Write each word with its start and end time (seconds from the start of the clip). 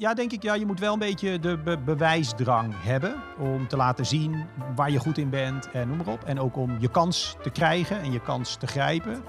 Ja, 0.00 0.14
denk 0.14 0.32
ik, 0.32 0.42
ja, 0.42 0.54
je 0.54 0.66
moet 0.66 0.80
wel 0.80 0.92
een 0.92 0.98
beetje 0.98 1.38
de 1.38 1.58
be- 1.58 1.78
bewijsdrang 1.78 2.74
hebben 2.76 3.14
om 3.38 3.68
te 3.68 3.76
laten 3.76 4.06
zien 4.06 4.46
waar 4.74 4.90
je 4.90 4.98
goed 4.98 5.18
in 5.18 5.30
bent 5.30 5.70
en 5.70 5.88
noem 5.88 5.96
maar 5.96 6.06
op. 6.06 6.24
En 6.24 6.40
ook 6.40 6.56
om 6.56 6.76
je 6.78 6.88
kans 6.90 7.36
te 7.42 7.50
krijgen 7.50 8.00
en 8.00 8.12
je 8.12 8.20
kans 8.20 8.56
te 8.56 8.66
grijpen. 8.66 9.22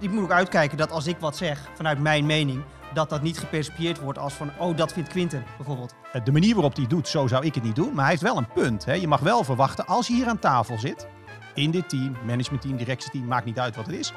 Ik 0.00 0.10
moet 0.10 0.22
ook 0.22 0.30
uitkijken 0.32 0.76
dat 0.76 0.90
als 0.90 1.06
ik 1.06 1.16
wat 1.18 1.36
zeg, 1.36 1.68
vanuit 1.74 1.98
mijn 1.98 2.26
mening, 2.26 2.62
dat 2.94 3.08
dat 3.10 3.22
niet 3.22 3.38
gepercipieerd 3.38 4.00
wordt 4.00 4.18
als 4.18 4.32
van, 4.34 4.50
oh, 4.58 4.76
dat 4.76 4.92
vindt 4.92 5.08
Quinten 5.08 5.44
bijvoorbeeld. 5.56 5.94
Eh, 6.12 6.24
De 6.24 6.32
manier 6.32 6.54
waarop 6.54 6.76
hij 6.76 6.86
doet, 6.86 7.08
zo 7.08 7.26
zou 7.26 7.44
ik 7.44 7.54
het 7.54 7.64
niet 7.64 7.76
doen. 7.76 7.92
Maar 7.92 8.00
hij 8.02 8.10
heeft 8.10 8.22
wel 8.22 8.36
een 8.36 8.52
punt. 8.54 8.84
Hè. 8.84 8.92
Je 8.92 9.08
mag 9.08 9.20
wel 9.20 9.44
verwachten, 9.44 9.86
als 9.86 10.06
je 10.06 10.14
hier 10.14 10.26
aan 10.28 10.38
tafel 10.38 10.78
zit, 10.78 11.06
in 11.54 11.70
dit 11.70 11.88
team, 11.88 12.16
managementteam, 12.26 12.76
directieteam, 12.76 13.24
maakt 13.26 13.44
niet 13.44 13.58
uit 13.58 13.76
wat 13.76 13.86
het 13.86 13.94
is, 13.94 14.12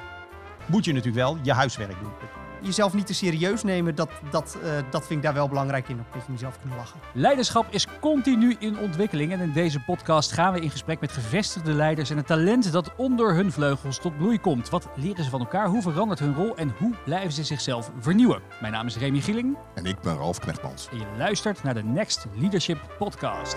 moet 0.65 0.85
je 0.85 0.91
natuurlijk 0.93 1.23
wel 1.23 1.37
je 1.41 1.53
huiswerk 1.53 1.99
doen. 1.99 2.11
Jezelf 2.61 2.93
niet 2.93 3.07
te 3.07 3.13
serieus 3.13 3.63
nemen, 3.63 3.95
dat, 3.95 4.09
dat, 4.31 4.57
eh, 4.63 4.71
dat 4.91 5.01
vind 5.07 5.19
ik 5.19 5.21
daar 5.25 5.33
wel 5.33 5.47
belangrijk 5.47 5.89
in. 5.89 5.99
Op 5.99 6.13
dat 6.13 6.25
je 6.25 6.31
mezelf 6.31 6.59
kunt 6.61 6.73
lachen. 6.75 6.99
Leiderschap 7.13 7.65
is 7.69 7.87
continu 8.00 8.55
in 8.59 8.77
ontwikkeling 8.79 9.31
en 9.31 9.39
in 9.39 9.51
deze 9.54 9.79
podcast 9.79 10.31
gaan 10.31 10.54
we 10.54 10.59
in 10.59 10.69
gesprek 10.69 11.00
met 11.00 11.11
gevestigde 11.11 11.71
leiders 11.71 12.09
en 12.09 12.17
het 12.17 12.27
talent 12.27 12.71
dat 12.71 12.91
onder 12.95 13.36
hun 13.36 13.51
vleugels 13.51 14.00
tot 14.00 14.17
bloei 14.17 14.39
komt. 14.39 14.69
Wat 14.69 14.87
leren 14.95 15.23
ze 15.23 15.29
van 15.29 15.39
elkaar? 15.39 15.67
Hoe 15.67 15.81
verandert 15.81 16.19
hun 16.19 16.36
rol 16.36 16.55
en 16.55 16.73
hoe 16.77 16.93
blijven 17.05 17.31
ze 17.31 17.43
zichzelf 17.43 17.91
vernieuwen? 18.00 18.41
Mijn 18.61 18.73
naam 18.73 18.86
is 18.87 18.97
Remy 18.97 19.19
Gieling 19.21 19.57
En 19.75 19.86
ik 19.86 20.00
ben 20.00 20.15
Ralf 20.15 20.39
Knechtmans. 20.39 20.87
en 20.91 20.97
je 20.97 21.05
luistert 21.17 21.64
naar 21.64 21.73
de 21.73 21.83
Next 21.83 22.25
Leadership 22.36 22.95
Podcast. 22.97 23.55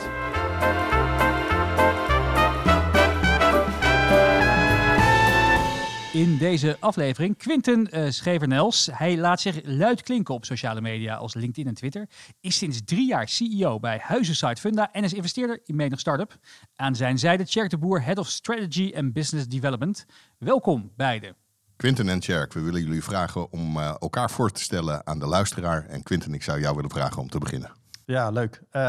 In 6.12 6.36
deze 6.38 6.76
aflevering 6.80 7.36
Quinten 7.36 7.90
eh 7.90 8.10
Schevernels. 8.10 8.88
Hij 8.92 9.16
laat 9.18 9.40
zich 9.40 9.60
luid 9.64 10.02
klinken 10.02 10.34
op 10.34 10.44
sociale 10.44 10.80
media 10.80 11.16
als 11.16 11.34
LinkedIn 11.34 11.66
en 11.66 11.74
Twitter. 11.74 12.08
Is 12.40 12.56
sinds 12.56 12.80
drie 12.84 13.06
jaar 13.06 13.28
CEO 13.28 13.78
bij 13.80 14.00
Huizensite 14.02 14.60
Funda 14.60 14.92
en 14.92 15.04
is 15.04 15.12
investeerder 15.12 15.60
in 15.64 15.76
menig 15.76 16.00
start-up. 16.00 16.36
Aan 16.76 16.96
zijn 16.96 17.18
zijde 17.18 17.44
Tjerk 17.44 17.70
de 17.70 17.78
Boer, 17.78 18.04
Head 18.04 18.18
of 18.18 18.28
Strategy 18.28 18.92
and 18.96 19.12
Business 19.12 19.48
Development. 19.48 20.06
Welkom 20.38 20.92
beiden. 20.96 21.36
Quinten 21.76 22.08
en 22.08 22.20
Tjerk, 22.20 22.52
we 22.52 22.60
willen 22.60 22.82
jullie 22.82 23.04
vragen 23.04 23.52
om 23.52 23.76
eh, 23.76 23.94
elkaar 23.98 24.30
voor 24.30 24.50
te 24.50 24.60
stellen 24.60 25.06
aan 25.06 25.18
de 25.18 25.26
luisteraar. 25.26 25.86
En 25.86 26.02
Quinten, 26.02 26.34
ik 26.34 26.42
zou 26.42 26.60
jou 26.60 26.74
willen 26.74 26.90
vragen 26.90 27.22
om 27.22 27.28
te 27.28 27.38
beginnen. 27.38 27.72
Ja, 28.04 28.30
leuk. 28.30 28.62
Eh, 28.70 28.82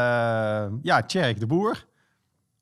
ja, 0.82 1.02
Tjerk 1.06 1.40
de 1.40 1.46
Boer, 1.46 1.86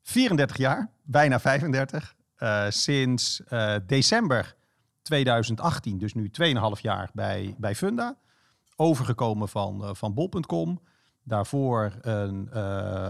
34 0.01 0.57
jaar, 0.57 0.89
bijna 1.03 1.39
35. 1.39 2.15
Eh, 2.43 2.65
sinds 2.69 3.43
eh, 3.43 3.75
december 3.85 4.55
2018, 5.01 5.97
dus 5.97 6.13
nu 6.13 6.29
2,5 6.29 6.81
jaar 6.81 7.09
bij, 7.13 7.55
bij 7.57 7.75
Funda. 7.75 8.17
Overgekomen 8.75 9.49
van, 9.49 9.83
eh, 9.83 9.89
van 9.93 10.13
bol.com. 10.13 10.81
Daarvoor 11.23 11.93
een 12.01 12.49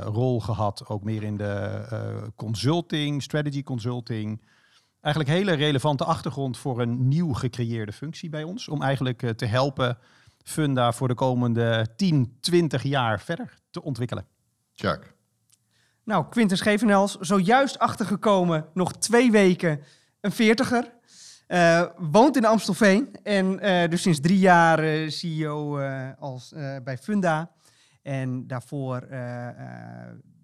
rol 0.04 0.42
gehad, 0.42 0.88
ook 0.88 1.04
meer 1.04 1.24
in 1.24 1.38
de 1.38 2.32
consulting, 2.36 3.24
strategy 3.24 3.64
consulting. 3.64 4.42
Eigenlijk 5.02 5.36
hele 5.36 5.54
relevante 5.54 6.04
achtergrond 6.04 6.58
voor 6.58 6.82
een 6.82 7.08
nieuw 7.08 7.34
gecreëerde 7.34 7.92
functie 7.92 8.30
bij 8.30 8.44
ons. 8.44 8.68
Om 8.68 8.82
eigenlijk 8.82 9.32
te 9.36 9.46
helpen 9.46 9.98
Funda 10.44 10.92
voor 10.92 11.08
de 11.08 11.16
komende 11.16 11.88
10, 11.96 12.38
20 12.40 12.84
jaar 12.84 13.22
verder 13.22 13.58
te 13.70 13.84
ontwikkelen. 13.84 14.26
Tjerk, 14.74 15.13
Nou, 16.06 16.26
Quinten 16.30 16.58
Schevenels, 16.58 17.18
zojuist 17.20 17.80
achtergekomen, 17.80 18.66
nog 18.74 18.92
twee 18.92 19.32
weken, 19.32 19.82
een 20.22 20.32
veertiger. 20.32 20.94
Eh, 21.48 21.86
woont 21.98 22.38
in 22.38 22.46
Amstelveen 22.46 23.16
en 23.24 23.60
eh, 23.60 23.90
dus 23.90 24.02
sinds 24.02 24.20
drie 24.20 24.40
jaar 24.40 24.80
eh, 24.80 25.10
CEO 25.10 25.80
als, 26.20 26.54
bij 26.84 26.98
Funda. 26.98 27.52
En 28.02 28.48
daarvoor 28.48 29.08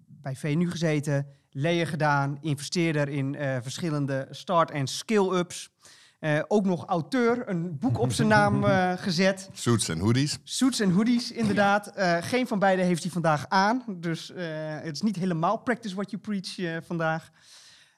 bij 0.06 0.36
VNU 0.36 0.70
gezeten, 0.70 1.26
leer 1.50 1.86
gedaan, 1.86 2.38
investeerder 2.40 3.08
in 3.08 3.36
verschillende 3.62 4.26
start- 4.30 4.70
en 4.70 4.86
skill-ups. 4.86 5.70
Eh, 6.20 6.40
ook 6.48 6.64
nog 6.64 6.84
auteur, 6.86 7.48
een 7.48 7.78
boek 7.78 7.98
op 7.98 8.12
zijn 8.12 8.28
naam 8.28 8.64
eh, 8.64 8.92
gezet. 8.96 9.50
suits 9.52 9.88
en 9.88 9.98
hoodies. 9.98 10.38
Suits 10.44 10.80
en 10.80 10.90
hoodies, 10.90 11.32
inderdaad. 11.32 11.86
Eh, 11.86 12.16
geen 12.20 12.46
van 12.46 12.58
beide 12.58 12.82
heeft 12.82 13.02
hij 13.02 13.12
vandaag 13.12 13.48
aan. 13.48 13.82
Dus 13.88 14.32
eh, 14.32 14.44
het 14.82 14.94
is 14.94 15.02
niet 15.02 15.16
helemaal 15.16 15.56
practice 15.56 15.94
what 15.94 16.10
you 16.10 16.22
preach 16.22 16.58
eh, 16.58 16.76
vandaag. 16.86 17.30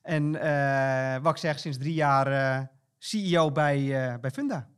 En 0.02 0.40
eh, 0.40 1.22
wat 1.22 1.32
ik 1.32 1.38
zeg, 1.40 1.58
sinds 1.58 1.78
drie 1.78 1.94
jaar 1.94 2.26
eh, 2.26 2.66
CEO 2.98 3.50
bij, 3.52 4.08
eh, 4.12 4.18
bij 4.20 4.30
Funda. 4.30 4.68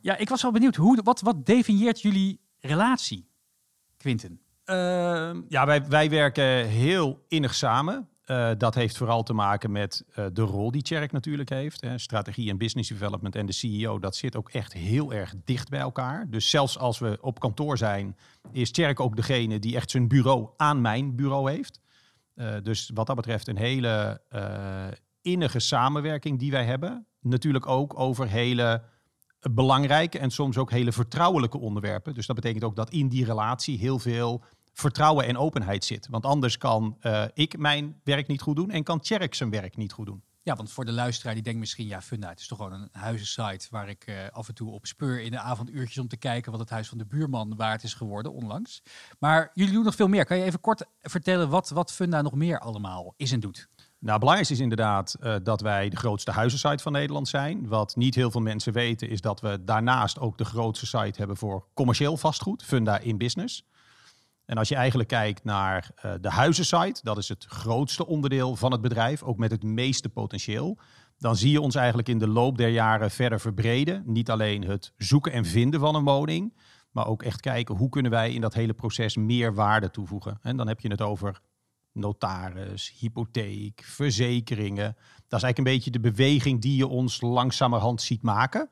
Ja, 0.00 0.16
ik 0.16 0.28
was 0.28 0.42
wel 0.42 0.52
benieuwd. 0.52 0.74
Hoe, 0.76 1.02
wat, 1.02 1.20
wat 1.20 1.46
definieert 1.46 2.00
jullie 2.02 2.40
relatie, 2.60 3.28
Quinten? 3.96 4.40
Ehm, 4.64 5.40
ja, 5.48 5.66
wij, 5.66 5.86
wij 5.88 6.10
werken 6.10 6.66
heel 6.66 7.24
innig 7.28 7.54
samen. 7.54 8.08
Eh, 8.28 8.50
dat 8.58 8.74
heeft 8.74 8.96
vooral 8.96 9.22
te 9.22 9.32
maken 9.32 9.72
met 9.72 10.04
eh, 10.14 10.26
de 10.32 10.42
rol 10.42 10.70
die 10.70 10.82
Tjerk 10.82 11.12
natuurlijk 11.12 11.48
heeft. 11.48 11.80
Hè. 11.80 11.98
Strategie 11.98 12.50
en 12.50 12.58
business 12.58 12.88
development 12.88 13.36
en 13.36 13.46
de 13.46 13.52
CEO, 13.52 13.98
dat 13.98 14.16
zit 14.16 14.36
ook 14.36 14.50
echt 14.50 14.72
heel 14.72 15.12
erg 15.12 15.34
dicht 15.44 15.68
bij 15.68 15.80
elkaar. 15.80 16.26
Dus 16.30 16.50
zelfs 16.50 16.78
als 16.78 16.98
we 16.98 17.18
op 17.20 17.40
kantoor 17.40 17.78
zijn, 17.78 18.16
is 18.52 18.70
Tjerk 18.70 19.00
ook 19.00 19.16
degene 19.16 19.58
die 19.58 19.76
echt 19.76 19.90
zijn 19.90 20.08
bureau 20.08 20.48
aan 20.56 20.80
mijn 20.80 21.16
bureau 21.16 21.50
heeft. 21.50 21.80
Eh, 22.34 22.54
dus 22.62 22.90
wat 22.94 23.06
dat 23.06 23.16
betreft 23.16 23.48
een 23.48 23.56
hele 23.56 24.20
innige 25.22 25.60
samenwerking 25.60 26.38
die 26.38 26.50
wij 26.50 26.64
hebben. 26.64 27.06
Natuurlijk 27.20 27.66
ook 27.66 27.98
over 27.98 28.28
hele 28.28 28.82
belangrijke 29.50 30.18
en 30.18 30.30
soms 30.30 30.58
ook 30.58 30.70
hele 30.70 30.92
vertrouwelijke 30.92 31.58
onderwerpen. 31.58 32.14
Dus 32.14 32.26
dat 32.26 32.36
betekent 32.36 32.64
ook 32.64 32.76
dat 32.76 32.90
in 32.90 33.08
die 33.08 33.24
relatie 33.24 33.78
heel 33.78 33.98
veel 33.98 34.42
vertrouwen 34.78 35.26
en 35.26 35.36
openheid 35.36 35.84
zit. 35.84 36.08
Want 36.10 36.24
anders 36.24 36.58
kan 36.58 36.96
eh, 37.00 37.24
ik 37.34 37.58
mijn 37.58 38.00
werk 38.04 38.26
niet 38.26 38.40
goed 38.40 38.56
doen 38.56 38.70
en 38.70 38.82
kan 38.82 39.00
Tjerk 39.00 39.34
zijn 39.34 39.50
werk 39.50 39.76
niet 39.76 39.92
goed 39.92 40.06
doen. 40.06 40.22
Ja, 40.42 40.56
want 40.56 40.70
voor 40.70 40.84
de 40.84 40.92
luisteraar 40.92 41.34
die 41.34 41.42
denkt 41.42 41.58
misschien, 41.58 41.86
ja, 41.86 42.02
Funda, 42.02 42.28
het 42.28 42.40
is 42.40 42.46
toch 42.46 42.58
gewoon 42.58 42.72
een 42.72 42.88
huizensite 42.92 43.66
waar 43.70 43.88
ik 43.88 44.04
eh, 44.06 44.14
af 44.32 44.48
en 44.48 44.54
toe 44.54 44.70
op 44.70 44.86
speur 44.86 45.20
in 45.20 45.30
de 45.30 45.38
avonduurtjes 45.38 45.98
om 45.98 46.08
te 46.08 46.16
kijken 46.16 46.50
wat 46.50 46.60
het 46.60 46.70
huis 46.70 46.88
van 46.88 46.98
de 46.98 47.06
buurman 47.06 47.56
waard 47.56 47.82
is 47.82 47.94
geworden 47.94 48.32
onlangs. 48.32 48.82
Maar 49.18 49.50
jullie 49.54 49.72
doen 49.72 49.84
nog 49.84 49.94
veel 49.94 50.08
meer. 50.08 50.24
Kan 50.24 50.36
je 50.36 50.44
even 50.44 50.60
kort 50.60 50.84
vertellen 51.00 51.48
wat, 51.48 51.68
wat 51.68 51.92
Funda 51.92 52.22
nog 52.22 52.34
meer 52.34 52.58
allemaal 52.58 53.14
is 53.16 53.32
en 53.32 53.40
doet? 53.40 53.68
Nou, 53.76 54.10
het 54.10 54.18
belangrijkste 54.18 54.54
is 54.54 54.60
inderdaad 54.60 55.16
eh, 55.20 55.36
dat 55.42 55.60
wij 55.60 55.88
de 55.88 55.96
grootste 55.96 56.30
huizensite 56.30 56.82
van 56.82 56.92
Nederland 56.92 57.28
zijn. 57.28 57.68
Wat 57.68 57.96
niet 57.96 58.14
heel 58.14 58.30
veel 58.30 58.40
mensen 58.40 58.72
weten 58.72 59.08
is 59.08 59.20
dat 59.20 59.40
we 59.40 59.64
daarnaast 59.64 60.18
ook 60.18 60.38
de 60.38 60.44
grootste 60.44 60.86
site 60.86 61.18
hebben 61.18 61.36
voor 61.36 61.64
commercieel 61.74 62.16
vastgoed, 62.16 62.62
Funda 62.62 62.98
in 62.98 63.18
Business. 63.18 63.64
En 64.48 64.58
als 64.58 64.68
je 64.68 64.74
eigenlijk 64.74 65.08
kijkt 65.08 65.44
naar 65.44 65.90
eh, 65.94 66.12
de 66.20 66.30
huizensite, 66.30 67.00
dat 67.02 67.18
is 67.18 67.28
het 67.28 67.44
grootste 67.44 68.06
onderdeel 68.06 68.56
van 68.56 68.72
het 68.72 68.80
bedrijf, 68.80 69.22
ook 69.22 69.38
met 69.38 69.50
het 69.50 69.62
meeste 69.62 70.08
potentieel. 70.08 70.78
Dan 71.18 71.36
zie 71.36 71.50
je 71.50 71.60
ons 71.60 71.74
eigenlijk 71.74 72.08
in 72.08 72.18
de 72.18 72.28
loop 72.28 72.56
der 72.56 72.68
jaren 72.68 73.10
verder 73.10 73.40
verbreden. 73.40 74.02
Niet 74.06 74.30
alleen 74.30 74.62
het 74.62 74.92
zoeken 74.96 75.32
en 75.32 75.44
vinden 75.44 75.80
van 75.80 75.94
een 75.94 76.04
woning, 76.04 76.56
maar 76.90 77.06
ook 77.06 77.22
echt 77.22 77.40
kijken 77.40 77.76
hoe 77.76 77.88
kunnen 77.88 78.10
wij 78.10 78.32
in 78.32 78.40
dat 78.40 78.54
hele 78.54 78.72
proces 78.72 79.16
meer 79.16 79.54
waarde 79.54 79.90
toevoegen. 79.90 80.38
En 80.42 80.56
dan 80.56 80.68
heb 80.68 80.80
je 80.80 80.88
het 80.88 81.02
over 81.02 81.40
notaris, 81.92 82.94
hypotheek, 82.98 83.82
verzekeringen. 83.84 84.96
Dat 85.28 85.38
is 85.38 85.42
eigenlijk 85.42 85.58
een 85.58 85.64
beetje 85.64 85.90
de 85.90 86.00
beweging 86.00 86.60
die 86.60 86.76
je 86.76 86.86
ons 86.86 87.20
langzamerhand 87.20 88.02
ziet 88.02 88.22
maken. 88.22 88.70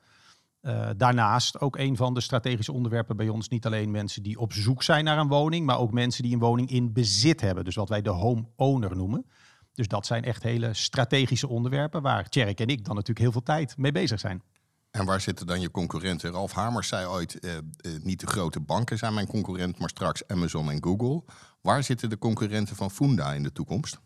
Eh, 0.67 0.89
daarnaast 0.97 1.61
ook 1.61 1.77
een 1.77 1.97
van 1.97 2.15
de 2.15 2.21
strategische 2.21 2.73
onderwerpen 2.73 3.17
bij 3.17 3.29
ons. 3.29 3.49
Niet 3.49 3.67
alleen 3.67 3.91
mensen 3.91 4.23
die 4.23 4.39
op 4.39 4.53
zoek 4.53 4.83
zijn 4.83 5.05
naar 5.05 5.19
een 5.19 5.29
woning, 5.29 5.67
maar 5.67 5.79
ook 5.79 5.93
mensen 5.93 6.23
die 6.23 6.33
een 6.33 6.39
woning 6.39 6.71
in 6.71 6.93
bezit 6.93 7.41
hebben. 7.41 7.65
Dus 7.65 7.75
wat 7.75 7.89
wij 7.89 8.03
de 8.03 8.11
homeowner 8.11 8.97
noemen. 8.97 9.27
Dus 9.73 9.89
dat 9.89 10.07
zijn 10.07 10.25
echt 10.25 10.43
hele 10.43 10.75
strategische 10.75 11.49
onderwerpen 11.49 12.03
waar 12.03 12.29
Tjerk 12.29 12.61
en 12.61 12.67
ik 12.67 12.85
dan 12.85 12.95
natuurlijk 12.95 13.21
heel 13.21 13.33
veel 13.33 13.43
tijd 13.43 13.77
mee 13.77 13.93
bezig 13.93 14.21
zijn. 14.21 14.43
En 14.91 15.05
waar 15.05 15.21
zitten 15.21 15.47
dan 15.47 15.61
je 15.61 15.71
concurrenten? 15.71 16.31
Ralf 16.31 16.53
Hamers 16.53 16.89
zei 16.89 17.07
ooit, 17.07 17.39
eh, 17.39 17.57
eh, 17.57 17.63
niet 18.03 18.21
de 18.21 18.27
grote 18.27 18.61
banken 18.61 18.99
zijn 18.99 19.15
mijn 19.15 19.27
concurrent, 19.27 19.79
maar 19.79 19.89
straks 19.89 20.27
Amazon 20.27 20.71
en 20.71 20.83
Google. 20.85 21.23
Waar 21.61 21.83
zitten 21.83 22.11
de 22.11 22.19
concurrenten 22.19 22.77
van 22.77 22.91
Funda 22.91 23.33
in 23.33 23.43
de 23.43 23.53
toekomst? 23.53 23.99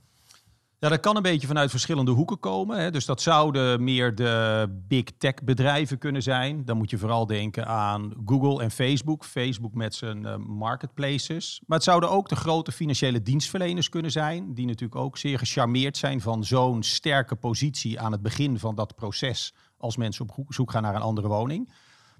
Ja, 0.80 0.88
dat 0.88 1.00
kan 1.00 1.16
een 1.16 1.22
beetje 1.22 1.46
vanuit 1.46 1.70
verschillende 1.70 2.10
hoeken 2.10 2.38
komen. 2.38 2.78
Hè. 2.78 2.90
Dus 2.90 3.04
dat 3.04 3.22
zouden 3.22 3.84
meer 3.84 4.14
de 4.14 4.66
big 4.88 5.04
tech 5.18 5.34
bedrijven 5.44 5.98
kunnen 5.98 6.22
zijn. 6.22 6.64
Dan 6.64 6.76
moet 6.76 6.90
je 6.90 6.98
vooral 6.98 7.26
denken 7.26 7.66
aan 7.66 8.12
Google 8.26 8.62
en 8.62 8.70
Facebook. 8.70 9.24
Facebook 9.24 9.74
met 9.74 9.94
zijn 9.94 10.26
eh, 10.26 10.36
marketplaces. 10.36 11.60
Maar 11.66 11.76
het 11.76 11.86
zouden 11.86 12.10
ook 12.10 12.28
de 12.28 12.36
grote 12.36 12.72
financiële 12.72 13.22
dienstverleners 13.22 13.88
kunnen 13.88 14.10
zijn. 14.10 14.54
Die 14.54 14.66
natuurlijk 14.66 15.00
ook 15.00 15.18
zeer 15.18 15.38
gecharmeerd 15.38 15.96
zijn 15.96 16.20
van 16.20 16.44
zo'n 16.44 16.82
sterke 16.82 17.36
positie 17.36 18.00
aan 18.00 18.12
het 18.12 18.22
begin 18.22 18.58
van 18.58 18.74
dat 18.74 18.94
proces. 18.94 19.54
Als 19.78 19.96
mensen 19.96 20.28
op 20.36 20.44
zoek 20.48 20.70
gaan 20.70 20.82
naar 20.82 20.94
een 20.94 21.00
andere 21.00 21.28
woning. 21.28 21.72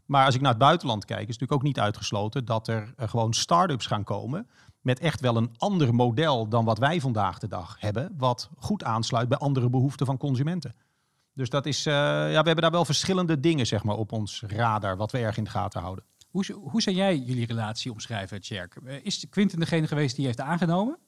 Maar 0.07 0.25
als 0.25 0.35
ik 0.35 0.41
naar 0.41 0.51
het 0.51 0.61
buitenland 0.61 1.05
kijk, 1.05 1.21
is 1.21 1.27
het 1.27 1.41
natuurlijk 1.41 1.61
ook 1.61 1.67
niet 1.67 1.81
uitgesloten 1.81 2.45
dat 2.45 2.69
er 2.69 2.93
eh, 2.97 3.09
gewoon 3.09 3.33
start-ups 3.33 3.87
gaan 3.87 4.05
komen. 4.05 4.49
Met 4.81 4.99
echt 4.99 5.21
wel 5.21 5.37
een 5.37 5.55
ander 5.57 5.95
model 5.95 6.49
dan 6.49 6.65
wat 6.65 6.79
wij 6.79 7.01
vandaag 7.01 7.39
de 7.39 7.49
dag 7.49 7.77
hebben. 7.79 8.15
Wat 8.17 8.51
goed 8.59 8.85
aansluit 8.85 9.29
bij 9.29 9.39
andere 9.39 9.71
behoeften 9.71 10.07
van 10.07 10.17
consumenten. 10.17 10.75
Dus 11.35 11.49
dat 11.51 11.67
is, 11.67 11.87
eh, 11.87 11.95
ja, 11.95 12.29
we 12.29 12.35
hebben 12.35 12.57
daar 12.57 12.71
wel 12.71 12.85
verschillende 12.85 13.41
dingen 13.41 13.67
zeg 13.67 13.85
maar, 13.85 13.97
op 13.97 14.13
ons 14.13 14.43
radar, 14.47 14.97
wat 14.97 15.13
we 15.13 15.19
erg 15.19 15.37
in 15.37 15.45
de 15.45 15.51
gaten 15.51 15.81
houden. 15.81 16.05
Hoe, 16.31 16.45
hoe 16.63 16.83
zou 16.83 16.97
jij 16.97 17.17
jullie 17.17 17.47
relatie 17.47 17.93
omschrijven, 17.93 18.41
Tjerk? 18.41 18.77
Eh, 18.85 19.05
Is 19.05 19.27
Quinten 19.31 19.59
degene 19.59 19.87
geweest 19.87 20.17
die 20.17 20.27
heeft 20.27 20.41
aangenomen? 20.41 20.99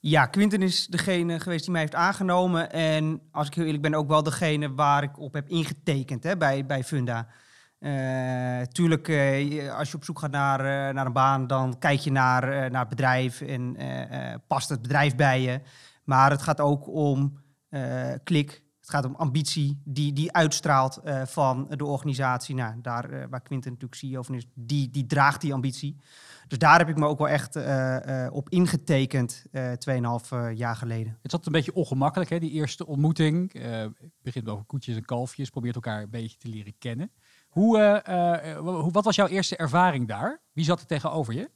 Ja, 0.00 0.26
Quinten 0.26 0.62
is 0.62 0.86
degene 0.86 1.40
geweest 1.40 1.62
die 1.62 1.72
mij 1.72 1.80
heeft 1.80 1.94
aangenomen. 1.94 2.72
En 2.72 3.20
als 3.30 3.46
ik 3.46 3.54
heel 3.54 3.64
eerlijk 3.64 3.82
ben, 3.82 3.94
ook 3.94 4.08
wel 4.08 4.22
degene 4.22 4.74
waar 4.74 5.02
ik 5.02 5.18
op 5.18 5.32
heb 5.32 5.48
ingetekend 5.48 6.22
hè, 6.22 6.36
bij, 6.36 6.66
bij 6.66 6.84
Funda. 6.84 7.28
Eh, 7.86 8.62
tuurlijk, 8.62 9.08
eh, 9.08 9.78
als 9.78 9.90
je 9.90 9.96
op 9.96 10.04
zoek 10.04 10.18
gaat 10.18 10.30
naar, 10.30 10.60
eh, 10.60 10.94
naar 10.94 11.06
een 11.06 11.12
baan, 11.12 11.46
dan 11.46 11.78
kijk 11.78 12.00
je 12.00 12.10
naar, 12.10 12.70
naar 12.70 12.80
het 12.80 12.88
bedrijf 12.88 13.40
en 13.40 13.76
past 14.46 14.68
het 14.68 14.82
bedrijf 14.82 15.14
bij 15.14 15.40
je. 15.40 15.60
Maar 16.04 16.30
het 16.30 16.42
gaat 16.42 16.60
ook 16.60 16.88
om 16.88 17.44
klik. 18.24 18.64
Het 18.80 18.90
gaat 18.90 19.04
om 19.04 19.14
ambitie 19.14 19.80
die, 19.84 20.12
die 20.12 20.32
uitstraalt 20.32 21.00
van 21.24 21.66
de 21.68 21.84
organisatie. 21.84 22.54
Nou, 22.54 22.74
daar 22.82 23.28
waar 23.28 23.42
Quinten 23.42 23.70
natuurlijk 23.70 24.00
CEO 24.00 24.22
van 24.22 24.34
is, 24.34 24.46
die, 24.54 24.90
die 24.90 25.06
draagt 25.06 25.40
die 25.40 25.52
ambitie. 25.52 25.96
Dus 26.48 26.58
daar 26.58 26.78
heb 26.78 26.88
ik 26.88 26.96
me 26.96 27.06
ook 27.06 27.18
wel 27.18 27.28
echt 27.28 27.56
op 28.30 28.48
ingetekend, 28.48 29.44
eh 29.52 29.72
2,5 29.72 30.32
eh, 30.32 30.48
jaar 30.54 30.76
geleden. 30.76 31.18
Het 31.22 31.30
zat 31.30 31.46
een 31.46 31.52
beetje 31.52 31.74
ongemakkelijk, 31.74 32.30
hè, 32.30 32.38
die 32.38 32.50
eerste 32.50 32.86
ontmoeting. 32.86 33.52
Begint 34.22 34.48
over 34.48 34.64
koetjes 34.64 34.96
en 34.96 35.04
kalfjes, 35.04 35.50
probeert 35.50 35.74
elkaar 35.74 36.02
een 36.02 36.10
beetje 36.10 36.38
te 36.38 36.48
leren 36.48 36.74
kennen. 36.78 37.10
Hoe, 37.56 37.78
eh, 37.78 38.50
eh, 38.50 38.58
hoe, 38.58 38.90
wat 38.90 39.04
was 39.04 39.16
jouw 39.16 39.26
eerste 39.26 39.56
ervaring 39.56 40.08
daar? 40.08 40.40
Wie 40.52 40.64
zat 40.64 40.80
er 40.80 40.86
tegenover 40.86 41.34
je? 41.34 41.50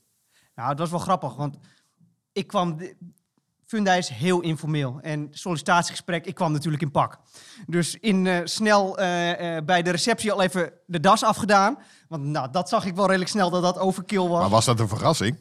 Nou, 0.54 0.68
het 0.68 0.78
was 0.78 0.90
wel 0.90 0.98
grappig, 0.98 1.36
want 1.36 1.56
ik 2.32 2.46
kwam... 2.46 2.78
Funda 3.70 3.94
is 3.94 4.08
heel 4.08 4.40
informeel. 4.40 4.98
En 5.00 5.28
sollicitatiegesprek, 5.30 6.26
ik 6.26 6.34
kwam 6.34 6.52
natuurlijk 6.52 6.82
in 6.82 6.90
pak. 6.90 7.18
Dus 7.66 7.96
in 8.00 8.26
eh, 8.26 8.40
snel 8.44 8.98
eh, 8.98 9.56
eh, 9.56 9.64
bij 9.64 9.82
de 9.82 9.90
receptie 9.90 10.32
al 10.32 10.42
even 10.42 10.72
de 10.86 11.00
das 11.00 11.22
afgedaan. 11.22 11.78
Want 12.08 12.24
nou, 12.24 12.50
dat 12.50 12.68
zag 12.68 12.84
ik 12.84 12.94
wel 12.94 13.06
redelijk 13.06 13.30
snel 13.30 13.50
dat 13.50 13.62
dat 13.62 13.78
overkill 13.78 14.28
was. 14.28 14.40
Maar 14.40 14.48
was 14.48 14.64
dat 14.64 14.80
een 14.80 14.88
verrassing? 14.88 15.38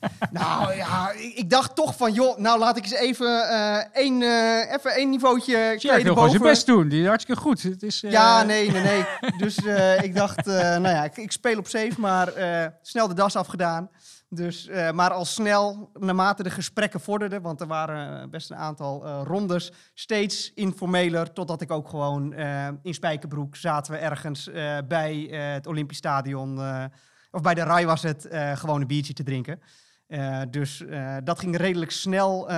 Nou 0.30 0.74
ja, 0.74 1.10
ik, 1.12 1.34
ik 1.34 1.50
dacht 1.50 1.74
toch 1.74 1.96
van, 1.96 2.12
joh, 2.12 2.38
nou 2.38 2.58
laat 2.58 2.76
ik 2.76 2.82
eens 2.84 2.92
even 2.94 3.48
eh 3.48 3.76
één, 3.92 4.22
eh, 4.22 4.72
even 4.74 4.90
één 4.94 5.10
niveautje 5.10 5.74
kleden 5.78 6.04
wil 6.04 6.14
gewoon 6.14 6.30
zijn 6.30 6.42
best 6.42 6.66
doen. 6.66 6.88
Die 6.88 7.00
is 7.00 7.06
hartstikke 7.06 7.40
goed. 7.40 7.62
Het 7.62 7.82
is, 7.82 8.02
eh, 8.02 8.10
Ja, 8.10 8.42
nee, 8.42 8.70
nee, 8.70 8.82
nee. 8.82 9.04
Dus 9.42 9.56
eh, 9.64 10.02
ik 10.02 10.14
dacht, 10.14 10.46
eh, 10.46 10.54
nou 10.54 10.88
ja, 10.88 11.04
ik, 11.04 11.16
ik 11.16 11.32
speel 11.32 11.58
op 11.58 11.66
safe, 11.66 11.94
maar 11.98 12.28
eh, 12.28 12.66
snel 12.82 13.08
de 13.08 13.14
das 13.14 13.36
afgedaan. 13.36 13.90
Dus, 14.28 14.66
eh, 14.68 14.90
maar 14.90 15.10
al 15.10 15.24
snel, 15.24 15.90
naarmate 15.98 16.42
de 16.42 16.50
gesprekken 16.50 17.00
vorderden, 17.00 17.42
want 17.42 17.60
er 17.60 17.66
waren 17.66 18.22
eh, 18.22 18.28
best 18.28 18.50
een 18.50 18.56
aantal 18.56 19.04
eh, 19.04 19.20
rondes, 19.24 19.72
steeds 19.94 20.52
informeler, 20.54 21.32
totdat 21.32 21.60
ik 21.60 21.70
ook 21.70 21.88
gewoon 21.88 22.32
eh, 22.32 22.68
in 22.82 22.94
Spijkerbroek 22.94 23.56
zaten 23.56 23.92
we 23.92 23.98
ergens 23.98 24.48
eh, 24.48 24.76
bij 24.88 25.28
eh, 25.30 25.52
het 25.52 25.66
Olympisch 25.66 25.96
Stadion, 25.96 26.58
eh, 26.60 26.84
of 27.30 27.40
bij 27.40 27.54
de 27.54 27.62
RAI 27.62 27.86
was 27.86 28.02
het, 28.02 28.26
eh, 28.26 28.56
gewoon 28.56 28.80
een 28.80 28.86
biertje 28.86 29.12
te 29.12 29.22
drinken. 29.22 29.60
Eh, 30.10 30.40
dus 30.50 30.84
eh, 30.86 31.16
dat 31.24 31.38
ging 31.38 31.56
redelijk 31.56 31.90
snel, 31.90 32.48
eh, 32.50 32.56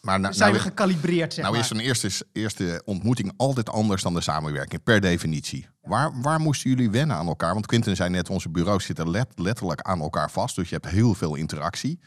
Maar 0.00 0.20
nou, 0.20 0.34
zijn 0.34 0.50
nou, 0.50 0.52
we 0.62 0.68
gecalibreerd, 0.68 1.32
zeg 1.32 1.42
nou 1.44 1.56
maar. 1.56 1.62
is 1.64 1.68
zo'n 1.70 1.78
eerste, 1.78 2.24
eerste 2.32 2.82
ontmoeting 2.84 3.32
altijd 3.36 3.70
anders 3.70 4.02
dan 4.02 4.14
de 4.14 4.20
samenwerking, 4.20 4.82
per 4.82 5.00
definitie. 5.00 5.68
Waar, 5.82 6.20
waar 6.20 6.40
moesten 6.40 6.70
jullie 6.70 6.90
wennen 6.90 7.16
aan 7.16 7.26
elkaar? 7.26 7.52
Want 7.52 7.66
Quinten 7.66 7.96
zei 7.96 8.10
net, 8.10 8.30
onze 8.30 8.48
bureaus 8.48 8.84
zitten 8.84 9.10
let- 9.10 9.32
letterlijk 9.38 9.80
aan 9.80 10.00
elkaar 10.00 10.30
vast. 10.30 10.56
Dus 10.56 10.68
je 10.68 10.74
hebt 10.74 10.88
heel 10.88 11.14
veel 11.14 11.34
interactie. 11.34 11.98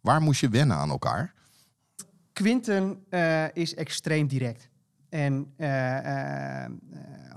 Waar 0.00 0.20
moest 0.20 0.40
je 0.40 0.48
wennen 0.48 0.76
aan 0.76 0.90
elkaar? 0.90 1.34
Quinten 2.32 3.04
is 3.52 3.74
extreem 3.74 4.26
direct. 4.26 4.68
En 5.08 5.54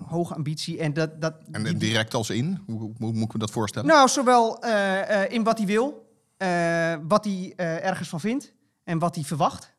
hoge 0.05 0.33
ambitie. 0.33 0.79
En 0.79 0.93
dat, 0.93 1.21
dat, 1.21 1.35
En 1.51 1.77
direct 1.77 2.13
als 2.13 2.29
in? 2.29 2.59
Hoe, 2.65 2.79
hoe, 2.79 2.93
hoe 2.97 3.13
moet 3.13 3.27
ik 3.27 3.33
me 3.33 3.39
dat 3.39 3.51
voorstellen? 3.51 3.87
nou, 3.87 4.07
zowel 4.09 4.63
in 5.29 5.43
wat 5.43 5.57
hij 5.57 5.67
wil, 5.67 6.04
eh, 6.37 6.95
wat 7.07 7.25
hij 7.25 7.53
eh, 7.55 7.85
ergens 7.85 8.09
van 8.09 8.19
vindt 8.19 8.53
en 8.83 8.99
wat 8.99 9.15
hij 9.15 9.23
verwacht. 9.23 9.73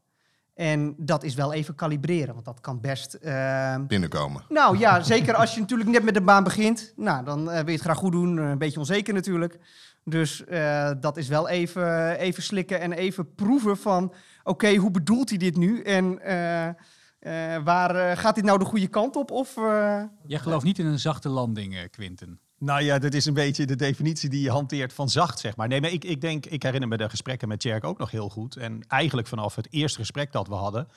En 0.54 0.94
dat 0.98 1.22
is 1.22 1.34
wel 1.34 1.52
even 1.52 1.74
kalibreren, 1.74 2.32
want 2.34 2.44
dat 2.46 2.60
kan 2.60 2.80
best. 2.80 3.14
eh, 3.14 3.76
Binnenkomen. 3.86 4.44
nou 4.48 4.78
ja, 4.78 5.02
zeker 5.02 5.34
als 5.34 5.54
je 5.54 5.60
natuurlijk 5.66 5.90
net 5.90 6.02
met 6.02 6.14
de 6.14 6.20
baan 6.22 6.44
begint. 6.44 6.92
Nou, 6.96 7.24
dan 7.24 7.44
wil 7.44 7.54
je 7.66 7.70
het 7.72 7.80
graag 7.80 7.96
goed 7.98 8.12
doen. 8.12 8.36
Een 8.36 8.58
beetje 8.58 8.78
onzeker 8.78 9.14
natuurlijk. 9.14 9.58
Dus 10.04 10.44
eh, 10.44 10.90
dat 11.00 11.16
is 11.16 11.28
wel 11.28 11.48
even, 11.48 12.16
even 12.18 12.42
slikken 12.42 12.80
en 12.80 12.92
even 12.92 13.34
proeven 13.34 13.76
van... 13.76 14.12
Oké, 14.44 14.74
hoe 14.76 14.90
bedoelt 14.90 15.28
hij 15.28 15.38
dit 15.38 15.56
nu? 15.56 15.82
En 15.82 16.18
eh, 16.22 16.66
eh, 16.68 17.62
waar 17.64 18.16
gaat 18.16 18.34
dit 18.34 18.44
nou 18.44 18.58
de 18.58 18.64
goede 18.64 18.86
kant 18.88 19.16
op? 19.16 19.30
Of, 19.30 19.56
eh, 19.56 20.02
Jij 20.26 20.38
gelooft 20.38 20.64
niet 20.64 20.78
in 20.78 20.86
een 20.86 20.98
zachte 20.98 21.28
landing, 21.28 21.74
eh, 21.76 21.80
Quinten. 21.90 22.40
Nou 22.58 22.82
ja, 22.82 22.98
dat 22.98 23.14
is 23.14 23.26
een 23.26 23.34
beetje 23.34 23.66
de 23.66 23.76
definitie 23.76 24.28
die 24.28 24.42
je 24.42 24.50
hanteert 24.50 24.92
van 24.92 25.08
zacht, 25.08 25.38
zeg 25.38 25.56
maar. 25.56 25.68
Nee, 25.68 25.80
maar 25.80 25.90
ik, 25.90 26.04
ik 26.04 26.20
denk, 26.20 26.46
ik 26.46 26.62
herinner 26.62 26.88
me 26.88 26.96
de 26.96 27.08
gesprekken 27.08 27.48
met 27.48 27.60
Tjerk 27.60 27.84
ook 27.84 27.98
nog 27.98 28.10
heel 28.10 28.28
goed. 28.28 28.56
En 28.56 28.84
eigenlijk 28.88 29.28
vanaf 29.28 29.54
het 29.54 29.68
eerste 29.70 29.98
gesprek 29.98 30.32
dat 30.32 30.48
we 30.48 30.54
hadden, 30.54 30.88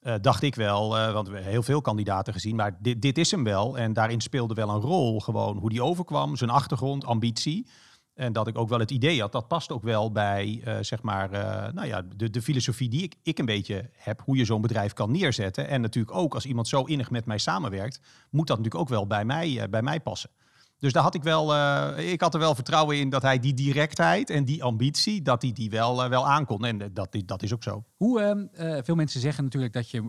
eh, 0.00 0.14
dacht 0.20 0.42
ik 0.42 0.54
wel, 0.54 0.98
eh, 0.98 1.12
want 1.12 1.28
we 1.28 1.34
hebben 1.34 1.52
heel 1.52 1.62
veel 1.62 1.80
kandidaten 1.80 2.32
gezien, 2.32 2.56
maar 2.56 2.76
dit, 2.80 3.02
dit 3.02 3.18
is 3.18 3.30
hem 3.30 3.44
wel. 3.44 3.78
En 3.78 3.92
daarin 3.92 4.20
speelde 4.20 4.54
wel 4.54 4.68
een 4.68 4.80
rol, 4.80 5.20
gewoon 5.20 5.56
hoe 5.58 5.70
die 5.70 5.82
overkwam, 5.82 6.36
zijn 6.36 6.50
achtergrond, 6.50 7.04
ambitie. 7.04 7.66
En 8.14 8.32
dat 8.32 8.46
ik 8.46 8.58
ook 8.58 8.68
wel 8.68 8.78
het 8.78 8.90
idee 8.90 9.20
had, 9.20 9.32
dat 9.32 9.48
past 9.48 9.72
ook 9.72 9.82
wel 9.82 10.12
bij, 10.12 10.60
eh, 10.64 10.76
zeg 10.80 11.02
maar, 11.02 11.30
nou 11.74 11.86
ja, 11.86 12.02
de, 12.16 12.30
de 12.30 12.42
filosofie 12.42 12.88
die 12.88 13.02
ik, 13.02 13.14
ik 13.22 13.38
een 13.38 13.44
beetje 13.44 13.90
heb, 13.92 14.22
hoe 14.24 14.36
je 14.36 14.44
zo'n 14.44 14.60
bedrijf 14.60 14.92
kan 14.92 15.10
neerzetten. 15.10 15.68
En 15.68 15.80
natuurlijk 15.80 16.16
ook, 16.16 16.34
als 16.34 16.46
iemand 16.46 16.68
zo 16.68 16.82
innig 16.82 17.10
met 17.10 17.26
mij 17.26 17.38
samenwerkt, 17.38 18.00
moet 18.30 18.46
dat 18.46 18.56
natuurlijk 18.56 18.82
ook 18.84 18.88
wel 18.88 19.06
bij 19.06 19.24
mij, 19.24 19.68
bij 19.70 19.82
mij 19.82 20.00
passen. 20.00 20.30
Dus 20.78 20.92
daar 20.92 21.02
had 21.02 21.14
ik 21.14 21.22
wel, 21.22 21.54
eh, 21.54 22.12
ik 22.12 22.20
had 22.20 22.34
er 22.34 22.40
wel 22.40 22.54
vertrouwen 22.54 22.98
in 22.98 23.10
dat 23.10 23.22
hij 23.22 23.38
die 23.38 23.54
directheid 23.54 24.30
en 24.30 24.44
die 24.44 24.62
ambitie, 24.62 25.22
dat 25.22 25.42
hij 25.42 25.52
die 25.52 25.70
wel, 25.70 26.02
eh, 26.02 26.08
wel 26.08 26.28
aankon. 26.28 26.64
En 26.64 26.82
eh, 26.82 26.88
dat, 26.92 27.16
dat 27.24 27.42
is 27.42 27.52
ook 27.52 27.62
zo. 27.62 27.84
Hoe, 27.96 28.20
ehm, 28.20 28.46
eh, 28.52 28.82
veel 28.82 28.94
mensen 28.94 29.20
zeggen 29.20 29.44
natuurlijk 29.44 29.72
dat 29.72 29.90
je 29.90 30.00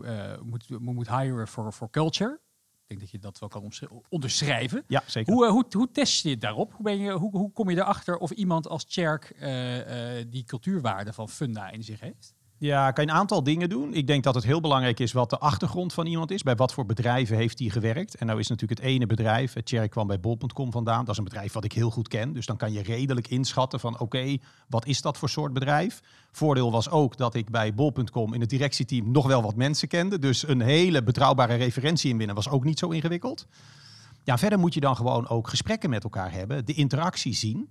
moet, 0.44 0.80
moet, 0.80 1.10
hiren 1.10 1.48
voor, 1.48 1.74
voor 1.74 1.90
culture. 1.90 2.40
Ik 2.88 2.98
denk 2.98 3.00
dat 3.00 3.12
je 3.12 3.19
dat 3.19 3.40
wel 3.40 3.50
kan 3.50 3.72
onderschrijven. 4.10 4.84
Ja, 4.88 5.04
zeker. 5.06 5.34
Hoe, 5.34 5.48
hoe, 5.48 5.66
hoe 5.69 5.92
test 5.92 6.24
je 6.24 6.30
het 6.30 6.42
daarop? 6.42 6.74
Hoe, 6.74 6.84
ben 6.84 6.98
je, 6.98 7.12
hoe, 7.12 7.31
hoe 7.31 7.52
kom 7.52 7.69
je 7.69 7.78
erachter 7.78 8.18
of 8.18 8.31
iemand 8.31 8.68
als 8.68 8.86
eh, 8.86 10.25
die 10.28 10.44
cultuurwaarde 10.44 11.14
van 11.14 11.30
Funda 11.30 11.69
in 11.69 11.84
zich 11.84 12.00
heeft? 12.00 12.34
Ja, 12.59 12.92
kan 12.92 13.06
je 13.06 13.12
een 13.12 13.18
aantal 13.18 13.44
dingen 13.44 13.69
doen. 13.69 13.94
Ik 13.94 14.07
denk 14.07 14.24
dat 14.24 14.36
het 14.36 14.44
heel 14.44 14.62
belangrijk 14.62 15.00
is 15.00 15.12
wat 15.12 15.30
de 15.30 15.38
achtergrond 15.38 15.94
van 15.94 16.06
iemand 16.06 16.31
is. 16.31 16.44
Bij 16.44 16.56
wat 16.56 16.74
voor 16.74 16.86
bedrijven 16.86 17.38
heeft 17.38 17.59
hij 17.59 17.69
gewerkt? 17.69 18.15
En 18.15 18.25
nou 18.25 18.39
is 18.39 18.48
natuurlijk 18.48 18.80
het 18.80 18.89
ene 18.89 19.06
bedrijf, 19.06 19.56
eh, 19.56 19.63
Tjerk 19.63 19.92
kwam 19.92 20.07
bij 20.07 20.19
bol.com 20.19 20.71
vandaan. 20.71 21.00
Dat 21.00 21.09
is 21.09 21.18
een 21.18 21.24
bedrijf 21.24 21.54
wat 21.54 21.63
ik 21.63 21.74
heel 21.74 21.89
goed 21.89 22.07
ken. 22.07 22.33
Dus 22.33 22.45
dan 22.45 22.57
kan 22.57 22.71
je 22.71 22.81
redelijk 22.81 23.27
inschatten 23.27 23.80
van 23.80 24.00
oké, 24.00 24.38
wat 24.68 24.86
is 24.86 25.01
dat 25.01 25.18
voor 25.18 25.30
soort 25.30 25.54
bedrijf? 25.54 26.01
Voordeel 26.31 26.71
was 26.71 26.89
ook 26.89 27.18
dat 27.18 27.35
ik 27.35 27.49
bij 27.49 27.73
bol.com 27.73 28.33
in 28.33 28.42
het 28.42 28.49
directieteam 28.49 29.11
nog 29.11 29.28
wel 29.28 29.42
wat 29.42 29.56
mensen 29.56 29.87
kende. 29.87 30.19
Dus 30.19 30.47
een 30.47 30.61
hele 30.61 31.04
betrouwbare 31.04 31.56
referentie 31.56 32.09
inwinnen 32.09 32.35
was 32.35 32.49
ook 32.49 32.64
niet 32.64 32.80
zo 32.80 32.90
ingewikkeld. 32.90 33.47
Ja, 34.23 34.37
verder 34.37 34.59
moet 34.59 34.73
je 34.73 34.80
dan 34.80 34.95
gewoon 34.95 35.28
ook 35.28 35.47
gesprekken 35.47 35.90
met 35.90 36.04
elkaar 36.04 36.31
hebben, 36.31 36.66
de 36.66 36.73
interactie 36.73 37.33
zien. 37.33 37.69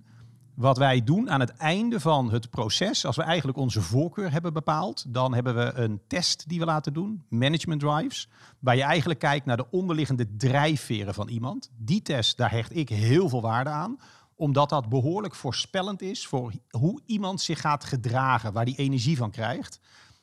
Wat 0.57 0.77
wij 0.77 1.03
doen 1.03 1.29
aan 1.29 1.39
het 1.39 1.49
einde 1.49 1.99
van 1.99 2.31
het 2.31 2.49
proces, 2.49 3.05
als 3.05 3.15
we 3.15 3.21
eigenlijk 3.21 3.57
onze 3.57 3.81
voorkeur 3.81 4.31
hebben 4.31 4.53
bepaald, 4.53 5.05
dan 5.07 5.33
hebben 5.33 5.55
we 5.55 5.71
een 5.73 6.01
test 6.07 6.49
die 6.49 6.59
we 6.59 6.65
laten 6.65 6.93
doen, 6.93 7.23
management 7.29 7.79
drives, 7.79 8.29
waar 8.59 8.75
je 8.75 8.81
eigenlijk 8.83 9.19
kijkt 9.19 9.45
naar 9.45 9.57
de 9.57 9.71
onderliggende 9.71 10.35
drijfveren 10.35 11.13
van 11.13 11.27
iemand. 11.27 11.69
Die 11.77 12.01
test, 12.01 12.37
daar 12.37 12.51
hecht 12.51 12.75
ik 12.75 12.89
heel 12.89 13.29
veel 13.29 13.41
waarde 13.41 13.69
aan, 13.69 13.99
omdat 14.35 14.69
dat 14.69 14.89
behoorlijk 14.89 15.35
voorspellend 15.35 16.01
is 16.01 16.27
voor 16.27 16.53
hoe 16.69 17.01
iemand 17.05 17.41
zich 17.41 17.61
gaat 17.61 17.83
gedragen, 17.83 18.53
waar 18.53 18.65
die 18.65 18.77
energie 18.77 19.17
van 19.17 19.31
krijgt. 19.31 19.79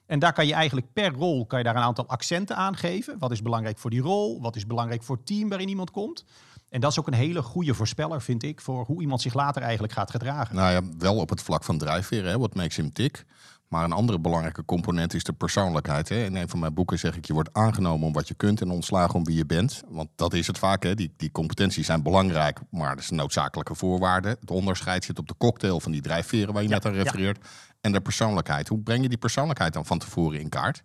En 0.06 0.18
daar 0.18 0.32
kan 0.32 0.46
je 0.46 0.54
eigenlijk 0.54 0.92
per 0.92 1.12
rol 1.12 1.46
kan 1.46 1.58
je 1.58 1.64
daar 1.64 1.76
een 1.76 1.82
aantal 1.82 2.06
accenten 2.06 2.56
aan 2.56 2.76
geven. 2.76 3.18
Wat 3.18 3.30
is 3.30 3.42
belangrijk 3.42 3.78
voor 3.78 3.90
die 3.90 4.00
rol? 4.00 4.40
Wat 4.40 4.56
is 4.56 4.66
belangrijk 4.66 5.02
voor 5.02 5.16
het 5.16 5.26
team 5.26 5.48
waarin 5.48 5.68
iemand 5.68 5.90
komt? 5.90 6.24
En 6.74 6.80
dat 6.80 6.90
is 6.90 6.98
ook 6.98 7.06
een 7.06 7.14
hele 7.14 7.42
goede 7.42 7.74
voorspeller, 7.74 8.22
vind 8.22 8.42
ik, 8.42 8.60
voor 8.60 8.84
hoe 8.84 9.00
iemand 9.00 9.22
zich 9.22 9.34
later 9.34 9.62
eigenlijk 9.62 9.92
gaat 9.92 10.10
gedragen. 10.10 10.54
Nou 10.54 10.72
ja, 10.72 10.80
wel 10.98 11.16
op 11.16 11.28
het 11.28 11.42
vlak 11.42 11.64
van 11.64 11.78
drijfveren, 11.78 12.30
hè, 12.30 12.38
wat 12.38 12.54
makes 12.54 12.76
him 12.76 12.92
tick. 12.92 13.24
Maar 13.68 13.84
een 13.84 13.92
andere 13.92 14.18
belangrijke 14.18 14.64
component 14.64 15.14
is 15.14 15.24
de 15.24 15.32
persoonlijkheid. 15.32 16.08
Hè. 16.08 16.24
In 16.24 16.36
een 16.36 16.48
van 16.48 16.58
mijn 16.58 16.74
boeken 16.74 16.98
zeg 16.98 17.16
ik, 17.16 17.24
je 17.24 17.32
wordt 17.32 17.52
aangenomen 17.52 18.06
om 18.06 18.12
wat 18.12 18.28
je 18.28 18.34
kunt 18.34 18.60
en 18.60 18.70
ontslagen 18.70 19.14
om 19.14 19.24
wie 19.24 19.36
je 19.36 19.46
bent. 19.46 19.82
Want 19.88 20.08
dat 20.14 20.32
is 20.32 20.46
het 20.46 20.58
vaak, 20.58 20.82
hè. 20.82 20.94
Die, 20.94 21.12
die 21.16 21.30
competenties 21.30 21.86
zijn 21.86 22.02
belangrijk, 22.02 22.60
maar 22.70 22.94
dat 22.94 23.04
is 23.04 23.10
een 23.10 23.16
noodzakelijke 23.16 23.74
voorwaarde. 23.74 24.36
Het 24.40 24.50
onderscheid 24.50 25.04
zit 25.04 25.18
op 25.18 25.28
de 25.28 25.34
cocktail 25.38 25.80
van 25.80 25.92
die 25.92 26.02
drijfveren 26.02 26.52
waar 26.52 26.62
je 26.62 26.68
Ja, 26.68 26.74
net 26.74 26.86
aan 26.86 26.94
ja. 26.94 27.02
refereert. 27.02 27.46
En 27.80 27.92
de 27.92 28.00
persoonlijkheid. 28.00 28.68
Hoe 28.68 28.80
breng 28.80 29.02
je 29.02 29.08
die 29.08 29.18
persoonlijkheid 29.18 29.72
dan 29.72 29.86
van 29.86 29.98
tevoren 29.98 30.40
in 30.40 30.48
kaart? 30.48 30.82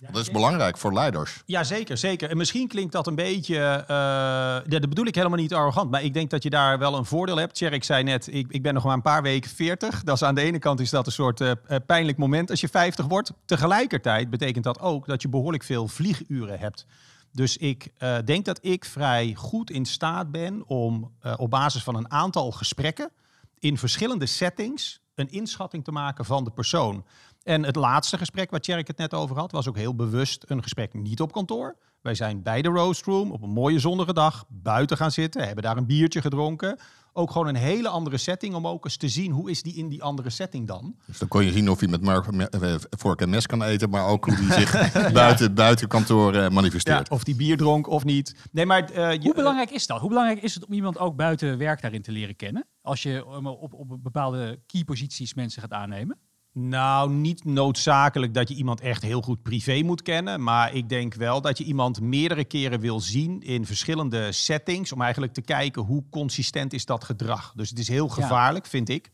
Dat 0.00 0.16
is 0.22 0.30
belangrijk 0.30 0.78
voor 0.78 0.92
leiders. 0.92 1.42
Ja, 1.46 1.64
zeker, 1.64 1.96
zeker. 1.96 2.30
En 2.30 2.36
misschien 2.36 2.68
klinkt 2.68 2.92
dat 2.92 3.06
een 3.06 3.14
beetje, 3.14 3.84
ja, 3.88 4.60
dat 4.60 4.88
bedoel 4.88 5.06
ik 5.06 5.14
helemaal 5.14 5.38
niet 5.38 5.54
arrogant, 5.54 5.90
maar 5.90 6.02
ik 6.02 6.14
denk 6.14 6.30
dat 6.30 6.42
je 6.42 6.50
daar 6.50 6.78
wel 6.78 6.96
een 6.96 7.04
voordeel 7.04 7.36
hebt. 7.36 7.54
Tjerk 7.54 7.84
zei 7.84 8.02
net, 8.02 8.28
ik, 8.32 8.46
ik 8.48 8.62
ben 8.62 8.74
nog 8.74 8.84
maar 8.84 8.94
een 8.94 9.02
paar 9.02 9.22
weken 9.22 9.50
40. 9.50 10.02
Dat 10.02 10.14
is 10.14 10.22
aan 10.22 10.34
de 10.34 10.40
ene 10.40 10.58
kant 10.58 10.80
is 10.80 10.90
dat 10.90 11.06
een 11.06 11.12
soort 11.12 11.40
eh, 11.40 11.50
eh, 11.50 11.76
pijnlijk 11.86 12.18
moment 12.18 12.50
als 12.50 12.60
je 12.60 12.68
50 12.68 13.06
wordt. 13.06 13.32
Tegelijkertijd 13.44 14.30
betekent 14.30 14.64
dat 14.64 14.80
ook 14.80 15.06
dat 15.06 15.22
je 15.22 15.28
behoorlijk 15.28 15.62
veel 15.62 15.88
vlieguren 15.88 16.58
hebt. 16.58 16.86
Dus 17.32 17.56
ik 17.56 17.88
uh, 17.98 18.16
denk 18.24 18.44
dat 18.44 18.58
ik 18.62 18.84
vrij 18.84 19.34
goed 19.34 19.70
in 19.70 19.84
staat 19.84 20.30
ben 20.30 20.66
om 20.66 21.12
uh, 21.22 21.34
op 21.36 21.50
basis 21.50 21.82
van 21.82 21.94
een 21.94 22.10
aantal 22.10 22.50
gesprekken 22.52 23.10
in 23.58 23.78
verschillende 23.78 24.26
settings 24.26 25.00
een 25.14 25.30
inschatting 25.30 25.84
te 25.84 25.92
maken 25.92 26.24
van 26.24 26.44
de 26.44 26.50
persoon. 26.50 27.04
En 27.44 27.62
het 27.62 27.76
laatste 27.76 28.18
gesprek 28.18 28.50
waar 28.50 28.60
Tjerk 28.60 28.86
het 28.86 28.96
net 28.96 29.14
over 29.14 29.36
had, 29.36 29.52
was 29.52 29.68
ook 29.68 29.76
heel 29.76 29.94
bewust 29.94 30.44
een 30.46 30.62
gesprek 30.62 30.94
niet 30.94 31.20
op 31.20 31.32
kantoor. 31.32 31.76
Wij 32.00 32.14
zijn 32.14 32.42
bij 32.42 32.62
de 32.62 32.68
roastroom 32.68 33.32
op 33.32 33.42
een 33.42 33.50
mooie 33.50 33.78
zonnige 33.78 34.12
dag 34.12 34.44
buiten 34.48 34.96
gaan 34.96 35.10
zitten, 35.10 35.46
hebben 35.46 35.64
daar 35.64 35.76
een 35.76 35.86
biertje 35.86 36.20
gedronken. 36.20 36.78
Ook 37.12 37.30
gewoon 37.30 37.46
een 37.46 37.54
hele 37.54 37.88
andere 37.88 38.16
setting 38.16 38.54
om 38.54 38.66
ook 38.66 38.84
eens 38.84 38.96
te 38.96 39.08
zien 39.08 39.30
hoe 39.30 39.50
is 39.50 39.62
die 39.62 39.74
in 39.74 39.88
die 39.88 40.02
andere 40.02 40.30
setting 40.30 40.66
dan. 40.66 40.96
Dus 41.06 41.18
dan 41.18 41.28
kon 41.28 41.44
je 41.44 41.52
zien 41.52 41.70
of 41.70 41.80
hij 41.80 41.88
met 41.88 42.02
Mark, 42.02 42.26
eh, 42.26 42.74
vork 42.90 43.20
en 43.20 43.30
mes 43.30 43.46
kan 43.46 43.62
eten, 43.62 43.90
maar 43.90 44.06
ook 44.06 44.24
hoe 44.24 44.34
hij 44.34 44.58
zich 44.60 45.12
buiten, 45.12 45.54
buiten 45.54 45.88
kantoor 45.88 46.34
uh, 46.34 46.48
manifesteert. 46.48 47.08
Ja, 47.08 47.14
of 47.14 47.24
die 47.24 47.34
bier 47.34 47.56
dronk 47.56 47.88
of 47.88 48.04
niet. 48.04 48.36
Nee, 48.52 48.66
maar, 48.66 48.92
uh, 48.92 49.12
je, 49.12 49.20
hoe 49.22 49.34
belangrijk 49.34 49.70
is 49.70 49.86
dat? 49.86 50.00
Hoe 50.00 50.08
belangrijk 50.08 50.42
is 50.42 50.54
het 50.54 50.66
om 50.66 50.72
iemand 50.72 50.98
ook 50.98 51.16
buiten 51.16 51.58
werk 51.58 51.80
daarin 51.80 52.02
te 52.02 52.12
leren 52.12 52.36
kennen? 52.36 52.66
Als 52.80 53.02
je 53.02 53.26
op, 53.26 53.74
op 53.74 54.02
bepaalde 54.02 54.60
key 54.66 54.84
posities 54.84 55.34
mensen 55.34 55.62
gaat 55.62 55.72
aannemen? 55.72 56.18
Nou, 56.56 57.10
niet 57.10 57.44
noodzakelijk 57.44 58.34
dat 58.34 58.48
je 58.48 58.54
iemand 58.54 58.80
echt 58.80 59.02
heel 59.02 59.22
goed 59.22 59.42
privé 59.42 59.82
moet 59.82 60.02
kennen. 60.02 60.42
Maar 60.42 60.74
ik 60.74 60.88
denk 60.88 61.14
wel 61.14 61.40
dat 61.40 61.58
je 61.58 61.64
iemand 61.64 62.00
meerdere 62.00 62.44
keren 62.44 62.80
wil 62.80 63.00
zien 63.00 63.40
in 63.42 63.66
verschillende 63.66 64.32
settings. 64.32 64.92
Om 64.92 65.02
eigenlijk 65.02 65.32
te 65.32 65.40
kijken 65.40 65.82
hoe 65.82 66.04
consistent 66.10 66.72
is 66.72 66.84
dat 66.84 67.04
gedrag. 67.04 67.52
Dus 67.56 67.70
het 67.70 67.78
is 67.78 67.88
heel 67.88 68.08
gevaarlijk, 68.08 68.66
vind 68.66 68.88
ik. 68.88 69.10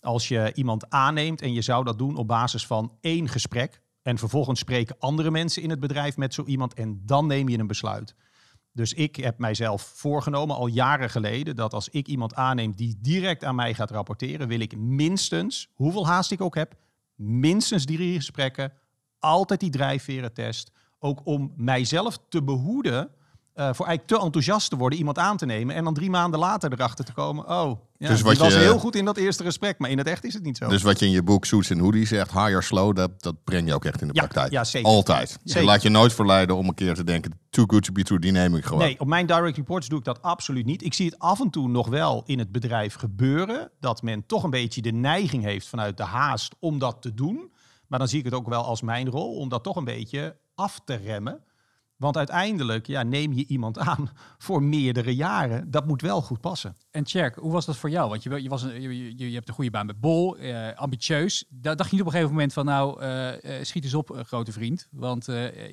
Als 0.00 0.28
je 0.28 0.52
iemand 0.54 0.90
aanneemt 0.90 1.42
en 1.42 1.52
je 1.52 1.62
zou 1.62 1.84
dat 1.84 1.98
doen 1.98 2.16
op 2.16 2.28
basis 2.28 2.66
van 2.66 2.92
één 3.00 3.28
gesprek. 3.28 3.82
En 4.02 4.18
vervolgens 4.18 4.60
spreken 4.60 4.96
andere 4.98 5.30
mensen 5.30 5.62
in 5.62 5.70
het 5.70 5.80
bedrijf 5.80 6.16
met 6.16 6.34
zo 6.34 6.44
iemand. 6.44 6.74
En 6.74 7.02
dan 7.04 7.26
neem 7.26 7.48
je 7.48 7.58
een 7.58 7.66
besluit. 7.66 8.14
Dus 8.72 8.92
ik 8.92 9.16
heb 9.16 9.38
mijzelf 9.38 9.82
voorgenomen 9.82 10.56
al 10.56 10.66
jaren 10.66 11.10
geleden 11.10 11.56
dat 11.56 11.74
als 11.74 11.88
ik 11.88 12.06
iemand 12.06 12.34
aanneem 12.34 12.72
die 12.72 12.98
direct 13.00 13.44
aan 13.44 13.54
mij 13.54 13.74
gaat 13.74 13.90
rapporteren, 13.90 14.48
wil 14.48 14.60
ik 14.60 14.76
minstens, 14.76 15.70
hoeveel 15.74 16.06
haast 16.06 16.30
ik 16.30 16.40
ook 16.40 16.54
heb, 16.54 16.74
minstens 17.14 17.84
drie 17.84 18.14
gesprekken, 18.14 18.72
altijd 19.18 19.60
die 19.60 19.70
drijfveren 19.70 20.32
test. 20.32 20.70
Ook 20.98 21.26
om 21.26 21.52
mijzelf 21.56 22.18
te 22.28 22.42
behoeden 22.42 23.10
uh, 23.54 23.64
voor 23.72 23.86
eigenlijk 23.86 24.06
te 24.06 24.24
enthousiast 24.24 24.70
te 24.70 24.76
worden, 24.76 24.98
iemand 24.98 25.18
aan 25.18 25.36
te 25.36 25.46
nemen 25.46 25.74
en 25.74 25.84
dan 25.84 25.94
drie 25.94 26.10
maanden 26.10 26.40
later 26.40 26.72
erachter 26.72 27.04
te 27.04 27.12
komen, 27.12 27.48
oh, 27.48 27.80
ja, 27.96 28.08
dus 28.08 28.20
wat 28.20 28.36
was 28.36 28.54
heel 28.54 28.78
goed 28.78 28.96
in 28.96 29.04
dat 29.04 29.16
eerste 29.16 29.44
gesprek, 29.44 29.78
maar 29.78 29.90
in 29.90 29.98
het 29.98 30.06
echt 30.06 30.24
is 30.24 30.34
het 30.34 30.42
niet 30.42 30.56
zo. 30.56 30.68
Dus 30.68 30.82
wat 30.82 30.98
je 30.98 31.06
in 31.06 31.10
je 31.10 31.22
boek 31.22 31.44
Suits 31.44 31.70
en 31.70 31.78
Hoodie 31.78 32.06
zegt, 32.06 32.32
hire 32.32 32.62
slow, 32.62 32.96
dat, 32.96 33.22
dat 33.22 33.44
breng 33.44 33.68
je 33.68 33.74
ook 33.74 33.84
echt 33.84 34.00
in 34.00 34.06
de 34.06 34.12
praktijk. 34.12 34.52
Ja, 34.52 34.64
zeker. 34.64 34.88
Altijd. 34.88 35.38
Zeker. 35.44 35.64
laat 35.64 35.82
je 35.82 35.88
nooit 35.88 36.12
verleiden 36.12 36.56
om 36.56 36.68
een 36.68 36.74
keer 36.74 36.94
te 36.94 37.04
denken, 37.04 37.40
too 37.50 37.64
good 37.66 37.84
to 37.84 37.92
be 37.92 38.02
true, 38.02 38.18
die 38.18 38.32
neem 38.32 38.56
ik 38.56 38.64
gewoon. 38.64 38.82
Nee, 38.82 39.00
op 39.00 39.06
mijn 39.06 39.26
direct 39.26 39.56
reports 39.56 39.88
doe 39.88 39.98
ik 39.98 40.04
dat 40.04 40.22
absoluut 40.22 40.66
niet. 40.66 40.84
Ik 40.84 40.94
zie 40.94 41.06
het 41.06 41.18
af 41.18 41.40
en 41.40 41.50
toe 41.50 41.68
nog 41.68 41.88
wel 41.88 42.22
in 42.26 42.38
het 42.38 42.52
bedrijf 42.52 42.94
gebeuren, 42.94 43.70
dat 43.80 44.02
men 44.02 44.26
toch 44.26 44.44
een 44.44 44.50
beetje 44.50 44.82
de 44.82 44.92
neiging 44.92 45.44
heeft 45.44 45.68
vanuit 45.68 45.96
de 45.96 46.04
haast 46.04 46.54
om 46.58 46.78
dat 46.78 46.96
te 47.00 47.14
doen. 47.14 47.52
Maar 47.86 47.98
dan 47.98 48.08
zie 48.08 48.18
ik 48.18 48.24
het 48.24 48.34
ook 48.34 48.48
wel 48.48 48.64
als 48.64 48.82
mijn 48.82 49.08
rol 49.08 49.36
om 49.36 49.48
dat 49.48 49.62
toch 49.62 49.76
een 49.76 49.84
beetje 49.84 50.36
af 50.54 50.80
te 50.84 50.94
remmen. 50.94 51.40
Want 52.02 52.16
uiteindelijk 52.16 52.86
ja, 52.86 53.02
neem 53.02 53.32
je 53.32 53.46
iemand 53.46 53.78
aan 53.88 54.10
voor 54.38 54.62
meerdere 54.62 55.14
jaren. 55.14 55.70
Dat 55.70 55.86
moet 55.86 56.02
wel 56.02 56.22
goed 56.22 56.40
passen. 56.40 56.76
En 56.90 57.04
Tjerk, 57.04 57.34
hoe 57.34 57.52
was 57.52 57.66
dat 57.66 57.76
voor 57.76 57.90
jou? 57.90 58.08
Want 58.08 58.22
je, 58.22 58.42
je, 58.42 58.48
was 58.48 58.62
een, 58.62 58.80
je, 58.80 59.28
je, 59.28 59.34
hebt 59.34 59.48
een 59.48 59.54
goede 59.54 59.70
baan 59.70 59.86
met 59.86 60.00
Bol, 60.00 60.36
eh, 60.36 60.74
ambitieus. 60.74 61.44
dacht 61.48 61.76
je 61.76 61.88
niet 61.90 62.00
op 62.00 62.06
een 62.06 62.12
gegeven 62.12 62.32
moment 62.32 62.52
van 62.52 62.64
nou, 62.64 63.02
uh, 63.04 63.28
schiet 63.62 63.84
eens 63.84 63.94
op, 63.94 64.22
grote 64.26 64.52
vriend. 64.52 64.88
Want 64.90 65.24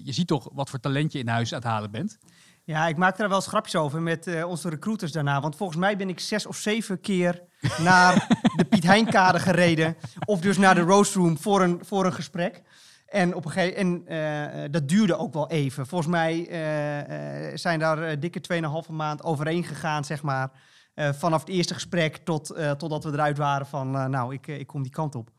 je 0.04 0.12
ziet 0.12 0.28
toch 0.28 0.50
wat 0.54 0.70
voor 0.70 0.80
talent 0.80 1.12
je 1.12 1.20
in 1.20 1.28
huis 1.28 1.54
aan 1.54 1.60
het 1.60 1.68
halen 1.68 1.92
bent. 1.92 2.18
Ja, 2.64 2.88
ik 2.88 2.98
maak 2.98 3.20
er 3.20 3.28
wel 3.28 3.38
eens 3.38 3.48
grapjes 3.48 3.76
over 3.76 4.02
met 4.02 4.44
onze 4.44 4.70
recruiters 4.70 5.12
daarna. 5.12 5.42
Want 5.42 5.56
volgens 5.56 5.80
mij 5.80 5.98
ben 5.98 6.10
ik 6.10 6.20
zes 6.20 6.46
of 6.46 6.56
zeven 6.56 7.02
keer 7.02 7.42
naar 7.78 8.28
de 8.58 8.66
Piet 8.66 8.84
Heinkade 8.84 9.40
gereden. 9.40 9.96
Of 10.26 10.40
dus 10.40 10.58
naar 10.58 10.76
de 10.76 10.82
roastroom 10.82 11.38
voor 11.38 11.62
een, 11.62 11.80
voor 11.82 12.06
een 12.06 12.14
gesprek. 12.14 12.62
En, 13.10 13.36
op 13.36 13.46
een 13.46 13.52
gegeven, 13.52 13.78
en 13.78 14.04
uh, 14.08 14.72
dat 14.72 14.88
duurde 14.88 15.18
ook 15.18 15.34
wel 15.34 15.50
even. 15.50 15.88
Volgens 15.88 16.10
mij 16.10 16.38
uh, 16.40 17.58
zijn 17.58 17.80
daar 17.80 18.20
dikke 18.20 18.42
2,5 18.88 18.92
maand 18.92 19.24
overheen 19.24 19.64
gegaan, 19.64 20.06
zeg 20.06 20.22
maar. 20.22 20.52
vanaf 20.96 21.40
het 21.40 21.50
eerste 21.50 21.74
gesprek 21.74 22.18
tot, 22.18 22.46
totdat 22.78 23.04
we 23.04 23.12
eruit 23.12 23.38
waren 23.38 23.66
van, 23.66 23.92
nou, 23.92 24.34
ik, 24.34 24.48
ik 24.48 24.68
kom 24.68 24.84
die 24.84 24.92
kant 24.92 25.16
op. 25.16 25.30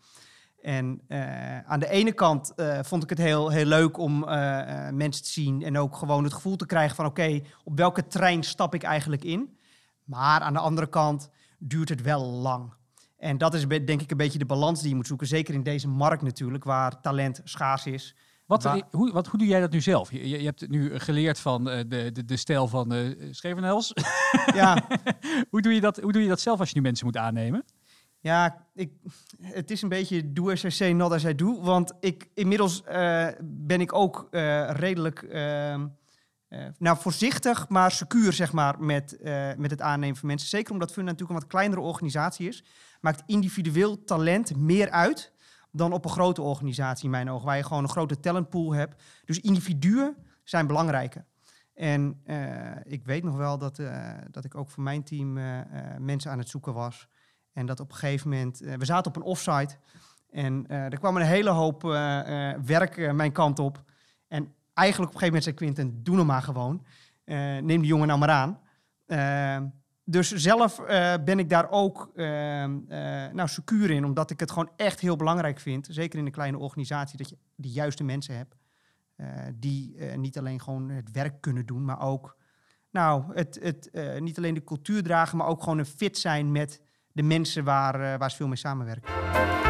En 0.62 1.00
aan 1.66 1.80
de 1.80 1.88
ene 1.88 2.12
kant 2.12 2.54
vond 2.82 3.02
ik 3.02 3.08
het 3.08 3.18
heel, 3.18 3.48
heel 3.48 3.64
leuk 3.64 3.98
om 3.98 4.18
mensen 4.92 5.22
te 5.22 5.28
zien 5.28 5.62
en 5.62 5.78
ook 5.78 5.96
gewoon 5.96 6.24
het 6.24 6.32
gevoel 6.32 6.56
te 6.56 6.66
krijgen 6.66 6.96
van, 6.96 7.06
oké, 7.06 7.40
op 7.64 7.76
welke 7.76 8.06
trein 8.06 8.42
stap 8.42 8.74
ik 8.74 8.82
eigenlijk 8.82 9.24
in? 9.24 9.58
Maar 10.04 10.40
aan 10.40 10.52
de 10.52 10.58
andere 10.58 10.88
kant 10.88 11.30
duurt 11.58 11.88
het 11.88 12.02
wel 12.02 12.24
lang. 12.24 12.72
En 13.20 13.38
dat 13.38 13.54
is 13.54 13.66
denk 13.66 14.02
ik 14.02 14.10
een 14.10 14.16
beetje 14.16 14.38
de 14.38 14.46
balans 14.46 14.80
die 14.80 14.88
je 14.88 14.94
moet 14.94 15.06
zoeken. 15.06 15.26
Zeker 15.26 15.54
in 15.54 15.62
deze 15.62 15.88
markt 15.88 16.22
natuurlijk, 16.22 16.64
waar 16.64 17.00
talent 17.00 17.40
schaars 17.44 17.86
is. 17.86 18.14
Wat, 18.46 18.84
hoe, 18.90 19.12
wat, 19.12 19.26
hoe 19.26 19.38
doe 19.38 19.48
jij 19.48 19.60
dat 19.60 19.70
nu 19.70 19.80
zelf? 19.80 20.10
Je, 20.10 20.28
je 20.28 20.44
hebt 20.44 20.68
nu 20.68 20.98
geleerd 20.98 21.38
van 21.38 21.68
uh, 21.68 21.78
de, 21.88 22.12
de, 22.12 22.24
de 22.24 22.36
stijl 22.36 22.68
van 22.68 22.92
uh, 22.92 23.28
Schevenels. 23.30 23.92
Ja. 24.54 24.86
hoe, 25.50 25.62
doe 25.62 25.72
je 25.72 25.80
dat, 25.80 26.00
hoe 26.00 26.12
doe 26.12 26.22
je 26.22 26.28
dat 26.28 26.40
zelf 26.40 26.58
als 26.60 26.68
je 26.68 26.74
nu 26.74 26.82
mensen 26.82 27.06
moet 27.06 27.16
aannemen? 27.16 27.64
Ja, 28.20 28.66
ik, 28.74 28.92
het 29.40 29.70
is 29.70 29.82
een 29.82 29.88
beetje 29.88 30.32
do 30.32 30.50
as 30.50 30.64
I 30.64 30.70
say, 30.70 30.92
not 30.92 31.12
as 31.12 31.24
I 31.24 31.34
do. 31.34 31.60
Want 31.60 31.92
ik, 32.00 32.28
inmiddels 32.34 32.82
uh, 32.88 33.26
ben 33.42 33.80
ik 33.80 33.92
ook 33.92 34.28
redelijk 34.68 35.22
ehm, 35.22 35.86
nou, 36.78 36.98
voorzichtig, 36.98 37.68
maar 37.68 37.90
secuur 37.90 38.32
zeg 38.32 38.52
maar, 38.52 38.80
met, 38.80 39.18
met 39.56 39.70
het 39.70 39.80
aannemen 39.80 40.16
van 40.16 40.28
mensen. 40.28 40.48
Zeker 40.48 40.72
omdat 40.72 40.92
Funda 40.92 41.10
natuurlijk 41.10 41.38
een 41.38 41.42
wat 41.42 41.54
kleinere 41.54 41.80
organisatie 41.80 42.48
is 42.48 42.64
maakt 43.00 43.22
individueel 43.26 44.04
talent 44.04 44.56
meer 44.56 44.90
uit 44.90 45.32
dan 45.72 45.92
op 45.92 46.04
een 46.04 46.10
grote 46.10 46.42
organisatie 46.42 47.04
in 47.04 47.10
mijn 47.10 47.30
ogen, 47.30 47.46
waar 47.46 47.56
je 47.56 47.64
gewoon 47.64 47.82
een 47.82 47.88
grote 47.88 48.20
talentpool 48.20 48.74
hebt. 48.74 49.02
Dus 49.24 49.40
individuen 49.40 50.16
zijn 50.44 50.66
belangrijker. 50.66 51.24
En 51.74 52.20
uh, 52.26 52.36
ik 52.82 53.04
weet 53.04 53.22
nog 53.22 53.36
wel 53.36 53.58
dat, 53.58 53.78
uh, 53.78 54.12
dat 54.30 54.44
ik 54.44 54.54
ook 54.54 54.70
voor 54.70 54.82
mijn 54.82 55.02
team 55.02 55.36
uh, 55.36 55.60
mensen 55.98 56.30
aan 56.30 56.38
het 56.38 56.48
zoeken 56.48 56.74
was. 56.74 57.08
En 57.52 57.66
dat 57.66 57.80
op 57.80 57.90
een 57.90 57.96
gegeven 57.96 58.28
moment, 58.28 58.58
we 58.58 58.84
zaten 58.84 59.10
op 59.10 59.16
een 59.16 59.22
offsite 59.22 59.76
en 60.30 60.68
er 60.68 60.98
kwam 60.98 61.16
een 61.16 61.22
hele 61.22 61.50
hoop 61.50 61.82
werk 62.64 63.12
mijn 63.12 63.32
kant 63.32 63.58
op. 63.58 63.84
En 64.28 64.54
eigenlijk 64.74 65.10
op 65.10 65.14
een 65.14 65.20
gegeven 65.20 65.26
moment 65.26 65.44
zei 65.44 65.54
Quinten, 65.54 66.02
doe 66.02 66.16
nog 66.16 66.26
maar 66.26 66.42
gewoon. 66.42 66.86
neem 67.24 67.66
die 67.66 67.86
jongen 67.86 68.06
nou 68.06 68.18
maar 68.18 68.30
aan 68.30 68.60
dus 70.04 70.32
zelf 70.32 70.80
uh, 70.80 71.14
ben 71.24 71.38
ik 71.38 71.48
daar 71.48 71.70
ook 71.70 72.10
uh, 72.14 72.26
nou, 73.32 73.48
secuur 73.48 73.90
in, 73.90 74.04
omdat 74.04 74.30
ik 74.30 74.40
het 74.40 74.50
gewoon 74.50 74.70
echt 74.76 75.00
heel 75.00 75.16
belangrijk 75.16 75.60
vind, 75.60 75.88
zeker 75.90 76.18
in 76.18 76.26
een 76.26 76.32
kleine 76.32 76.58
organisatie, 76.58 77.18
dat 77.18 77.28
je 77.28 77.38
de 77.54 77.70
juiste 77.70 78.04
mensen 78.04 78.36
hebt. 78.36 78.56
die 79.54 80.02
niet 80.16 80.38
alleen 80.38 80.60
gewoon 80.60 80.88
het 80.90 81.10
werk 81.10 81.40
kunnen 81.40 81.66
doen, 81.66 81.84
maar 81.84 82.00
ook 82.00 82.36
nou, 82.90 83.34
het, 83.34 83.58
het, 83.62 83.90
niet 84.20 84.38
alleen 84.38 84.54
de 84.54 84.64
cultuur 84.64 85.02
dragen, 85.02 85.38
maar 85.38 85.46
ook 85.46 85.62
gewoon 85.62 85.78
een 85.78 85.86
fit 85.86 86.18
zijn 86.18 86.52
met 86.52 86.80
de 87.12 87.22
mensen 87.22 87.64
waar, 87.64 88.18
waar 88.18 88.30
ze 88.30 88.36
veel 88.36 88.48
mee 88.48 88.56
samenwerken. 88.56 89.69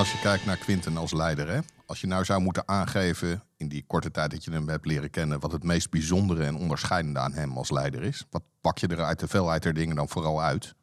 Als 0.00 0.12
je 0.12 0.18
kijkt 0.18 0.44
naar 0.44 0.56
Quinten 0.56 0.96
als 0.96 1.12
leider, 1.12 1.48
hè? 1.48 1.60
als 1.86 2.00
je 2.00 2.06
nou 2.06 2.24
zou 2.24 2.40
moeten 2.40 2.68
aangeven 2.68 3.42
in 3.56 3.68
die 3.68 3.84
korte 3.86 4.10
tijd 4.10 4.30
dat 4.30 4.44
je 4.44 4.50
hem 4.50 4.68
hebt 4.68 4.86
leren 4.86 5.10
kennen, 5.10 5.40
wat 5.40 5.52
het 5.52 5.62
meest 5.62 5.90
bijzondere 5.90 6.44
en 6.44 6.56
onderscheidende 6.56 7.18
aan 7.18 7.32
hem 7.32 7.56
als 7.56 7.70
leider 7.70 8.02
is, 8.02 8.26
wat 8.30 8.42
pak 8.60 8.78
je 8.78 8.86
er 8.86 9.04
uit 9.04 9.18
de 9.18 9.28
veelheid 9.28 9.62
der 9.62 9.72
dingen 9.72 9.96
dan 9.96 10.08
vooral 10.08 10.42
uit? 10.42 10.74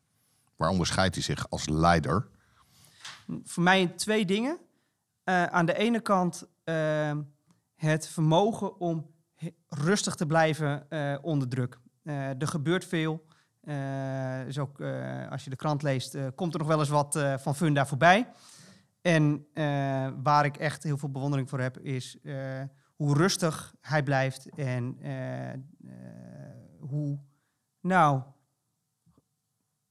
Waar 0.56 0.70
onderscheidt 0.70 1.16
hij 1.16 1.24
zich 1.24 1.50
als 1.50 1.68
leider? 1.68 2.28
Voor 3.44 3.64
mij 3.64 3.88
twee 3.88 4.26
dingen. 4.26 4.58
Uh, 5.26 5.44
aan 5.44 5.66
de 5.66 5.78
ene 5.78 6.00
kant 6.00 6.48
uh, 6.66 7.12
het 7.76 8.08
vermogen 8.08 8.80
om 8.80 9.12
rustig 9.68 10.16
te 10.16 10.26
blijven 10.26 10.86
uh, 10.90 11.18
onder 11.22 11.48
druk. 11.48 11.80
er 12.04 12.48
gebeurt 12.48 12.86
veel. 12.86 13.26
dus 14.46 14.60
ook 14.60 14.82
als 15.30 15.44
je 15.44 15.50
de 15.50 15.56
krant 15.56 15.82
leest, 15.82 16.18
komt 16.36 16.54
er 16.54 16.60
nog 16.60 16.68
wel 16.68 16.80
eens 16.80 16.90
wat 16.90 17.20
van 17.38 17.56
Funda 17.56 17.86
voorbij. 17.86 18.28
En 19.08 19.48
uh, 19.54 20.10
waar 20.24 20.46
ik 20.46 20.58
echt 20.58 20.84
heel 20.84 20.98
veel 20.98 21.12
bewondering 21.12 21.50
voor 21.50 21.60
heb, 21.60 21.80
is 21.80 22.18
uh, 22.24 22.62
hoe 22.96 23.14
rustig 23.14 23.76
hij 23.82 24.04
blijft 24.04 24.50
en 24.56 24.98
uh, 25.02 25.90
hoe, 26.80 27.20
nou, 27.82 28.22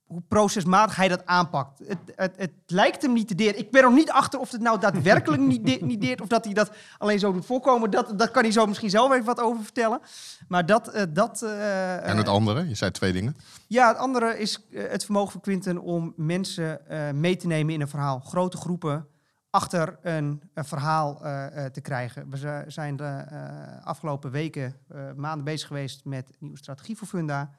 hoe 0.07 0.23
procesmatig 0.29 0.97
hij 0.97 1.09
dat 1.09 1.27
aanpakt. 1.27 1.79
Het, 1.87 1.99
het, 2.15 2.37
het, 2.37 2.53
lijkt 2.67 3.03
hem 3.03 3.13
niet 3.13 3.29
te 3.29 3.35
deert. 3.35 3.59
Ik 3.59 3.71
ben 3.71 3.83
er 3.83 3.93
niet 3.93 4.11
achter 4.11 4.41
of 4.41 4.51
het 4.51 4.61
nou 4.61 4.81
daadwerkelijk 4.81 5.43
niet, 5.43 5.67
de, 5.67 5.79
niet 5.81 6.01
deert 6.01 6.21
of 6.21 6.29
dat 6.29 6.45
hij 6.45 6.55
dat 6.55 6.71
alleen 6.99 7.19
zo 7.19 7.33
doet 7.33 7.47
voorkomen. 7.47 7.91
Dat, 7.91 8.19
dat 8.19 8.31
kan 8.31 8.43
hij 8.43 8.53
zo 8.53 8.67
misschien 8.67 8.91
zelf 8.91 9.13
even 9.13 9.25
wat 9.25 9.41
over 9.41 9.63
vertellen. 9.63 10.01
Maar 10.49 10.67
dat... 10.67 10.95
Uh, 10.95 11.03
dat 11.09 11.41
uh, 11.45 12.09
en 12.09 12.17
het 12.17 12.29
andere? 12.29 12.69
Je 12.69 12.75
zei 12.75 12.91
twee 12.91 13.13
dingen. 13.13 13.37
Ja, 13.67 13.89
het 13.89 13.97
andere 13.97 14.39
is 14.39 14.67
het 14.71 15.05
vermogen 15.05 15.33
van 15.33 15.41
Quinten 15.41 15.79
om 15.79 16.13
mensen 16.17 16.81
mee 17.15 17.37
te 17.37 17.47
nemen 17.47 17.75
in 17.75 17.81
een 17.81 17.89
verhaal. 17.89 18.21
Grote 18.21 18.57
groepen, 18.57 19.07
achter 19.51 19.99
een, 20.03 20.43
een 20.55 20.65
verhaal 20.65 21.25
eh, 21.25 21.65
eh, 21.65 21.73
te 21.73 21.81
krijgen. 21.81 22.31
We 22.31 22.37
zi- 22.37 22.71
zijn 22.71 22.97
de 22.97 23.05
eh, 23.05 23.87
afgelopen 23.87 24.31
weken, 24.31 24.77
eh, 24.89 25.01
maanden 25.17 25.45
bezig 25.45 25.67
geweest 25.67 26.05
met 26.05 26.29
een 26.29 26.37
nieuwe 26.39 26.59
strategie 26.59 26.97
voor 26.97 27.07
Funda. 27.07 27.51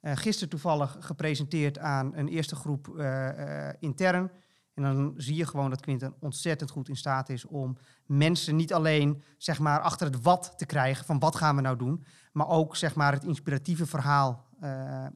Eh, 0.00 0.12
gisteren 0.16 0.48
toevallig 0.48 0.96
gepresenteerd 1.00 1.78
aan 1.78 2.12
een 2.14 2.28
eerste 2.28 2.56
groep 2.56 2.98
eh, 2.98 3.68
eh, 3.68 3.74
intern. 3.78 4.30
En 4.74 4.82
dan 4.82 5.14
zie 5.16 5.36
je 5.36 5.46
gewoon 5.46 5.70
dat 5.70 5.80
Quinten 5.80 6.14
ontzettend 6.20 6.70
goed 6.70 6.88
in 6.88 6.96
staat 6.96 7.28
is 7.28 7.46
om 7.46 7.76
mensen 8.06 8.56
niet 8.56 8.72
alleen 8.72 9.22
zeg 9.38 9.58
maar, 9.58 9.80
achter 9.80 10.06
het 10.06 10.22
wat 10.22 10.52
te 10.56 10.66
krijgen 10.66 11.04
van 11.04 11.18
wat 11.18 11.36
gaan 11.36 11.56
we 11.56 11.62
nou 11.62 11.76
doen, 11.76 12.04
maar 12.32 12.48
ook 12.48 12.76
zeg 12.76 12.94
maar, 12.94 13.12
het 13.12 13.24
inspiratieve 13.24 13.86
verhaal 13.86 14.48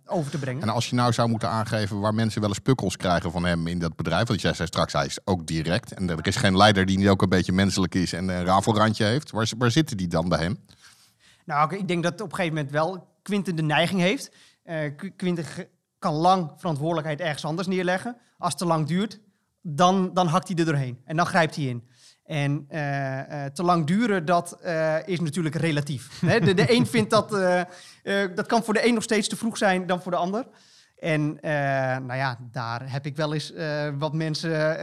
over 0.07 0.31
te 0.31 0.39
brengen. 0.39 0.63
En 0.63 0.69
als 0.69 0.89
je 0.89 0.95
nou 0.95 1.13
zou 1.13 1.29
moeten 1.29 1.49
aangeven 1.49 2.01
waar 2.01 2.15
mensen 2.15 2.41
wel 2.41 2.51
eens 2.51 2.59
pukkels 2.59 2.97
krijgen 2.97 3.31
van 3.31 3.45
hem 3.45 3.67
in 3.67 3.79
dat 3.79 3.97
bedrijf. 3.97 4.29
Want 4.29 4.41
jij 4.41 4.53
zei 4.55 4.69
straks, 4.69 4.93
hij 4.93 5.07
is 5.07 5.27
ook 5.27 5.47
direct. 5.47 5.93
En 5.93 6.11
er 6.11 6.27
is 6.27 6.37
geen 6.37 6.57
leider 6.57 6.87
die 6.87 6.99
niet 6.99 7.09
ook 7.09 7.23
een 7.23 7.29
beetje 7.29 7.53
menselijk 7.53 7.95
is 7.95 8.13
en 8.13 8.29
een 8.29 8.45
rafelrandje 8.45 9.05
heeft. 9.05 9.31
Waar, 9.31 9.51
waar 9.59 9.71
zitten 9.71 9.97
die 9.97 10.09
dan 10.09 10.29
bij 10.29 10.39
hem? 10.39 10.59
Nou, 11.45 11.77
ik 11.77 11.89
denk 11.89 12.03
dat 12.03 12.21
op 12.21 12.31
een 12.31 12.35
gegeven 12.35 12.55
moment 12.55 12.73
wel 12.73 13.09
Quinten 13.23 13.57
de 13.57 13.63
neiging 13.63 14.01
heeft. 14.01 14.31
Eh 14.65 14.97
Qu- 14.97 15.13
Quinten 15.17 15.45
kan 15.99 16.15
lang 16.15 16.53
verantwoordelijkheid 16.57 17.21
ergens 17.21 17.45
anders 17.45 17.67
neerleggen. 17.69 18.17
Als 18.39 18.49
het 18.53 18.59
te 18.59 18.67
lang 18.67 18.87
duurt, 18.87 19.21
dan, 19.61 20.11
dan 20.15 20.27
hakt 20.27 20.49
hij 20.49 20.57
er 20.57 20.65
doorheen. 20.65 21.01
En 21.05 21.17
dan 21.17 21.27
grijpt 21.27 21.57
hij 21.57 21.65
in. 21.65 21.89
En 22.25 22.65
eh, 22.69 23.45
eh, 23.45 23.53
te 23.53 23.63
lang 23.63 23.87
duren, 23.87 24.25
dat 24.25 24.59
is 25.05 25.21
natuurlijk 25.21 25.55
relatief. 25.55 26.21
De, 26.21 26.55
de 26.55 26.73
een 26.73 26.87
vindt 26.87 27.11
dat, 27.11 27.31
dat 28.35 28.47
kan 28.47 28.65
voor 28.65 28.75
de 28.75 28.87
een 28.87 28.95
nog 28.95 29.03
steeds 29.03 29.29
te 29.29 29.37
vroeg 29.37 29.57
zijn 29.57 29.87
dan 29.87 30.03
voor 30.03 30.13
de 30.13 30.19
ander. 30.19 30.47
En 30.99 31.39
nou 32.07 32.15
ja, 32.15 32.39
daar 32.51 32.93
heb 32.93 33.07
ik 33.07 33.17
wel 33.17 33.35
eens 33.35 33.53
wat 33.99 34.13
mensen 34.13 34.81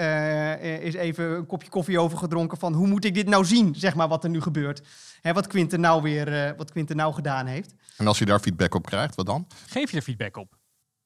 eens 0.60 0.96
even 0.96 1.26
een 1.26 1.46
kopje 1.46 1.70
koffie 1.70 2.00
over 2.00 2.18
gedronken 2.18 2.58
van 2.58 2.74
hoe 2.74 2.88
moet 2.88 3.06
ik 3.06 3.14
dit 3.14 3.28
nou 3.30 3.46
zien, 3.46 3.76
zeg 3.76 3.96
maar, 3.96 4.08
wat 4.08 4.24
er 4.24 4.30
nu 4.30 4.42
gebeurt. 4.42 4.82
Hè, 5.22 5.34
wat 5.34 5.48
Quinten 5.48 5.80
nou 5.80 6.02
weer, 6.02 6.46
eh, 6.48 6.58
wat 6.58 6.72
Quinten 6.72 6.96
nou 6.96 7.14
gedaan 7.14 7.46
heeft. 7.46 7.74
En 7.98 8.08
als 8.08 8.20
je 8.20 8.26
daar 8.26 8.40
feedback 8.40 8.76
op 8.76 8.86
krijgt, 8.86 9.16
wat 9.16 9.26
dan? 9.26 9.48
Geef 9.68 9.92
je 9.92 9.98
er 9.98 10.04
feedback 10.04 10.38
op? 10.38 10.58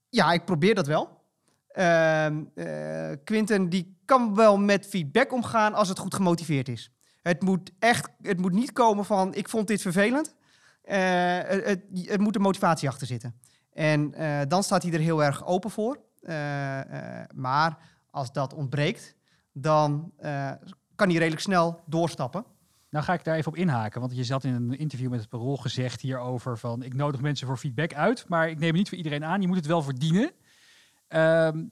Ja, 0.10 0.31
ik 0.31 0.45
probeer 0.45 0.75
dat 0.75 0.88
wel. 0.88 1.24
Ehm 1.67 2.43
eh, 2.55 3.12
Quinten 3.24 3.69
die 3.69 3.98
kan 4.05 4.36
wel 4.36 4.57
met 4.57 4.86
feedback 4.86 5.34
omgaan 5.34 5.74
als 5.74 5.89
het 5.89 6.00
goed 6.00 6.13
gemotiveerd 6.15 6.69
is. 6.69 6.91
Het 7.22 7.41
moet 7.41 7.72
echt, 7.79 8.10
het 8.22 8.39
moet 8.39 8.53
niet 8.53 8.72
komen 8.72 9.05
van 9.05 9.34
ik 9.34 9.50
vond 9.50 9.67
dit 9.67 9.81
vervelend. 9.81 10.36
Eh, 10.81 10.98
het, 11.38 11.65
het, 11.65 11.81
het 11.93 12.19
moet 12.19 12.36
een 12.36 12.41
motivatie 12.41 12.89
achter 12.89 13.07
zitten. 13.07 13.39
En 13.74 14.13
eh, 14.13 14.39
dan 14.48 14.63
staat 14.63 14.84
hij 14.84 14.91
er 14.93 15.00
heel 15.00 15.24
erg 15.24 15.45
open 15.45 15.69
voor. 15.72 16.00
Eh, 16.22 16.79
eh, 17.22 17.29
maar 17.36 17.77
als 18.12 18.31
dat 18.31 18.53
ontbreekt, 18.53 19.15
dan 19.53 20.12
eh, 20.17 20.51
kan 20.95 21.07
hij 21.07 21.17
redelijk 21.17 21.41
snel 21.41 21.81
doorstappen. 21.86 22.45
Nou 22.95 23.07
ga 23.07 23.13
ik 23.13 23.23
daar 23.23 23.35
even 23.35 23.51
op 23.51 23.57
inhaken, 23.57 24.01
want 24.01 24.15
je 24.15 24.23
zat 24.23 24.43
in 24.43 24.53
een 24.53 24.77
interview 24.77 25.09
met 25.09 25.19
het 25.19 25.29
Parool 25.29 25.57
gezegd 25.57 26.01
hierover 26.01 26.57
van 26.57 26.83
ik 26.83 26.93
nodig 26.93 27.21
mensen 27.21 27.47
voor 27.47 27.57
feedback 27.57 27.93
uit, 27.93 28.25
maar 28.27 28.49
ik 28.49 28.59
neem 28.59 28.67
het 28.67 28.77
niet 28.77 28.89
voor 28.89 28.97
iedereen 28.97 29.25
aan. 29.25 29.41
Je 29.41 29.47
moet 29.47 29.55
het 29.55 29.65
wel 29.65 29.81
verdienen. 29.81 30.31
Ehm, 31.07 31.65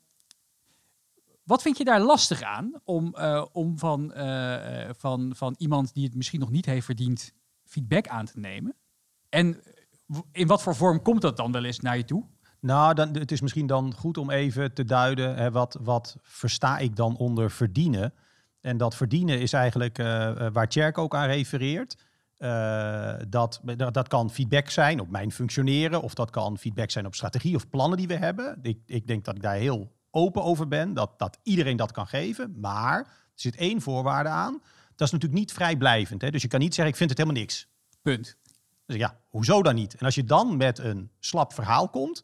wat 1.43 1.61
vind 1.61 1.77
je 1.77 1.83
daar 1.83 2.01
lastig 2.01 2.41
aan 2.41 2.79
om, 2.83 3.15
eh, 3.15 3.45
om 3.51 3.79
van, 3.79 4.13
eh, 4.13 4.81
eh, 4.81 4.95
van, 4.97 5.35
van 5.35 5.55
iemand 5.57 5.93
die 5.93 6.03
het 6.05 6.15
misschien 6.15 6.39
nog 6.39 6.49
niet 6.49 6.65
heeft 6.65 6.85
verdiend 6.85 7.33
feedback 7.65 8.07
aan 8.07 8.25
te 8.25 8.39
nemen? 8.39 8.75
En 9.29 9.63
in 10.31 10.47
wat 10.47 10.61
voor 10.61 10.75
vorm 10.75 11.01
komt 11.01 11.21
dat 11.21 11.37
dan 11.37 11.51
wel 11.51 11.63
eens 11.63 11.79
naar 11.79 11.97
je 11.97 12.05
toe? 12.05 12.25
Nou, 12.59 12.93
dan, 12.93 13.15
het 13.15 13.31
is 13.31 13.41
misschien 13.41 13.67
dan 13.67 13.93
goed 13.93 14.17
om 14.17 14.29
even 14.29 14.73
te 14.73 14.85
duiden, 14.85 15.35
hè, 15.35 15.51
wat, 15.51 15.77
wat 15.81 16.17
versta 16.21 16.77
ik 16.77 16.95
dan 16.95 17.17
onder 17.17 17.51
verdienen? 17.51 18.13
En 18.63 18.77
dat 18.77 18.96
verdienen 18.96 19.39
is 19.39 19.53
eigenlijk 19.53 19.98
eh, 19.98 20.29
eh, 20.29 20.53
waar 20.53 20.70
Tjerk 20.70 20.98
ook 20.98 21.15
aan 21.15 21.27
refereert. 21.27 21.98
Eh, 22.38 23.13
dat, 23.27 23.62
dat, 23.77 23.93
dat 23.93 24.08
kan 24.08 24.32
feedback 24.32 24.70
zijn 24.70 25.00
op 25.00 25.10
mijn 25.10 25.32
functioneren, 25.32 26.01
of 26.01 26.13
dat 26.13 26.29
kan 26.29 26.58
feedback 26.58 26.91
zijn 26.91 27.05
op 27.05 27.15
strategie 27.15 27.55
of 27.55 27.70
plannen 27.70 27.98
die 27.98 28.08
we 28.08 28.15
hebben. 28.15 28.60
Ik, 28.62 28.79
ik 28.86 29.08
denk 29.08 29.25
dat 29.25 29.36
ik 29.36 29.41
daar 29.41 29.55
heel 29.55 29.91
open 30.12 30.43
over 30.43 30.67
ben, 30.67 30.93
dat, 30.93 31.20
dat 31.20 31.39
iedereen 31.43 31.77
dat 31.77 31.91
kan 31.91 32.08
geven. 32.08 32.60
Maar 32.60 32.97
er 32.99 33.06
zit 33.36 33.56
één 33.56 33.82
voorwaarde 33.82 34.30
aan. 34.30 34.62
Dat 34.95 35.08
is 35.08 35.13
natuurlijk 35.13 35.39
niet 35.39 35.54
vrijblijvend. 35.54 36.21
Hè? 36.21 36.30
Dus 36.30 36.41
je 36.41 36.47
kan 36.47 36.60
niet 36.60 36.73
zeggen, 36.73 36.93
ik 36.93 36.97
vind 36.97 37.10
het 37.10 37.19
helemaal 37.19 37.41
niks. 37.41 37.67
Punt. 38.02 38.38
Dus 38.86 38.95
ja, 38.95 39.19
hoezo 39.30 39.62
dan 39.62 39.76
niet? 39.76 39.95
En 39.95 40.06
als 40.06 40.15
je 40.15 40.23
dan 40.23 40.58
met 40.58 40.80
een 40.80 41.12
slap 41.19 41.54
verhaal 41.54 41.89
komt, 41.89 42.23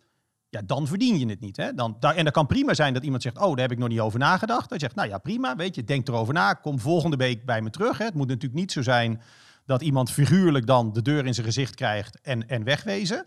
ja, 0.50 0.62
dan 0.66 0.88
verdien 0.88 1.20
je 1.20 1.26
het 1.26 1.40
niet. 1.40 1.58
Hè? 1.58 1.74
Dan, 1.74 1.98
da- 2.00 2.14
en 2.14 2.24
dat 2.24 2.34
kan 2.34 2.48
prima 2.48 2.74
zijn 2.74 2.94
dat 2.94 3.04
iemand 3.04 3.22
zegt, 3.22 3.38
oh, 3.38 3.50
daar 3.50 3.60
heb 3.60 3.72
ik 3.72 3.78
nog 3.78 3.88
niet 3.88 4.00
over 4.00 4.20
nagedacht. 4.20 4.70
Dat 4.70 4.80
zegt, 4.80 4.96
nou 4.96 5.10
ja, 5.10 5.18
prima, 5.18 5.56
weet 5.56 5.76
je, 5.76 5.84
denk 5.84 6.08
erover 6.08 6.34
na. 6.34 6.54
Kom 6.54 6.80
volgende 6.80 7.18
week 7.18 7.46
bij 7.46 7.62
me 7.62 7.70
terug. 7.70 7.98
Hè? 7.98 8.06
Het 8.06 8.14
moet 8.14 8.28
natuurlijk 8.28 8.60
niet 8.60 8.72
zo 8.72 8.82
zijn 8.82 9.22
dat 9.66 9.82
iemand 9.82 10.12
figuurlijk 10.12 10.68
dan 10.68 10.94
de 10.94 11.02
deur 11.02 11.26
in 11.26 11.34
zijn 11.34 11.46
gezicht 11.46 11.76
krijgt 11.76 12.22
en, 12.22 12.48
en 12.48 12.64
wegwezen. 12.64 13.26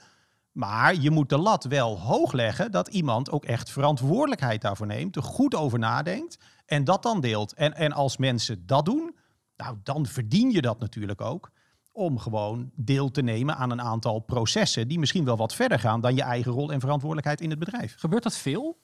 Maar 0.53 0.95
je 0.95 1.11
moet 1.11 1.29
de 1.29 1.39
lat 1.39 1.65
wel 1.65 1.99
hoog 2.01 2.33
leggen 2.33 2.71
dat 2.71 2.89
iemand 2.89 3.31
ook 3.31 3.45
echt 3.45 3.71
verantwoordelijkheid 3.71 4.61
daarvoor 4.61 4.87
neemt, 4.87 5.17
er 5.17 5.23
goed 5.23 5.55
over 5.55 5.79
nadenkt 5.79 6.39
en 6.67 6.85
dat 6.85 7.03
dan 7.03 7.21
deelt. 7.21 7.53
En, 7.53 7.75
en 7.75 7.93
als 7.93 8.17
mensen 8.17 8.67
dat 8.67 8.85
doen, 8.85 9.17
nou, 9.57 9.77
dan 9.83 10.07
verdien 10.07 10.51
je 10.51 10.61
dat 10.61 10.79
natuurlijk 10.81 11.21
ook 11.21 11.51
om 11.93 12.19
gewoon 12.19 12.71
deel 12.75 13.11
te 13.11 13.23
nemen 13.23 13.57
aan 13.57 13.71
een 13.71 13.81
aantal 13.81 14.19
processen 14.19 14.89
die 14.89 14.99
misschien 14.99 15.25
wel 15.25 15.37
wat 15.37 15.55
verder 15.55 15.79
gaan 15.79 16.01
dan 16.01 16.15
je 16.15 16.23
eigen 16.23 16.53
rol 16.53 16.73
en 16.73 16.81
verantwoordelijkheid 16.81 17.41
in 17.41 17.51
het 17.51 17.59
bedrijf. 17.59 17.95
Gebeurt 17.99 18.23
dat 18.23 18.37
veel? 18.37 18.79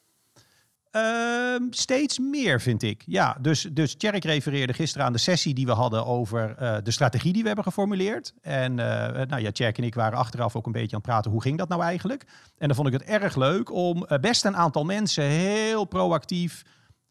Ehm, 0.90 1.62
steeds 1.70 2.18
meer, 2.18 2.60
vind 2.60 2.82
ik. 2.82 3.02
Ja, 3.06 3.36
dus, 3.40 3.68
dus 3.72 3.94
Tjerk 3.94 4.24
refereerde 4.24 4.72
gisteren 4.72 5.06
aan 5.06 5.12
de 5.12 5.18
sessie 5.18 5.54
die 5.54 5.66
we 5.66 5.72
hadden 5.72 6.06
over 6.06 6.54
eh, 6.56 6.76
de 6.82 6.90
strategie 6.90 7.32
die 7.32 7.40
we 7.40 7.46
hebben 7.46 7.64
geformuleerd. 7.64 8.34
En 8.40 8.78
eh, 8.78 9.26
nou 9.26 9.42
ja, 9.42 9.50
Tjerk 9.50 9.78
en 9.78 9.84
ik 9.84 9.94
waren 9.94 10.18
achteraf 10.18 10.56
ook 10.56 10.66
een 10.66 10.72
beetje 10.72 10.96
aan 10.96 11.02
het 11.02 11.10
praten, 11.10 11.30
hoe 11.30 11.42
ging 11.42 11.58
dat 11.58 11.68
nou 11.68 11.82
eigenlijk? 11.82 12.24
En 12.58 12.66
dan 12.66 12.76
vond 12.76 12.88
ik 12.88 12.92
het 12.92 13.02
erg 13.02 13.36
leuk 13.36 13.72
om 13.72 14.04
eh, 14.04 14.18
best 14.18 14.44
een 14.44 14.56
aantal 14.56 14.84
mensen 14.84 15.24
heel 15.24 15.84
proactief 15.84 16.62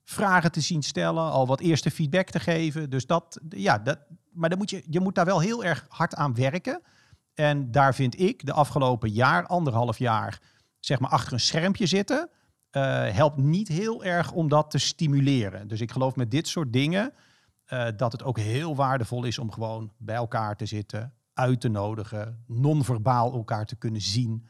vragen 0.03 0.51
te 0.51 0.61
zien 0.61 0.83
stellen, 0.83 1.31
al 1.31 1.47
wat 1.47 1.59
eerste 1.59 1.91
feedback 1.91 2.29
te 2.29 2.39
geven. 2.39 2.89
Dus 2.89 3.05
dat, 3.05 3.39
ja, 3.49 3.77
dat, 3.77 3.99
maar 4.37 4.49
dan 4.49 4.57
moet 4.57 4.69
je, 4.69 4.83
je 4.89 4.99
moet 4.99 5.15
daar 5.15 5.25
wel 5.25 5.39
heel 5.39 5.63
erg 5.63 5.85
hard 5.89 6.15
aan 6.15 6.35
werken. 6.35 6.81
En 7.33 7.71
daar 7.71 7.95
vind 7.95 8.19
ik 8.19 8.45
de 8.45 8.53
afgelopen 8.53 9.09
jaar, 9.09 9.45
anderhalf 9.45 9.97
jaar, 9.97 10.41
zeg 10.79 10.99
maar 10.99 11.09
achter 11.09 11.33
een 11.33 11.39
schermpje 11.39 11.85
zitten, 11.85 12.29
eh, 12.69 12.81
helpt 13.09 13.37
niet 13.37 13.67
heel 13.67 14.03
erg 14.03 14.31
om 14.31 14.49
dat 14.49 14.71
te 14.71 14.77
stimuleren. 14.77 15.67
Dus 15.67 15.81
ik 15.81 15.91
geloof 15.91 16.15
met 16.15 16.31
dit 16.31 16.47
soort 16.47 16.73
dingen 16.73 17.13
eh, 17.65 17.87
dat 17.97 18.11
het 18.11 18.23
ook 18.23 18.39
heel 18.39 18.75
waardevol 18.75 19.23
is 19.23 19.39
om 19.39 19.51
gewoon 19.51 19.91
bij 19.97 20.15
elkaar 20.15 20.55
te 20.55 20.65
zitten, 20.65 21.13
uit 21.33 21.61
te 21.61 21.67
nodigen, 21.67 22.43
non-verbaal 22.47 23.33
elkaar 23.33 23.65
te 23.65 23.75
kunnen 23.75 24.01
zien. 24.01 24.47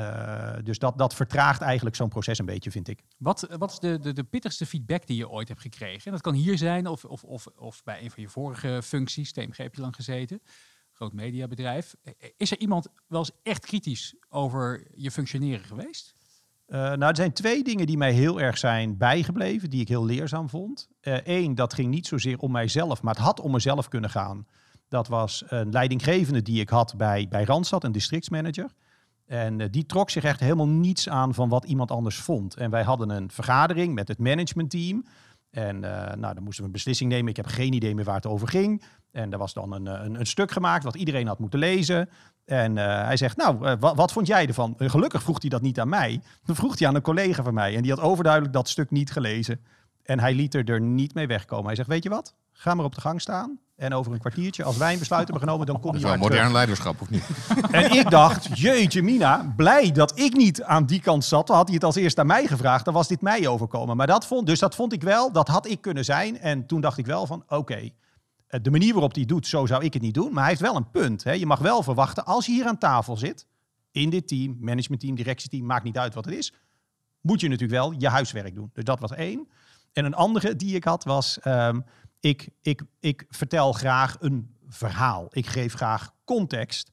Eh, 0.00 0.64
dus 0.64 0.78
dat, 0.78 0.98
dat 0.98 1.14
vertraagt 1.14 1.60
eigenlijk 1.60 1.96
zo'n 1.96 2.08
proces 2.08 2.38
een 2.38 2.44
beetje, 2.44 2.70
vind 2.70 2.88
ik. 2.88 3.02
Wat, 3.18 3.46
wat 3.58 3.70
is 3.70 3.78
de, 3.78 3.98
de, 3.98 4.12
de 4.12 4.24
pittigste 4.24 4.66
feedback 4.66 5.06
die 5.06 5.16
je 5.16 5.28
ooit 5.28 5.48
hebt 5.48 5.60
gekregen? 5.60 6.04
En 6.04 6.12
dat 6.12 6.20
kan 6.20 6.34
hier 6.34 6.58
zijn 6.58 6.86
of, 6.86 7.04
of, 7.04 7.24
of, 7.24 7.46
of 7.46 7.82
bij 7.84 8.02
een 8.02 8.10
van 8.10 8.22
je 8.22 8.28
vorige 8.28 8.80
functies. 8.82 9.32
TMG 9.32 9.56
heb 9.56 9.74
je 9.74 9.80
lang 9.80 9.94
gezeten. 9.94 10.42
Groot 10.92 11.12
mediabedrijf. 11.12 11.94
Is 12.36 12.50
er 12.50 12.58
iemand 12.58 12.88
wel 13.06 13.18
eens 13.18 13.30
echt 13.42 13.66
kritisch 13.66 14.14
over 14.28 14.86
je 14.94 15.10
functioneren 15.10 15.64
geweest? 15.64 16.14
Uh, 16.68 16.76
nou, 16.78 17.04
er 17.04 17.16
zijn 17.16 17.32
twee 17.32 17.64
dingen 17.64 17.86
die 17.86 17.96
mij 17.96 18.12
heel 18.12 18.40
erg 18.40 18.58
zijn 18.58 18.96
bijgebleven, 18.96 19.70
die 19.70 19.80
ik 19.80 19.88
heel 19.88 20.04
leerzaam 20.04 20.48
vond. 20.48 20.88
Eén, 21.00 21.50
uh, 21.50 21.56
dat 21.56 21.74
ging 21.74 21.90
niet 21.90 22.06
zozeer 22.06 22.38
om 22.38 22.52
mijzelf, 22.52 23.02
maar 23.02 23.14
het 23.14 23.22
had 23.22 23.40
om 23.40 23.50
mezelf 23.50 23.88
kunnen 23.88 24.10
gaan. 24.10 24.46
Dat 24.88 25.08
was 25.08 25.44
een 25.46 25.70
leidinggevende 25.70 26.42
die 26.42 26.60
ik 26.60 26.68
had 26.68 26.94
bij, 26.96 27.26
bij 27.28 27.44
Randstad, 27.44 27.84
een 27.84 27.92
districtsmanager. 27.92 28.70
En 29.30 29.58
uh, 29.58 29.66
die 29.70 29.86
trok 29.86 30.10
zich 30.10 30.24
echt 30.24 30.40
helemaal 30.40 30.68
niets 30.68 31.08
aan 31.08 31.34
van 31.34 31.48
wat 31.48 31.64
iemand 31.64 31.90
anders 31.90 32.16
vond. 32.16 32.56
En 32.56 32.70
wij 32.70 32.82
hadden 32.82 33.10
een 33.10 33.30
vergadering 33.30 33.94
met 33.94 34.08
het 34.08 34.18
managementteam. 34.18 35.04
En 35.50 35.76
uh, 35.76 35.90
nou, 36.14 36.34
dan 36.34 36.42
moesten 36.42 36.60
we 36.60 36.66
een 36.66 36.74
beslissing 36.74 37.10
nemen. 37.10 37.30
Ik 37.30 37.36
heb 37.36 37.46
geen 37.46 37.72
idee 37.72 37.94
meer 37.94 38.04
waar 38.04 38.14
het 38.14 38.26
over 38.26 38.48
ging. 38.48 38.82
En 39.10 39.32
er 39.32 39.38
was 39.38 39.52
dan 39.52 39.72
een, 39.72 39.86
een, 39.86 40.20
een 40.20 40.26
stuk 40.26 40.50
gemaakt 40.50 40.84
wat 40.84 40.94
iedereen 40.94 41.26
had 41.26 41.38
moeten 41.38 41.58
lezen. 41.58 42.08
En 42.44 42.76
hij 42.76 43.16
zegt, 43.16 43.36
nou, 43.36 43.76
wat, 43.78 43.96
wat, 43.96 44.12
vond 44.12 44.26
jij 44.26 44.46
ervan? 44.46 44.74
Gelukkig 44.78 45.22
vroeg 45.22 45.40
hij 45.40 45.50
dat 45.50 45.62
niet 45.62 45.80
aan 45.80 45.88
mij. 45.88 46.20
Dan 46.44 46.56
vroeg 46.56 46.78
hij 46.78 46.88
aan 46.88 46.94
een 46.94 47.02
collega 47.02 47.42
van 47.42 47.54
mij. 47.54 47.76
En 47.76 47.82
die 47.82 47.90
had 47.90 48.00
overduidelijk 48.00 48.52
dat 48.52 48.68
stuk 48.68 48.90
niet 48.90 49.10
gelezen. 49.10 49.60
En 50.10 50.20
hij 50.20 50.34
liet 50.34 50.54
er, 50.54 50.70
er 50.70 50.80
niet 50.80 51.14
mee 51.14 51.26
wegkomen. 51.26 51.66
Hij 51.66 51.74
zegt, 51.74 51.88
weet 51.88 52.02
je 52.02 52.08
wat? 52.08 52.34
Ga 52.52 52.74
maar 52.74 52.84
op 52.84 52.94
de 52.94 53.00
gang 53.00 53.20
staan. 53.20 53.58
En 53.76 53.94
over 53.94 54.12
een 54.12 54.18
kwartiertje, 54.18 54.64
als 54.64 54.76
wij 54.76 54.92
een 54.92 54.98
besluit 54.98 55.22
hebben 55.22 55.42
genomen, 55.42 55.66
dan 55.66 55.80
kom 55.80 55.96
je 55.96 56.02
wel 56.02 56.16
modern 56.16 56.36
terug. 56.36 56.52
leiderschap, 56.52 57.00
of 57.00 57.10
niet? 57.10 57.24
En 57.70 57.90
ik 57.90 58.10
dacht, 58.10 58.58
jeetje 58.58 59.02
mina, 59.02 59.52
blij 59.56 59.92
dat 59.92 60.18
ik 60.18 60.36
niet 60.36 60.62
aan 60.62 60.86
die 60.86 61.00
kant 61.00 61.24
zat. 61.24 61.46
Dan 61.46 61.56
had 61.56 61.66
hij 61.66 61.74
het 61.74 61.84
als 61.84 61.96
eerst 61.96 62.18
aan 62.18 62.26
mij 62.26 62.46
gevraagd, 62.46 62.84
dan 62.84 62.94
was 62.94 63.08
dit 63.08 63.20
mij 63.20 63.48
overkomen. 63.48 63.96
Maar 63.96 64.06
dat 64.06 64.26
vond, 64.26 64.46
dus 64.46 64.58
dat 64.58 64.74
vond 64.74 64.92
ik 64.92 65.02
wel, 65.02 65.32
dat 65.32 65.48
had 65.48 65.66
ik 65.66 65.80
kunnen 65.80 66.04
zijn. 66.04 66.38
En 66.38 66.66
toen 66.66 66.80
dacht 66.80 66.98
ik 66.98 67.06
wel 67.06 67.26
van, 67.26 67.42
oké, 67.42 67.54
okay, 67.54 67.94
de 68.62 68.70
manier 68.70 68.92
waarop 68.92 69.12
hij 69.12 69.20
het 69.20 69.30
doet, 69.30 69.46
zo 69.46 69.66
zou 69.66 69.84
ik 69.84 69.92
het 69.92 70.02
niet 70.02 70.14
doen. 70.14 70.32
Maar 70.32 70.40
hij 70.40 70.48
heeft 70.48 70.60
wel 70.60 70.76
een 70.76 70.90
punt. 70.90 71.24
Hè. 71.24 71.32
Je 71.32 71.46
mag 71.46 71.58
wel 71.58 71.82
verwachten, 71.82 72.24
als 72.24 72.46
je 72.46 72.52
hier 72.52 72.66
aan 72.66 72.78
tafel 72.78 73.16
zit, 73.16 73.46
in 73.90 74.10
dit 74.10 74.28
team, 74.28 74.56
managementteam, 74.60 75.14
directieteam, 75.14 75.66
maakt 75.66 75.84
niet 75.84 75.98
uit 75.98 76.14
wat 76.14 76.24
het 76.24 76.34
is, 76.34 76.52
moet 77.20 77.40
je 77.40 77.48
natuurlijk 77.48 77.80
wel 77.80 77.94
je 77.98 78.08
huiswerk 78.08 78.54
doen. 78.54 78.70
Dus 78.72 78.84
dat 78.84 79.00
was 79.00 79.12
één. 79.12 79.48
En 79.92 80.04
een 80.04 80.14
andere 80.14 80.56
die 80.56 80.74
ik 80.74 80.84
had 80.84 81.04
was, 81.04 81.40
ehm, 81.40 81.80
ik, 82.20 82.48
ik, 82.62 82.82
ik 83.00 83.24
vertel 83.28 83.72
graag 83.72 84.16
een 84.20 84.56
verhaal. 84.68 85.26
Ik 85.30 85.46
geef 85.46 85.74
graag 85.74 86.14
context. 86.24 86.92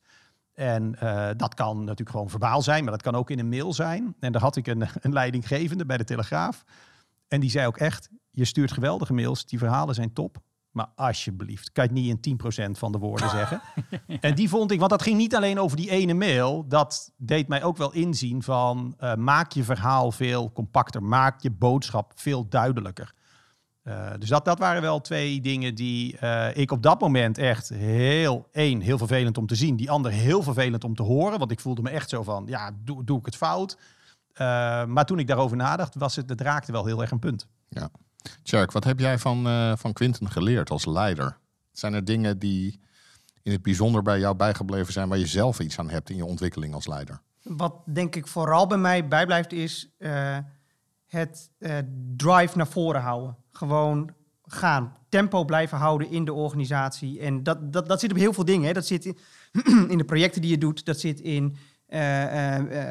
En 0.54 1.00
eh, 1.00 1.30
dat 1.36 1.54
kan 1.54 1.78
natuurlijk 1.78 2.10
gewoon 2.10 2.30
verbaal 2.30 2.62
zijn, 2.62 2.84
maar 2.84 2.92
dat 2.92 3.02
kan 3.02 3.16
ook 3.16 3.30
in 3.30 3.40
een 3.40 3.50
mail 3.50 3.74
zijn. 3.74 4.16
En 4.20 4.32
daar 4.32 4.42
had 4.42 4.56
ik 4.56 4.68
een, 4.68 4.88
een 5.02 5.14
leidinggevende 5.14 5.86
bij 5.86 5.98
de 5.98 6.04
Telegraaf. 6.04 6.64
En 7.28 7.40
die 7.40 7.50
zei 7.50 7.68
ook 7.68 7.78
echt, 7.78 8.10
je 8.32 8.46
stuurt 8.46 8.72
geweldige 8.72 9.14
mails, 9.14 9.46
die 9.46 9.60
verhalen 9.60 9.96
zijn 9.96 10.14
top. 10.14 10.38
Maar 10.72 10.88
alsjeblieft, 10.96 11.72
kan 11.72 11.84
je 11.84 11.90
het 11.90 12.00
niet 12.00 12.26
in 12.26 12.70
10% 12.74 12.78
van 12.78 12.92
de 12.92 12.98
woorden 12.98 13.30
zeggen. 13.40 13.62
en 14.20 14.36
die 14.36 14.50
vond 14.50 14.72
ik, 14.72 14.80
want 14.80 14.92
dat 14.92 15.02
ging 15.02 15.18
niet 15.18 15.36
alleen 15.36 15.60
over 15.60 15.78
die 15.78 15.90
ene 15.90 16.14
mail. 16.14 16.68
Dat 16.68 17.12
deed 17.18 17.48
mij 17.48 17.64
ook 17.64 17.78
wel 17.78 17.94
inzien 17.94 18.44
van 18.44 18.96
uh, 19.00 19.16
maak 19.16 19.52
je 19.52 19.64
verhaal 19.64 20.12
veel 20.12 20.52
compacter. 20.52 21.04
Maak 21.04 21.42
je 21.42 21.52
boodschap 21.52 22.12
veel 22.16 22.48
duidelijker. 22.48 23.14
Uh, 23.84 24.10
dus 24.20 24.30
dat, 24.30 24.46
dat 24.46 24.60
waren 24.60 24.82
wel 24.82 25.02
twee 25.02 25.42
dingen 25.42 25.76
die 25.76 26.18
uh, 26.24 26.58
ik 26.58 26.72
op 26.72 26.84
dat 26.84 27.00
moment 27.00 27.38
echt 27.38 27.70
heel, 27.70 28.48
één, 28.52 28.82
heel 28.82 28.98
vervelend 28.98 29.38
om 29.38 29.48
te 29.48 29.56
zien. 29.56 29.76
Die 29.76 29.92
ander 29.92 30.12
heel 30.12 30.44
vervelend 30.44 30.84
om 30.84 30.96
te 30.96 31.04
horen. 31.04 31.40
Want 31.40 31.52
ik 31.52 31.60
voelde 31.60 31.82
me 31.82 31.90
echt 31.90 32.10
zo 32.10 32.24
van, 32.24 32.44
ja, 32.48 32.72
doe, 32.84 33.04
doe 33.04 33.20
ik 33.20 33.26
het 33.26 33.36
fout? 33.36 33.78
maar 34.88 35.06
toen 35.06 35.20
ik 35.20 35.28
daarover 35.28 35.58
nadacht, 35.58 35.96
was 35.96 36.16
het, 36.16 36.30
het 36.30 36.42
raakte 36.42 36.72
wel 36.72 36.86
heel 36.86 37.02
erg 37.02 37.12
een 37.12 37.20
punt. 37.20 37.48
Ja. 37.70 37.90
Tjerk, 38.44 38.72
wat 38.72 38.84
heb 38.84 39.00
jij 39.00 39.18
van, 39.18 39.48
uh, 39.48 39.76
van 39.76 39.94
Quinten 39.94 40.32
geleerd 40.32 40.70
als 40.70 40.86
leider? 40.86 41.38
Zijn 41.72 41.94
er 41.94 42.06
dingen 42.06 42.40
die 42.40 42.80
in 43.44 43.52
het 43.52 43.62
bijzonder 43.62 44.02
bij 44.02 44.20
jou 44.20 44.36
bijgebleven 44.36 44.94
zijn 44.94 45.10
waar 45.10 45.18
je 45.18 45.28
zelf 45.28 45.60
iets 45.60 45.80
aan 45.80 45.90
hebt 45.90 46.10
in 46.10 46.16
je 46.16 46.26
ontwikkeling 46.26 46.74
als 46.74 46.88
leider? 46.88 47.22
Wat 47.42 47.74
denk 47.86 48.16
ik 48.16 48.28
vooral 48.28 48.68
bij 48.68 48.78
mij 48.78 49.08
bijblijft 49.08 49.52
is 49.52 49.90
uh, 49.98 50.38
het 51.06 51.50
uh, 51.60 51.78
drive 52.16 52.58
naar 52.58 52.68
voren 52.68 53.02
houden. 53.02 53.38
Gewoon 53.52 54.14
gaan, 54.44 54.98
tempo 55.10 55.46
blijven 55.46 55.78
houden 55.78 56.10
in 56.10 56.26
de 56.26 56.34
organisatie. 56.34 57.20
En 57.20 57.44
dat, 57.44 57.74
dat, 57.74 57.88
dat 57.88 58.00
zit 58.00 58.12
op 58.12 58.18
heel 58.18 58.34
veel 58.34 58.46
dingen. 58.46 58.68
Hè. 58.68 58.74
Dat 58.74 58.86
zit 58.86 59.06
in, 59.06 59.18
in 59.92 59.98
de 59.98 60.06
projecten 60.06 60.42
die 60.42 60.52
je 60.52 60.58
doet, 60.58 60.86
dat 60.86 61.00
zit 61.00 61.20
in 61.20 61.58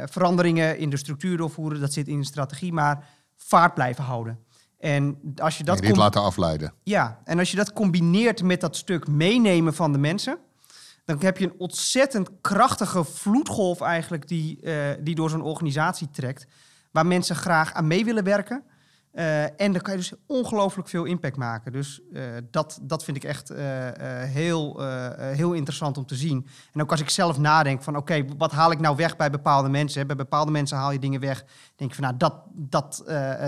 veranderingen 0.06 0.78
in 0.78 0.90
de 0.90 0.96
structuur 0.96 1.36
doorvoeren, 1.36 1.80
dat 1.80 1.92
zit 1.92 2.08
in 2.08 2.18
de 2.18 2.26
strategie, 2.26 2.72
maar 2.72 3.08
vaart 3.36 3.74
blijven 3.74 4.04
houden. 4.04 4.38
En 4.78 5.18
als 5.36 5.58
je 5.58 5.64
dat 5.64 5.96
laten 5.96 6.22
afleiden. 6.22 6.72
Ja, 6.82 7.20
en 7.24 7.38
als 7.38 7.50
je 7.50 7.56
dat 7.56 7.72
combineert 7.72 8.42
met 8.42 8.60
dat 8.60 8.76
stuk 8.76 9.08
meenemen 9.08 9.74
van 9.74 9.92
de 9.92 9.98
mensen, 9.98 10.38
dan 11.06 11.20
heb 11.20 11.38
je 11.38 11.44
een 11.44 11.54
ontzettend 11.58 12.30
krachtige 12.40 13.04
vloedgolf 13.04 13.80
eigenlijk 13.80 14.28
die, 14.28 14.58
uh, 14.62 14.74
die 15.00 15.14
door 15.14 15.30
zo'n 15.30 15.42
organisatie 15.42 16.10
trekt, 16.10 16.46
waar 16.90 17.06
mensen 17.06 17.36
graag 17.36 17.72
aan 17.72 17.86
mee 17.86 18.04
willen 18.04 18.24
werken. 18.24 18.62
Uh, 19.12 19.42
en 19.42 19.72
dan 19.72 19.80
kan 19.80 19.92
je 19.92 19.98
dus 19.98 20.12
ongelooflijk 20.26 20.88
veel 20.88 21.04
impact 21.04 21.36
maken. 21.36 21.72
Dus 21.72 22.00
uh, 22.12 22.22
dat, 22.50 22.78
dat 22.82 23.04
vind 23.04 23.16
ik 23.16 23.24
echt 23.24 23.52
heel, 24.28 24.80
heel 25.18 25.52
interessant 25.52 25.98
om 25.98 26.06
te 26.06 26.14
zien. 26.14 26.46
En 26.72 26.82
ook 26.82 26.90
als 26.90 27.00
ik 27.00 27.10
zelf 27.10 27.38
nadenk 27.38 27.82
van 27.82 27.96
oké, 27.96 28.12
okay, 28.14 28.36
wat 28.38 28.52
haal 28.52 28.70
ik 28.70 28.80
nou 28.80 28.96
weg 28.96 29.16
bij 29.16 29.30
bepaalde 29.30 29.68
mensen? 29.68 30.06
Bij 30.06 30.16
bepaalde 30.16 30.50
mensen 30.50 30.76
haal 30.76 30.92
je 30.92 30.98
dingen 30.98 31.20
weg. 31.20 31.44
denk 31.76 31.90
ik 31.90 31.96
van 31.96 32.04
nou, 32.04 32.16
dat, 32.16 32.34
dat, 32.52 33.02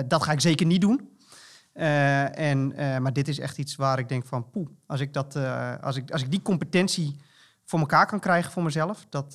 dat 0.06 0.22
ga 0.22 0.32
ik 0.32 0.40
zeker 0.40 0.66
niet 0.66 0.80
doen. 0.80 1.17
Uh, 1.78 2.38
en, 2.38 2.72
uh, 2.72 2.98
maar 2.98 3.12
dit 3.12 3.28
is 3.28 3.38
echt 3.38 3.58
iets 3.58 3.76
waar 3.76 3.98
ik 3.98 4.08
denk 4.08 4.26
van, 4.26 4.50
poeh, 4.50 4.68
als 4.86 5.00
ik, 5.00 5.12
dat, 5.12 5.36
uh, 5.36 5.74
als 5.80 5.96
ik, 5.96 6.10
als 6.10 6.22
ik 6.22 6.30
die 6.30 6.42
competentie 6.42 7.16
voor 7.64 7.78
elkaar 7.78 8.06
kan 8.06 8.20
krijgen 8.20 8.52
voor 8.52 8.62
mezelf, 8.62 9.06
dat 9.08 9.32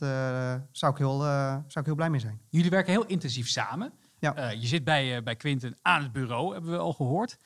zou, 0.71 0.91
ik 0.91 0.97
heel, 0.97 1.19
zou 1.19 1.79
ik 1.79 1.86
heel 1.86 1.95
blij 1.95 2.10
mee 2.10 2.19
zijn. 2.19 2.39
Jullie 2.49 2.69
werken 2.69 2.91
heel 2.91 3.06
intensief 3.06 3.47
samen. 3.47 3.93
Ja. 4.19 4.49
je 4.49 4.67
zit 4.67 4.84
bij, 4.84 5.23
bij 5.23 5.36
Quinten 5.36 5.77
aan 5.82 6.03
het 6.03 6.12
bureau, 6.12 6.53
hebben 6.53 6.71
we 6.71 6.77
al 6.77 6.93
gehoord. 6.93 7.38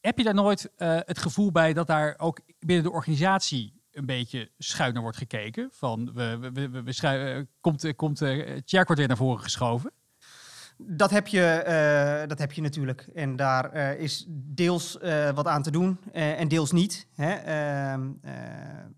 Heb 0.00 0.18
je 0.18 0.24
daar 0.24 0.34
nooit 0.34 0.70
het 0.76 1.18
gevoel 1.18 1.52
bij 1.52 1.72
dat 1.72 1.86
daar 1.86 2.14
ook 2.18 2.40
binnen 2.58 2.84
de 2.84 2.92
organisatie 2.92 3.80
een 3.92 4.06
beetje 4.06 4.50
schuiner 4.58 5.02
wordt 5.02 5.16
gekeken? 5.16 5.68
Van, 5.72 6.12
we, 6.14 6.38
we, 6.38 6.52
we, 6.52 6.82
we 6.82 7.46
komt, 7.60 7.96
komt 7.96 8.18
weer 8.18 8.62
naar 9.06 9.16
voren 9.16 9.42
geschoven? 9.42 9.92
Dat 10.86 11.10
heb, 11.10 11.26
je, 11.26 11.64
uh, 12.22 12.28
dat 12.28 12.38
heb 12.38 12.52
je 12.52 12.62
natuurlijk. 12.62 13.08
En 13.14 13.36
daar 13.36 13.76
uh, 13.76 14.00
is 14.00 14.26
deels 14.28 14.98
uh, 15.02 15.30
wat 15.30 15.46
aan 15.46 15.62
te 15.62 15.70
doen 15.70 15.98
en 16.12 16.48
deels 16.48 16.72
niet. 16.72 17.06
Hè? 17.14 17.32
Ehm, 17.32 18.10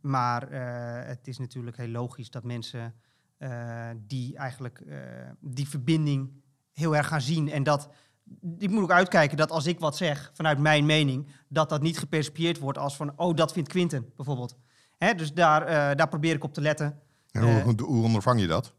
maar 0.01 0.53
het 1.07 1.29
is 1.29 1.39
natuurlijk 1.39 1.77
heel 1.77 1.89
logisch 1.89 2.31
dat 2.31 2.45
mensen 2.45 2.95
die 3.97 4.37
eigenlijk 4.37 4.83
die 5.41 5.69
verbinding 5.69 6.33
heel 6.73 6.97
erg 6.97 7.09
gaan 7.09 7.21
zien. 7.21 7.51
En 7.51 7.63
dat, 7.63 7.89
ik 8.59 8.71
moet 8.71 8.83
ook 8.83 8.91
uitkijken 8.91 9.37
dat 9.37 9.51
als 9.51 9.67
ik 9.67 9.81
wat 9.81 9.97
zeg 9.97 10.31
vanuit 10.35 10.59
mijn 10.59 10.87
mening, 10.87 11.29
dat 11.49 11.69
dat 11.69 11.83
niet 11.83 11.99
gepercipieerd 11.99 12.59
wordt 12.59 12.79
als 12.79 12.97
van, 12.97 13.13
oh, 13.17 13.37
dat 13.37 13.53
vindt 13.53 13.69
Quinten 13.69 14.13
bijvoorbeeld. 14.17 14.57
Hè? 14.97 15.15
Dus 15.15 15.33
daar, 15.33 15.97
daar 15.97 16.09
probeer 16.09 16.35
ik 16.35 16.45
op 16.45 16.55
te 16.55 16.61
letten. 16.61 16.99
En 17.31 17.63
hoe, 17.63 17.83
hoe 17.83 18.05
ondervang 18.05 18.41
je 18.41 18.47
dat? 18.47 18.75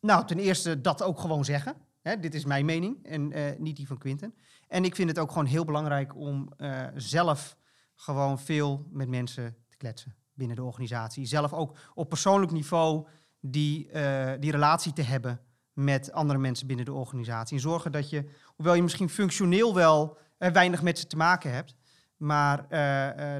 Nou, 0.00 0.26
ten 0.26 0.38
eerste 0.38 0.80
dat 0.80 1.02
ook 1.02 1.20
gewoon 1.20 1.44
zeggen. 1.44 1.74
Hè, 2.08 2.20
dit 2.20 2.34
is 2.34 2.44
mijn 2.44 2.64
mening 2.64 3.04
en 3.04 3.38
uh, 3.38 3.44
niet 3.58 3.76
die 3.76 3.86
van 3.86 3.98
Quinten. 3.98 4.34
En 4.68 4.84
ik 4.84 4.94
vind 4.94 5.08
het 5.08 5.18
ook 5.18 5.28
gewoon 5.28 5.46
heel 5.46 5.64
belangrijk 5.64 6.16
om 6.16 6.52
uh, 6.58 6.86
zelf 6.94 7.56
gewoon 7.94 8.38
veel 8.38 8.86
met 8.90 9.08
mensen 9.08 9.56
te 9.68 9.76
kletsen 9.76 10.14
binnen 10.34 10.56
de 10.56 10.62
organisatie. 10.62 11.26
Zelf 11.26 11.52
ook 11.52 11.78
op 11.94 12.08
persoonlijk 12.08 12.52
niveau 12.52 13.06
die, 13.40 13.88
uh, 13.92 14.32
die 14.40 14.50
relatie 14.50 14.92
te 14.92 15.02
hebben 15.02 15.40
met 15.72 16.12
andere 16.12 16.38
mensen 16.38 16.66
binnen 16.66 16.84
de 16.84 16.92
organisatie. 16.92 17.56
En 17.56 17.62
zorgen 17.62 17.92
dat 17.92 18.10
je, 18.10 18.24
hoewel 18.44 18.74
je 18.74 18.82
misschien 18.82 19.08
functioneel 19.08 19.74
wel 19.74 20.18
weinig 20.38 20.82
met 20.82 20.98
ze 20.98 21.06
te 21.06 21.16
maken 21.16 21.52
hebt, 21.52 21.74
maar 22.16 22.68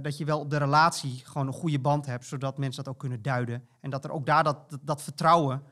dat 0.02 0.18
je 0.18 0.24
wel 0.24 0.40
op 0.40 0.50
de 0.50 0.57
relatie 0.57 1.22
gewoon 1.24 1.46
een 1.46 1.52
goede 1.52 1.81
band 1.81 2.07
hebt, 2.07 2.26
zodat 2.26 2.59
mensen 2.59 2.85
dat 2.85 2.92
ook 2.92 3.00
kunnen 3.00 3.22
duiden. 3.22 3.68
En 3.81 3.90
dat 3.90 4.04
er 4.04 4.11
ook 4.11 4.26
daar 4.26 4.44
dat, 4.44 4.78
dat, 4.83 5.02
vertrouwen 5.02 5.62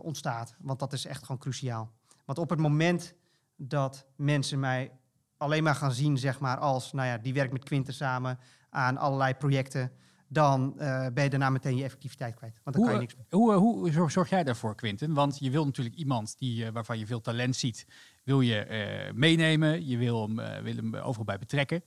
ontstaat. 0.00 0.54
Want 0.58 0.78
dat 0.78 0.92
is 0.92 1.04
echt 1.04 1.22
gewoon 1.22 1.38
cruciaal. 1.38 1.92
Want 2.24 2.38
op 2.38 2.50
het 2.50 2.58
moment 2.58 3.14
dat 3.56 4.06
mensen 4.16 4.60
mij 4.60 4.92
alleen 5.36 5.62
maar 5.62 5.74
gaan 5.74 5.92
zien, 5.92 6.18
zeg 6.18 6.40
maar, 6.40 6.56
als, 6.56 6.92
nou 6.92 7.06
ja, 7.06 7.18
die 7.18 7.34
werkt 7.34 7.52
met 7.52 7.64
Quinten 7.64 7.94
samen 7.94 8.38
aan 8.70 8.96
allerlei 8.96 9.34
projecten, 9.34 9.92
dan 10.28 10.74
uh, 10.78 11.06
ben 11.14 11.24
je 11.24 11.30
daarna 11.30 11.50
meteen 11.50 11.76
je 11.76 11.84
effectiviteit 11.84 12.34
kwijt. 12.34 12.60
Want 12.64 12.76
dan 12.76 12.84
hoe, 12.84 12.84
kan 12.84 12.94
je 12.94 13.00
niks 13.00 13.16
meer. 13.16 13.26
Hoe, 13.30 13.52
hoe, 13.52 13.96
hoe 13.96 14.10
zorg 14.10 14.28
jij 14.28 14.44
daarvoor, 14.44 14.74
Quinten? 14.74 15.14
Want 15.14 15.38
je 15.38 15.50
wil 15.50 15.64
natuurlijk 15.64 15.96
iemand 15.96 16.38
die, 16.38 16.64
uh, 16.64 16.70
waarvan 16.70 16.98
je 16.98 17.06
veel 17.06 17.20
talent 17.20 17.56
ziet, 17.56 17.86
wil 18.24 18.40
je 18.40 19.10
meenemen, 19.14 19.86
je 19.86 19.96
wil 19.96 20.22
hem, 20.22 20.62
wil 20.62 20.74
hem 20.74 20.94
overal 20.94 21.24
bij 21.24 21.38
betrekken. 21.38 21.82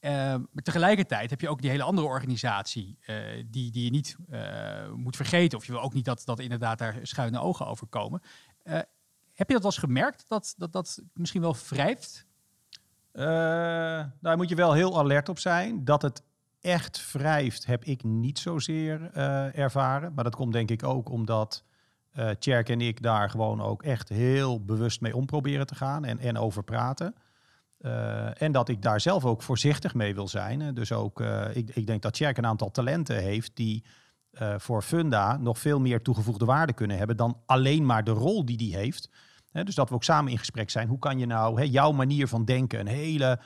Uh, 0.00 0.10
maar 0.10 0.62
tegelijkertijd 0.62 1.30
heb 1.30 1.40
je 1.40 1.48
ook 1.48 1.60
die 1.60 1.70
hele 1.70 1.82
andere 1.82 2.06
organisatie 2.06 2.98
uh, 3.06 3.16
die, 3.46 3.70
die 3.70 3.84
je 3.84 3.90
niet 3.90 4.16
uh, 4.30 4.92
moet 4.92 5.16
vergeten. 5.16 5.58
Of 5.58 5.66
je 5.66 5.72
wil 5.72 5.80
ook 5.80 5.94
niet 5.94 6.04
dat, 6.04 6.22
dat 6.24 6.38
inderdaad 6.38 6.78
daar 6.78 6.98
schuine 7.02 7.40
ogen 7.40 7.66
over 7.66 7.86
komen. 7.86 8.22
heb 8.62 9.48
je 9.48 9.54
dat 9.54 9.62
wel 9.62 9.64
eens 9.64 9.78
gemerkt, 9.78 10.28
dat 10.28 10.54
dat, 10.56 10.72
dat 10.72 11.02
misschien 11.12 11.40
wel 11.40 11.56
wrijft? 11.68 12.26
daar 14.20 14.36
moet 14.36 14.48
je 14.48 14.54
wel 14.54 14.72
heel 14.72 14.98
alert 14.98 15.28
op 15.28 15.38
zijn. 15.38 15.84
Dat 15.84 16.02
het 16.02 16.22
echt 16.60 17.12
wrijft 17.12 17.66
heb 17.66 17.84
ik 17.84 18.02
niet 18.02 18.38
zozeer 18.38 19.10
ervaren. 19.54 20.14
Maar 20.14 20.24
dat 20.24 20.36
komt 20.36 20.52
denk 20.52 20.70
ik 20.70 20.82
ook 20.82 21.08
omdat 21.08 21.64
uh, 22.18 22.68
en 22.68 22.80
ik 22.80 23.02
daar 23.02 23.30
gewoon 23.30 23.60
ook 23.60 23.82
echt 23.82 24.08
heel 24.08 24.64
bewust 24.64 25.00
mee 25.00 25.16
om 25.16 25.26
proberen 25.26 25.66
te 25.66 25.74
gaan 25.74 26.04
en, 26.04 26.18
en 26.18 26.36
over 26.36 26.64
praten. 26.64 27.14
Uh, 27.80 28.42
en 28.42 28.52
dat 28.52 28.68
ik 28.68 28.82
daar 28.82 29.00
zelf 29.00 29.24
ook 29.24 29.42
voorzichtig 29.42 29.94
mee 29.94 30.14
wil 30.14 30.28
zijn. 30.28 30.74
Dus 30.74 30.92
ook, 30.92 31.20
uh, 31.20 31.56
ik, 31.56 31.70
ik, 31.74 31.86
denk 31.86 32.02
dat 32.02 32.12
Tjerk 32.12 32.36
een 32.36 32.46
aantal 32.46 32.70
talenten 32.70 33.22
heeft 33.22 33.50
die 33.54 33.84
uh, 34.32 34.54
voor 34.58 34.82
Funda 34.82 35.36
nog 35.36 35.58
veel 35.58 35.80
meer 35.80 36.02
toegevoegde 36.02 36.44
waarde 36.44 36.72
kunnen 36.72 36.98
hebben 36.98 37.16
dan 37.16 37.40
alleen 37.46 37.86
maar 37.86 38.04
de 38.04 38.10
rol 38.10 38.44
die 38.44 38.56
die 38.56 38.76
heeft. 38.76 39.10
dus 39.52 39.74
dat 39.74 39.88
we 39.88 39.94
ook 39.94 40.04
samen 40.04 40.32
in 40.32 40.38
gesprek 40.38 40.70
zijn. 40.70 40.88
Hoe 40.88 40.98
kan 40.98 41.18
je 41.18 41.26
nou 41.26 41.64
jouw 41.64 41.92
manier 41.92 42.28
van 42.28 42.44
denken, 42.44 42.80
een 42.80 42.86
hele 42.86 43.38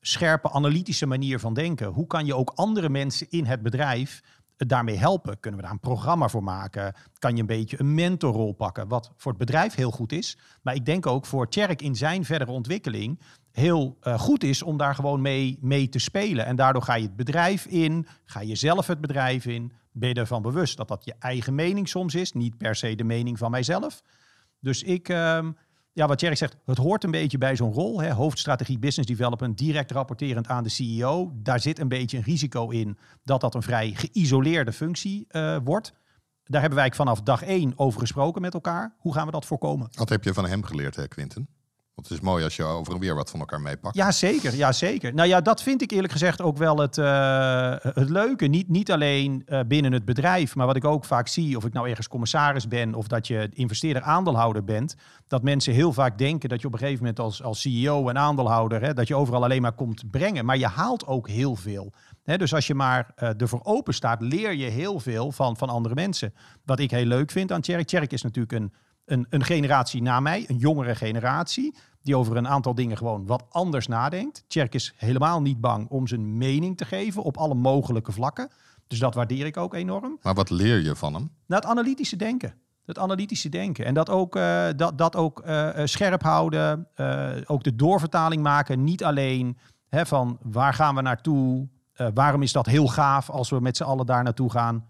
scherpe 0.00 0.50
analytische 0.50 1.06
manier 1.06 1.38
van 1.38 1.54
denken, 1.54 1.86
hoe 1.86 2.06
kan 2.06 2.26
je 2.26 2.34
ook 2.34 2.52
andere 2.54 2.88
mensen 2.88 3.26
in 3.30 3.44
het 3.44 3.62
bedrijf 3.62 4.22
daarmee 4.66 4.96
helpen? 4.96 5.40
Kunnen 5.40 5.60
we 5.60 5.66
daar 5.66 5.74
een 5.74 5.80
programma 5.80 6.28
voor 6.28 6.42
maken? 6.42 6.94
Kan 7.18 7.34
je 7.34 7.40
een 7.40 7.46
beetje 7.46 7.80
een 7.80 7.94
mentorrol 7.94 8.52
pakken? 8.52 8.88
Wat 8.88 9.12
voor 9.16 9.30
het 9.30 9.40
bedrijf 9.40 9.74
heel 9.74 9.90
goed 9.90 10.12
is. 10.12 10.38
Maar 10.62 10.74
ik 10.74 10.86
denk 10.86 11.06
ook 11.06 11.26
voor 11.26 11.48
Tjerk 11.48 11.82
in 11.82 11.96
zijn 11.96 12.24
verdere 12.24 12.50
ontwikkeling 12.50 13.20
heel 13.52 13.98
uh, 14.02 14.18
goed 14.18 14.44
is 14.44 14.62
om 14.62 14.76
daar 14.76 14.94
gewoon 14.94 15.20
mee, 15.20 15.58
mee 15.60 15.88
te 15.88 15.98
spelen. 15.98 16.46
En 16.46 16.56
daardoor 16.56 16.82
ga 16.82 16.94
je 16.94 17.02
het 17.02 17.16
bedrijf 17.16 17.66
in, 17.66 18.06
ga 18.24 18.40
je 18.40 18.54
zelf 18.54 18.86
het 18.86 19.00
bedrijf 19.00 19.46
in. 19.46 19.72
Ben 19.92 20.08
je 20.08 20.14
ervan 20.14 20.42
bewust 20.42 20.76
dat 20.76 20.88
dat 20.88 21.04
je 21.04 21.14
eigen 21.18 21.54
mening 21.54 21.88
soms 21.88 22.14
is, 22.14 22.32
niet 22.32 22.56
per 22.56 22.74
se 22.74 22.94
de 22.94 23.04
mening 23.04 23.38
van 23.38 23.50
mijzelf. 23.50 24.02
Dus 24.60 24.82
ik, 24.82 25.08
uh, 25.08 25.46
ja, 25.92 26.06
wat 26.06 26.20
Jerry 26.20 26.36
zegt, 26.36 26.56
het 26.64 26.78
hoort 26.78 27.04
een 27.04 27.10
beetje 27.10 27.38
bij 27.38 27.56
zo'n 27.56 27.72
rol. 27.72 28.00
Hè? 28.00 28.12
Hoofdstrategie 28.12 28.78
business 28.78 29.08
development, 29.08 29.58
direct 29.58 29.90
rapporterend 29.90 30.48
aan 30.48 30.62
de 30.62 30.68
CEO. 30.68 31.32
Daar 31.34 31.60
zit 31.60 31.78
een 31.78 31.88
beetje 31.88 32.16
een 32.16 32.22
risico 32.22 32.68
in 32.68 32.98
dat 33.24 33.40
dat 33.40 33.54
een 33.54 33.62
vrij 33.62 33.92
geïsoleerde 33.94 34.72
functie 34.72 35.26
uh, 35.30 35.56
wordt. 35.64 35.92
Daar 36.44 36.60
hebben 36.60 36.78
wij 36.78 36.90
vanaf 36.90 37.22
dag 37.22 37.42
één 37.42 37.72
over 37.76 38.00
gesproken 38.00 38.40
met 38.40 38.54
elkaar. 38.54 38.94
Hoe 38.98 39.14
gaan 39.14 39.26
we 39.26 39.32
dat 39.32 39.46
voorkomen? 39.46 39.88
Wat 39.92 40.08
heb 40.08 40.24
je 40.24 40.34
van 40.34 40.46
hem 40.46 40.62
geleerd, 40.62 40.96
hè, 40.96 41.08
Quinten? 41.08 41.48
Het 42.02 42.10
is 42.10 42.20
mooi 42.20 42.44
als 42.44 42.56
je 42.56 42.64
over 42.64 42.98
weer 42.98 43.14
wat 43.14 43.30
van 43.30 43.40
elkaar 43.40 43.60
meepakt. 43.60 43.96
Ja, 43.96 44.12
zeker. 44.12 44.56
Ja, 44.56 44.72
zeker. 44.72 45.14
Nou 45.14 45.28
ja, 45.28 45.40
dat 45.40 45.62
vind 45.62 45.82
ik 45.82 45.90
eerlijk 45.90 46.12
gezegd 46.12 46.42
ook 46.42 46.56
wel 46.56 46.78
het, 46.78 46.98
eh, 46.98 47.74
het 47.78 48.08
leuke. 48.08 48.46
Niet, 48.46 48.68
niet 48.68 48.92
alleen 48.92 49.42
eh, 49.46 49.60
binnen 49.66 49.92
het 49.92 50.04
bedrijf, 50.04 50.54
maar 50.54 50.66
wat 50.66 50.76
ik 50.76 50.84
ook 50.84 51.04
vaak 51.04 51.28
zie, 51.28 51.56
of 51.56 51.64
ik 51.64 51.72
nou 51.72 51.88
ergens 51.88 52.08
commissaris 52.08 52.68
ben 52.68 52.94
of 52.94 53.06
dat 53.06 53.26
je 53.26 53.48
investeerder 53.52 54.02
aandeelhouder 54.02 54.64
bent, 54.64 54.94
dat 55.26 55.42
mensen 55.42 55.72
heel 55.72 55.92
vaak 55.92 56.18
denken 56.18 56.48
dat 56.48 56.60
je 56.60 56.66
op 56.66 56.72
een 56.72 56.78
gegeven 56.78 57.00
moment 57.00 57.20
als, 57.20 57.42
als 57.42 57.60
CEO 57.60 58.08
en 58.08 58.18
aandeelhouder, 58.18 58.82
hè, 58.82 58.94
dat 58.94 59.08
je 59.08 59.16
overal 59.16 59.44
alleen 59.44 59.62
maar 59.62 59.72
komt 59.72 60.10
brengen. 60.10 60.44
Maar 60.44 60.58
je 60.58 60.66
haalt 60.66 61.06
ook 61.06 61.28
heel 61.28 61.56
veel. 61.56 61.92
Dus 62.24 62.54
als 62.54 62.66
je 62.66 62.74
maar 62.74 63.12
uh, 63.22 63.40
ervoor 63.40 63.60
open 63.62 63.94
staat, 63.94 64.20
leer 64.20 64.54
je 64.54 64.64
heel 64.64 65.00
veel 65.00 65.32
van, 65.32 65.56
van 65.56 65.68
andere 65.68 65.94
mensen. 65.94 66.34
Wat 66.64 66.78
ik 66.78 66.90
heel 66.90 67.04
leuk 67.04 67.30
vind 67.30 67.52
aan 67.52 67.60
Tjerk. 67.60 67.86
Tjerk 67.86 68.12
is 68.12 68.22
natuurlijk 68.22 68.52
een 68.52 68.72
een, 69.10 69.26
een 69.30 69.44
generatie 69.44 70.02
na 70.02 70.20
mij, 70.20 70.44
een 70.48 70.56
jongere 70.56 70.94
generatie, 70.94 71.74
die 72.10 72.18
over 72.18 72.36
een 72.36 72.48
aantal 72.48 72.74
dingen 72.74 72.96
gewoon 72.96 73.26
wat 73.26 73.44
anders 73.48 73.86
nadenkt. 73.86 74.44
Tjerk 74.48 74.74
is 74.74 74.94
helemaal 74.96 75.42
niet 75.42 75.60
bang 75.60 75.88
om 75.88 76.06
zijn 76.06 76.36
mening 76.36 76.76
te 76.76 76.84
geven 76.84 77.22
op 77.22 77.36
alle 77.36 77.54
mogelijke 77.54 78.12
vlakken. 78.12 78.50
Dus 78.86 78.98
dat 78.98 79.14
waardeer 79.14 79.46
ik 79.46 79.56
ook 79.56 79.74
enorm. 79.74 80.18
Maar 80.22 80.34
wat 80.34 80.50
leer 80.50 80.80
je 80.80 80.96
van 80.96 81.14
hem? 81.14 81.22
Nou, 81.46 81.62
het 81.62 81.70
analytische 81.70 82.16
denken. 82.16 82.54
Het 82.84 82.98
analytische 82.98 83.48
denken. 83.48 83.84
En 83.84 83.94
dat 83.94 84.10
ook, 84.10 84.36
uh, 84.36 84.66
dat, 84.76 84.98
dat 84.98 85.16
ook 85.16 85.42
uh, 85.46 85.70
scherp 85.84 86.22
houden. 86.22 86.86
Uh, 86.96 87.30
ook 87.44 87.62
de 87.62 87.76
doorvertaling 87.76 88.42
maken. 88.42 88.84
Niet 88.84 89.04
alleen 89.04 89.58
hè, 89.88 90.06
van 90.06 90.38
waar 90.42 90.74
gaan 90.74 90.94
we 90.94 91.02
naartoe? 91.02 91.68
waarom 92.14 92.42
is 92.42 92.52
dat 92.52 92.66
heel 92.66 92.86
gaaf 92.86 93.30
als 93.30 93.50
we 93.50 93.60
met 93.60 93.76
z'n 93.76 93.82
allen 93.82 94.06
daar 94.06 94.22
naartoe 94.22 94.50
gaan? 94.50 94.86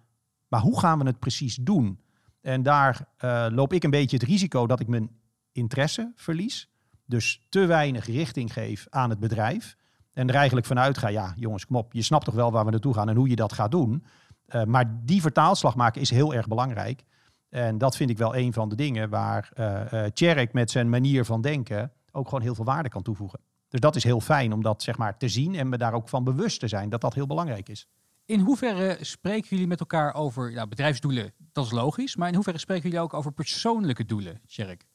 Maar 0.48 0.60
hoe 0.60 0.80
gaan 0.80 0.98
we 0.98 1.04
het 1.04 1.18
precies 1.18 1.54
doen? 1.54 2.00
En 2.40 2.62
daar 2.62 3.06
loop 3.52 3.72
ik 3.72 3.84
een 3.84 3.90
beetje 3.90 4.16
het 4.16 4.26
risico 4.26 4.66
dat 4.66 4.80
ik 4.80 4.88
mijn 4.88 5.10
interesse 5.52 6.12
verlies. 6.16 6.69
Dus 7.10 7.46
te 7.48 7.66
weinig 7.66 8.06
richting 8.06 8.52
geef 8.52 8.86
aan 8.90 9.10
het 9.10 9.18
bedrijf. 9.18 9.76
En 10.12 10.28
er 10.28 10.34
eigenlijk 10.34 10.66
vanuit 10.66 10.98
ga, 10.98 11.08
ja 11.08 11.34
jongens, 11.36 11.66
kom 11.66 11.76
op, 11.76 11.92
je 11.92 12.02
snapt 12.02 12.24
toch 12.24 12.34
wel 12.34 12.52
waar 12.52 12.64
we 12.64 12.70
naartoe 12.70 12.94
gaan 12.94 13.08
en 13.08 13.16
hoe 13.16 13.28
je 13.28 13.36
dat 13.36 13.52
gaat 13.52 13.70
doen. 13.70 14.04
Uh, 14.48 14.64
maar 14.64 15.00
die 15.04 15.20
vertaalslag 15.20 15.76
maken 15.76 16.00
is 16.00 16.10
heel 16.10 16.34
erg 16.34 16.48
belangrijk. 16.48 17.04
En 17.48 17.78
dat 17.78 17.96
vind 17.96 18.10
ik 18.10 18.18
wel 18.18 18.36
een 18.36 18.52
van 18.52 18.68
de 18.68 18.74
dingen 18.74 19.08
waar 19.08 19.50
uh, 19.54 20.04
Tjerk 20.04 20.52
met 20.52 20.70
zijn 20.70 20.88
manier 20.88 21.24
van 21.24 21.40
denken 21.40 21.92
ook 22.12 22.28
gewoon 22.28 22.42
heel 22.42 22.54
veel 22.54 22.64
waarde 22.64 22.88
kan 22.88 23.02
toevoegen. 23.02 23.40
Dus 23.68 23.80
dat 23.80 23.96
is 23.96 24.04
heel 24.04 24.20
fijn 24.20 24.52
om 24.52 24.62
dat 24.62 24.82
zeg 24.82 24.98
maar 24.98 25.16
te 25.16 25.28
zien 25.28 25.54
en 25.54 25.68
me 25.68 25.78
daar 25.78 25.92
ook 25.92 26.08
van 26.08 26.24
bewust 26.24 26.60
te 26.60 26.68
zijn 26.68 26.88
dat 26.88 27.00
dat 27.00 27.14
heel 27.14 27.26
belangrijk 27.26 27.68
is. 27.68 27.88
In 28.24 28.40
hoeverre 28.40 28.96
spreken 29.00 29.48
jullie 29.48 29.66
met 29.66 29.80
elkaar 29.80 30.14
over 30.14 30.50
ja, 30.50 30.66
bedrijfsdoelen? 30.66 31.32
Dat 31.52 31.64
is 31.64 31.70
logisch. 31.70 32.16
Maar 32.16 32.28
in 32.28 32.34
hoeverre 32.34 32.58
spreken 32.58 32.82
jullie 32.82 33.04
ook 33.04 33.14
over 33.14 33.32
persoonlijke 33.32 34.04
doelen, 34.04 34.40
Sherk? 34.48 34.86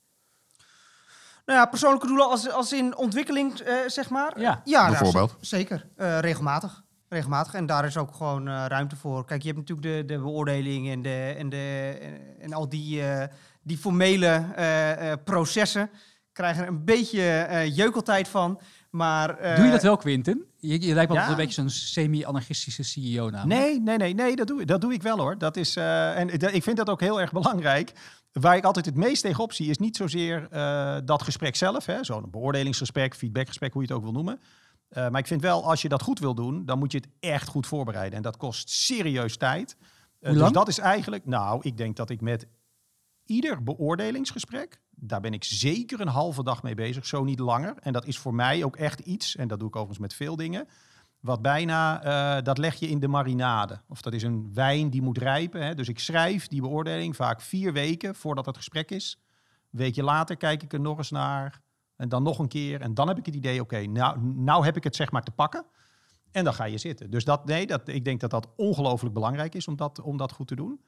Nou 1.46 1.60
ja, 1.60 1.66
persoonlijke 1.66 2.08
doelen 2.08 2.30
als, 2.30 2.50
als 2.50 2.74
in 2.74 2.98
ontwikkeling, 2.98 3.60
uh, 3.60 3.74
zeg 3.88 4.10
maar. 4.10 4.40
Ja, 4.40 4.62
ja 4.64 4.88
bijvoorbeeld. 4.88 5.30
Nou, 5.30 5.46
zeker. 5.46 5.86
Uh, 5.98 6.20
regelmatig. 6.20 6.84
Regelmatig. 7.10 7.54
En 7.54 7.66
daar 7.66 7.86
is 7.86 7.98
ook 7.98 8.14
gewoon 8.16 8.48
uh, 8.48 8.66
ruimte 8.68 8.96
voor. 8.96 9.26
Kijk, 9.26 9.42
je 9.42 9.48
hebt 9.48 9.60
natuurlijk 9.60 9.88
de, 10.08 10.14
de 10.14 10.22
beoordeling 10.22 10.90
en, 10.90 11.02
de, 11.02 11.36
en, 11.38 11.50
de, 11.50 11.98
en 12.40 12.54
al 12.54 12.70
die, 12.70 13.02
die 13.62 13.78
formele 13.78 14.44
processen. 15.24 15.90
Krijgen 16.32 16.64
er 16.64 16.68
een 16.68 16.86
beetje 16.86 17.72
jeukeltijd 17.74 18.28
van. 18.28 18.60
Maar, 18.96 19.42
uh, 19.42 19.56
doe 19.56 19.66
je 19.66 19.72
dat 19.72 19.82
wel, 19.82 19.98
Quinten? 19.98 20.46
Je, 20.60 20.82
je 20.82 20.94
lijkt 20.94 21.14
ja. 21.14 21.30
een 21.30 21.36
beetje 21.36 21.54
zo'n 21.54 21.70
semi-anarchistische 21.70 22.84
CEO 22.84 23.30
namelijk. 23.30 23.60
Nee, 23.60 23.80
nee, 23.82 23.98
nee, 23.98 24.14
nee 24.14 24.36
dat, 24.36 24.48
doe, 24.48 24.66
dat 24.66 24.82
doe 24.82 24.94
ik 24.94 25.04
wel 25.04 25.18
hoor. 25.18 25.38
Dat 25.38 25.58
is, 25.58 25.78
uh, 25.78 26.20
en 26.20 26.54
ik 26.54 26.64
vind 26.64 26.78
dat 26.78 26.90
ook 26.90 27.00
heel 27.00 27.22
erg 27.22 27.32
belangrijk. 27.32 27.92
Waar 28.40 28.56
ik 28.56 28.64
altijd 28.64 28.86
het 28.86 28.96
meest 28.96 29.22
tegenop 29.22 29.54
zie, 29.54 29.70
is 29.70 29.78
niet 29.78 29.96
zozeer 29.96 30.48
uh, 30.54 30.98
dat 31.06 31.24
gesprek 31.24 31.56
zelf. 31.56 31.88
Zo'n 32.02 32.30
beoordelingsgesprek, 32.32 33.16
feedbackgesprek, 33.16 33.74
hoe 33.74 33.82
je 33.82 33.88
het 33.88 33.98
ook 33.98 34.04
wil 34.04 34.14
noemen. 34.14 34.40
Uh, 34.90 35.10
maar 35.10 35.20
ik 35.20 35.28
vind 35.28 35.42
wel, 35.42 35.70
als 35.70 35.82
je 35.82 35.90
dat 35.90 36.02
goed 36.02 36.20
wil 36.20 36.36
doen, 36.36 36.66
dan 36.66 36.80
moet 36.80 36.92
je 36.92 36.98
het 36.98 37.08
echt 37.20 37.48
goed 37.48 37.68
voorbereiden. 37.68 38.18
En 38.18 38.24
dat 38.24 38.38
kost 38.38 38.70
serieus 38.70 39.38
tijd. 39.38 39.78
dus 40.20 40.52
dat 40.52 40.68
is 40.68 40.78
eigenlijk, 40.78 41.26
nou, 41.26 41.60
ik 41.62 41.78
denk 41.78 41.96
dat 41.96 42.10
ik 42.10 42.22
met 42.22 42.48
ieder 43.26 43.64
beoordelingsgesprek 43.64 44.80
daar 44.96 45.22
ben 45.22 45.34
ik 45.34 45.44
zeker 45.44 46.00
een 46.00 46.08
halve 46.08 46.44
dag 46.44 46.64
mee 46.64 46.76
bezig, 46.76 47.06
zo 47.06 47.24
niet 47.24 47.40
langer. 47.40 47.76
En 47.80 47.94
dat 47.94 48.06
is 48.06 48.18
voor 48.18 48.34
mij 48.34 48.64
ook 48.64 48.76
echt 48.76 49.00
iets, 49.00 49.36
en 49.36 49.48
dat 49.48 49.60
doe 49.60 49.68
ik 49.68 49.76
overigens 49.76 50.08
met 50.08 50.14
veel 50.14 50.36
dingen, 50.36 50.68
wat 51.26 51.42
bijna, 51.42 52.06
uh, 52.38 52.44
dat 52.44 52.58
leg 52.58 52.76
je 52.76 52.88
in 52.88 53.00
de 53.00 53.08
marinade. 53.08 53.82
Of 53.88 54.02
dat 54.02 54.14
is 54.14 54.24
een 54.24 54.54
wijn 54.54 54.90
die 54.90 55.02
moet 55.02 55.18
rijpen. 55.18 55.66
Hè. 55.66 55.74
Dus 55.74 55.88
ik 55.88 56.00
schrijf 56.00 56.48
die 56.48 56.62
beoordeling 56.62 57.16
vaak 57.16 57.42
vier 57.42 57.74
weken 57.74 58.16
voordat 58.16 58.46
het 58.46 58.58
gesprek 58.58 58.92
is. 58.92 59.20
Een 59.72 59.80
weekje 59.80 60.04
later 60.04 60.38
kijk 60.38 60.64
ik 60.64 60.74
er 60.74 60.80
nog 60.80 60.98
eens 60.98 61.12
naar. 61.12 61.62
En 61.96 62.10
dan 62.10 62.24
nog 62.24 62.40
een 62.40 62.48
keer. 62.48 62.82
En 62.82 62.94
dan 62.94 63.08
heb 63.08 63.18
ik 63.18 63.26
het 63.26 63.36
idee, 63.36 63.62
oké, 63.62 63.86
nou, 63.86 64.20
nou 64.20 64.66
heb 64.66 64.76
ik 64.78 64.84
het 64.84 64.96
zeg 64.96 65.12
maar 65.12 65.24
te 65.24 65.32
pakken. 65.32 65.66
En 66.32 66.44
dan 66.44 66.54
ga 66.54 66.64
je 66.64 66.78
zitten. 66.78 67.10
Dus 67.10 67.24
dat, 67.24 67.46
nee, 67.46 67.68
dat, 67.68 67.88
ik 67.88 68.06
denk 68.06 68.20
dat 68.20 68.30
dat 68.30 68.48
ongelooflijk 68.56 69.14
belangrijk 69.14 69.56
is 69.56 69.68
om 69.68 69.76
dat, 69.76 70.02
om 70.02 70.18
dat 70.18 70.32
goed 70.32 70.48
te 70.48 70.56
doen. 70.56 70.82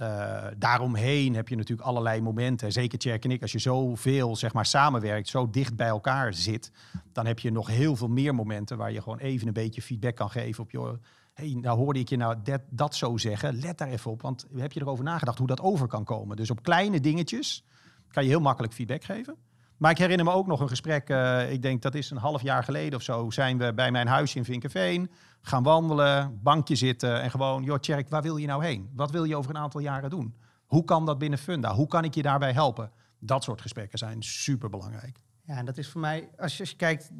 Uh, 0.00 0.46
daaromheen 0.56 1.34
heb 1.34 1.48
je 1.48 1.56
natuurlijk 1.56 1.88
allerlei 1.88 2.20
momenten. 2.20 2.72
Zeker 2.72 2.98
Tjerk 2.98 3.24
en 3.24 3.30
ik, 3.30 3.42
als 3.42 3.52
je 3.52 3.58
zoveel 3.58 4.36
zeg 4.36 4.52
maar, 4.52 4.66
samenwerkt, 4.66 5.28
zo 5.28 5.50
dicht 5.50 5.76
bij 5.76 5.88
elkaar 5.88 6.34
zit, 6.34 6.72
dan 7.12 7.26
heb 7.26 7.38
je 7.38 7.52
nog 7.52 7.66
heel 7.66 7.96
veel 7.96 8.08
meer 8.08 8.34
momenten 8.34 8.76
waar 8.76 8.92
je 8.92 9.02
gewoon 9.02 9.18
even 9.18 9.46
een 9.46 9.52
beetje 9.52 9.82
feedback 9.82 10.16
kan 10.16 10.30
geven 10.30 10.62
op 10.62 10.70
je. 10.70 10.98
Hey, 11.34 11.58
nou 11.60 11.78
hoorde 11.78 11.98
ik 11.98 12.08
je 12.08 12.16
nou 12.16 12.36
dat, 12.42 12.60
dat 12.70 12.94
zo 12.94 13.16
zeggen. 13.16 13.58
Let 13.60 13.78
daar 13.78 13.88
even 13.88 14.10
op, 14.10 14.22
want 14.22 14.46
heb 14.56 14.72
je 14.72 14.80
erover 14.80 15.04
nagedacht 15.04 15.38
hoe 15.38 15.46
dat 15.46 15.60
over 15.60 15.86
kan 15.86 16.04
komen? 16.04 16.36
Dus 16.36 16.50
op 16.50 16.62
kleine 16.62 17.00
dingetjes 17.00 17.64
kan 18.10 18.22
je 18.22 18.28
heel 18.28 18.40
makkelijk 18.40 18.72
feedback 18.72 19.04
geven. 19.04 19.36
Maar 19.78 19.90
ik 19.90 19.98
herinner 19.98 20.26
me 20.26 20.32
ook 20.32 20.46
nog 20.46 20.60
een 20.60 20.68
gesprek, 20.68 21.10
uh, 21.10 21.52
ik 21.52 21.62
denk 21.62 21.82
dat 21.82 21.94
is 21.94 22.10
een 22.10 22.16
half 22.16 22.42
jaar 22.42 22.64
geleden 22.64 22.98
of 22.98 23.04
zo, 23.04 23.30
zijn 23.30 23.58
we 23.58 23.74
bij 23.74 23.90
mijn 23.90 24.06
huis 24.06 24.34
in 24.34 24.44
Vinkenveen 24.44 25.10
gaan 25.40 25.62
wandelen, 25.62 26.40
bankje 26.42 26.76
zitten 26.76 27.22
en 27.22 27.30
gewoon, 27.30 27.62
joh 27.62 27.78
Tjerk, 27.78 28.08
waar 28.08 28.22
wil 28.22 28.36
je 28.36 28.46
nou 28.46 28.64
heen? 28.64 28.90
Wat 28.94 29.10
wil 29.10 29.24
je 29.24 29.36
over 29.36 29.50
een 29.50 29.60
aantal 29.60 29.80
jaren 29.80 30.10
doen? 30.10 30.34
Hoe 30.66 30.84
kan 30.84 31.06
dat 31.06 31.18
binnen 31.18 31.38
Funda? 31.38 31.74
Hoe 31.74 31.86
kan 31.86 32.04
ik 32.04 32.14
je 32.14 32.22
daarbij 32.22 32.52
helpen? 32.52 32.90
Dat 33.18 33.44
soort 33.44 33.60
gesprekken 33.60 33.98
zijn 33.98 34.22
super 34.22 34.70
belangrijk. 34.70 35.22
Ja, 35.42 35.56
en 35.56 35.64
dat 35.64 35.78
is 35.78 35.88
voor 35.88 36.00
mij, 36.00 36.28
als 36.38 36.56
je, 36.56 36.76
kijkt, 36.76 37.10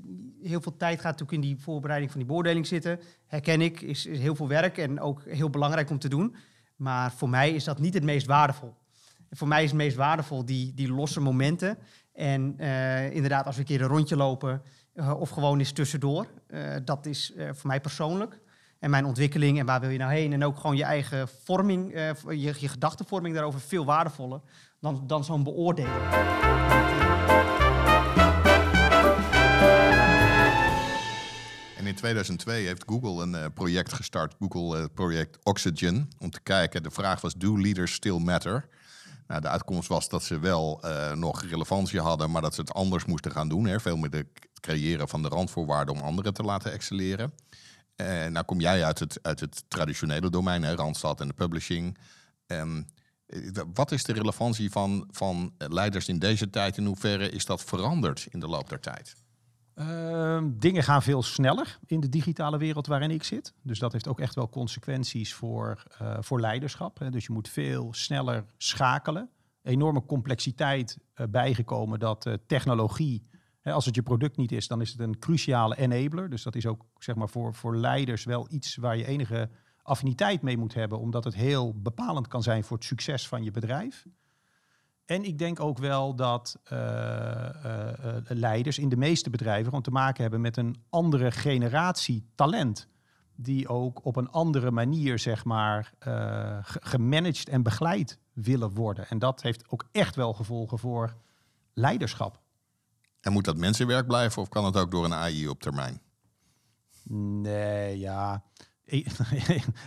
heel 0.42 0.61
veel 0.61 0.77
tijd 0.77 1.01
gaat 1.01 1.18
natuurlijk 1.18 1.33
in 1.33 1.40
die 1.40 1.62
voorbereiding 1.62 2.11
van 2.11 2.21
die 2.21 2.29
beoordeling 2.29 2.66
zitten. 2.66 3.01
Herken 3.27 3.61
ik, 3.61 3.81
is, 3.81 4.07
is 4.07 4.18
heel 4.18 4.35
veel 4.35 4.49
werk 4.49 4.79
en 4.79 5.01
ook 5.01 5.25
heel 5.25 5.51
belangrijk 5.51 5.90
om 5.90 5.99
te 5.99 6.09
doen. 6.09 6.37
Maar 6.77 7.12
voor 7.12 7.29
mij 7.29 7.51
is 7.51 7.64
dat 7.64 7.79
niet 7.79 7.94
het 7.94 8.03
meest 8.03 8.27
waardevol. 8.27 8.75
Voor 9.31 9.49
mij 9.49 9.62
is 9.62 9.71
het 9.71 9.79
meest 9.79 9.97
waardevol 9.97 10.44
die, 10.44 10.75
die 10.75 10.92
losse 10.92 11.21
momenten. 11.21 11.79
En 12.18 12.54
uh, 12.61 13.14
inderdaad, 13.14 13.46
als 13.46 13.54
we 13.54 13.61
een 13.61 13.66
keer 13.66 13.81
een 13.81 13.88
rondje 13.88 14.16
lopen, 14.16 14.62
uh, 14.94 15.20
of 15.20 15.31
gewoon 15.31 15.59
eens 15.59 15.72
tussendoor. 15.72 16.26
Uh, 16.48 16.74
dat 16.85 17.07
is 17.07 17.33
voor 17.37 17.66
mij 17.66 17.81
persoonlijk. 17.81 18.40
En 18.78 18.90
mijn 18.90 19.04
ontwikkeling 19.04 19.59
en 19.59 19.66
waar 19.66 19.81
wil 19.81 19.90
je 19.90 19.98
nou 19.98 20.12
heen. 20.12 20.33
En 20.33 20.44
ook 20.44 20.57
gewoon 20.57 20.76
je 20.76 20.85
eigen 20.85 21.28
vorming, 21.28 21.92
je, 22.28 22.54
je 22.59 22.68
gedachtenvorming 22.68 23.35
daarover 23.35 23.61
veel 23.61 23.85
waardevoller 23.85 24.40
dan, 24.81 25.02
dan 25.07 25.24
zo'n 25.24 25.42
beoordeling. 25.42 25.94
En 31.76 31.87
in 31.87 31.94
2002 31.94 32.66
heeft 32.66 32.85
Google 32.87 33.22
een 33.22 33.52
project 33.52 33.92
gestart, 33.92 34.35
Google 34.38 34.88
project 34.88 35.38
Oxygen, 35.42 36.09
om 36.18 36.31
te 36.31 36.40
kijken. 36.40 36.83
De 36.83 36.90
vraag 36.90 37.20
was: 37.20 37.35
Do 37.35 37.59
leaders 37.59 37.92
still 37.92 38.18
matter? 38.18 38.68
Nou, 39.29 39.41
de 39.41 39.49
uitkomst 39.49 39.88
was 39.88 40.09
dat 40.09 40.23
ze 40.23 40.38
wel 40.38 40.81
uh, 40.85 41.12
nog 41.12 41.43
relevantie 41.43 42.01
hadden, 42.01 42.31
maar 42.31 42.43
dat 42.43 42.55
ze 42.55 42.61
het 42.61 42.73
anders 42.73 43.05
moesten 43.05 43.31
gaan 43.31 43.49
doen. 43.49 43.67
Hè. 43.67 43.81
Veel 43.81 43.97
meer 43.97 44.11
het 44.11 44.27
creëren 44.61 45.09
van 45.09 45.23
de 45.23 45.29
randvoorwaarden 45.29 45.95
om 45.95 46.01
anderen 46.01 46.35
te 46.35 46.43
laten 46.43 46.73
excelleren. 46.73 47.33
En 47.97 48.27
uh, 48.27 48.33
nou 48.33 48.45
kom 48.45 48.61
jij 48.61 48.85
uit 48.85 48.99
het, 48.99 49.19
uit 49.23 49.41
het 49.41 49.64
traditionele 49.69 50.31
domein, 50.31 50.62
hè, 50.62 50.75
Randstad 50.75 51.21
en 51.21 51.29
de 51.29 51.35
publishing. 51.35 51.99
Um, 52.47 52.87
wat 53.75 53.93
is 53.93 54.05
de 54.05 54.12
relevantie 54.12 54.71
van, 54.71 55.09
van 55.11 55.55
leiders 55.59 56.09
in 56.09 56.19
deze 56.19 56.51
tijd? 56.51 56.77
In 56.77 56.85
hoeverre 56.85 57.31
is 57.31 57.45
dat 57.45 57.64
veranderd 57.64 58.27
in 58.31 58.41
de 58.41 58.49
loop 58.49 58.69
der 58.69 58.81
tijd? 58.81 59.14
Uh, 59.81 60.43
dingen 60.53 60.83
gaan 60.83 61.03
veel 61.03 61.23
sneller 61.23 61.79
in 61.87 62.01
de 62.01 62.09
digitale 62.09 62.59
wereld 62.59 62.87
waarin 62.87 63.11
ik 63.11 63.23
zit. 63.23 63.55
Dus 63.62 63.79
dat 63.79 63.93
heeft 63.93 64.09
ook 64.09 64.21
echt 64.21 64.35
wel 64.35 64.49
consequenties 64.49 65.35
voor, 65.35 65.83
uh, 66.03 66.17
voor 66.21 66.41
leiderschap. 66.41 66.99
Hè. 66.99 67.11
Dus 67.11 67.27
je 67.27 67.33
moet 67.33 67.49
veel 67.49 67.88
sneller 67.95 68.45
schakelen. 68.57 69.31
Enorme 69.62 70.05
complexiteit 70.07 70.99
uh, 71.14 71.27
bijgekomen 71.27 71.99
dat 71.99 72.27
uh, 72.27 72.35
technologie, 72.47 73.27
hè, 73.61 73.73
als 73.73 73.85
het 73.85 73.95
je 73.95 74.03
product 74.03 74.37
niet 74.37 74.53
is, 74.53 74.69
dan 74.69 74.81
is 74.81 74.91
het 74.91 75.01
een 75.01 75.19
cruciale 75.19 75.77
enabler. 75.77 76.31
Dus 76.31 76.43
dat 76.43 76.55
is 76.55 76.67
ook 76.67 76.85
zeg 76.99 77.14
maar, 77.14 77.29
voor, 77.29 77.55
voor 77.55 77.77
leiders 77.77 78.25
wel 78.25 78.47
iets 78.51 78.77
waar 78.77 78.97
je 78.97 79.07
enige 79.07 79.51
affiniteit 79.83 80.43
mee 80.43 80.59
moet 80.59 80.75
hebben, 80.75 80.99
omdat 80.99 81.25
het 81.25 81.35
heel 81.35 81.75
bepalend 81.75 82.29
kan 82.29 82.43
zijn 82.43 82.64
voor 82.64 82.77
het 82.77 82.87
succes 82.87 83.29
van 83.29 83.45
je 83.45 83.51
bedrijf. 83.51 84.07
En 85.09 85.25
ik 85.25 85.38
denk 85.38 85.61
ook 85.61 85.79
wel 85.79 86.14
dat 86.14 86.59
uh, 86.73 86.79
uh, 86.79 87.88
uh, 88.05 88.16
leiders 88.29 88.79
in 88.79 88.88
de 88.88 88.97
meeste 88.97 89.31
bedrijven 89.31 89.64
gewoon 89.64 89.83
te 89.83 89.90
maken 89.90 90.23
hebben 90.23 90.40
met 90.40 90.57
een 90.57 90.77
andere 90.90 91.31
generatie 91.31 92.25
talent. 92.35 92.88
Die 93.35 93.68
ook 93.68 94.05
op 94.05 94.16
een 94.16 94.31
andere 94.31 94.71
manier, 94.71 95.18
zeg 95.18 95.44
maar, 95.44 95.92
gemanaged 96.64 97.49
en 97.49 97.62
begeleid 97.62 98.18
willen 98.33 98.71
worden. 98.71 99.09
En 99.09 99.18
dat 99.18 99.42
heeft 99.42 99.64
ook 99.68 99.85
echt 99.92 100.16
wel 100.16 100.33
gevolgen 100.33 100.79
voor 100.79 101.14
leiderschap. 101.73 102.40
En 103.21 103.33
moet 103.33 103.44
dat 103.44 103.57
mensenwerk 103.57 104.07
blijven 104.07 104.42
of 104.42 104.49
kan 104.49 104.64
het 104.64 104.77
ook 104.77 104.90
door 104.90 105.05
een 105.05 105.14
AI 105.14 105.49
op 105.49 105.61
termijn? 105.61 106.01
Nee, 107.42 107.99
ja. 107.99 108.42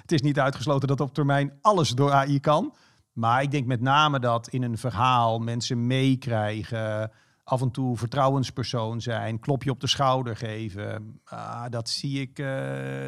het 0.02 0.12
is 0.12 0.22
niet 0.22 0.40
uitgesloten 0.40 0.88
dat 0.88 1.02
op 1.02 1.14
termijn 1.14 1.58
alles 1.62 1.90
door 1.90 2.12
AI 2.12 2.40
kan. 2.40 2.74
Maar 3.14 3.42
ik 3.42 3.52
denk 3.52 3.66
met 3.66 3.82
name 3.82 4.20
dat 4.20 4.48
in 4.48 4.64
een 4.64 4.78
verhaal 4.78 5.40
mensen 5.40 5.88
meekrijgen, 5.88 7.12
af 7.44 7.62
en 7.62 7.72
toe 7.72 7.98
vertrouwenspersoon 7.98 9.02
zijn, 9.02 9.40
klopje 9.40 9.70
op 9.70 9.80
de 9.80 9.88
schouder 9.88 10.36
geven. 10.36 11.20
Ah, 11.26 11.64
dat 11.70 11.90
zie 11.90 12.22
ik 12.22 12.40
uh, 12.40 12.46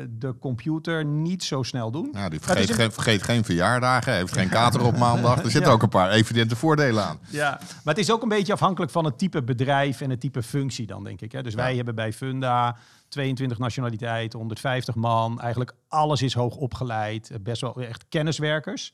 de 0.09 0.35
computer 0.39 1.05
niet 1.05 1.43
zo 1.43 1.63
snel 1.63 1.91
doen. 1.91 2.09
Ja, 2.13 2.29
die 2.29 2.39
vergeet, 2.39 2.69
een... 2.69 2.75
geen, 2.75 2.91
vergeet 2.91 3.23
geen 3.23 3.43
verjaardagen, 3.43 4.13
heeft 4.13 4.33
geen 4.33 4.49
kater 4.49 4.85
op 4.85 4.97
maandag. 4.97 5.41
Er 5.43 5.51
zitten 5.51 5.71
ook 5.71 5.83
een 5.83 5.89
paar 5.89 6.11
evidente 6.11 6.55
voordelen 6.55 7.03
aan. 7.03 7.19
Ja, 7.29 7.59
maar 7.59 7.93
het 7.93 7.97
is 7.97 8.11
ook 8.11 8.21
een 8.21 8.29
beetje 8.29 8.53
afhankelijk 8.53 8.91
van 8.91 9.05
het 9.05 9.17
type 9.17 9.43
bedrijf 9.43 10.01
en 10.01 10.09
het 10.09 10.19
type 10.19 10.43
functie 10.43 10.87
dan, 10.87 11.03
denk 11.03 11.21
ik. 11.21 11.31
Hè. 11.31 11.43
Dus 11.43 11.53
wij 11.53 11.75
hebben 11.75 11.95
bij 11.95 12.13
Funda 12.13 12.77
22 13.09 13.57
nationaliteiten, 13.57 14.39
150 14.39 14.95
man. 14.95 15.39
Eigenlijk 15.39 15.73
alles 15.87 16.21
is 16.21 16.33
hoog 16.33 16.55
opgeleid, 16.55 17.31
best 17.41 17.61
wel 17.61 17.81
echt 17.81 18.05
kenniswerkers. 18.09 18.93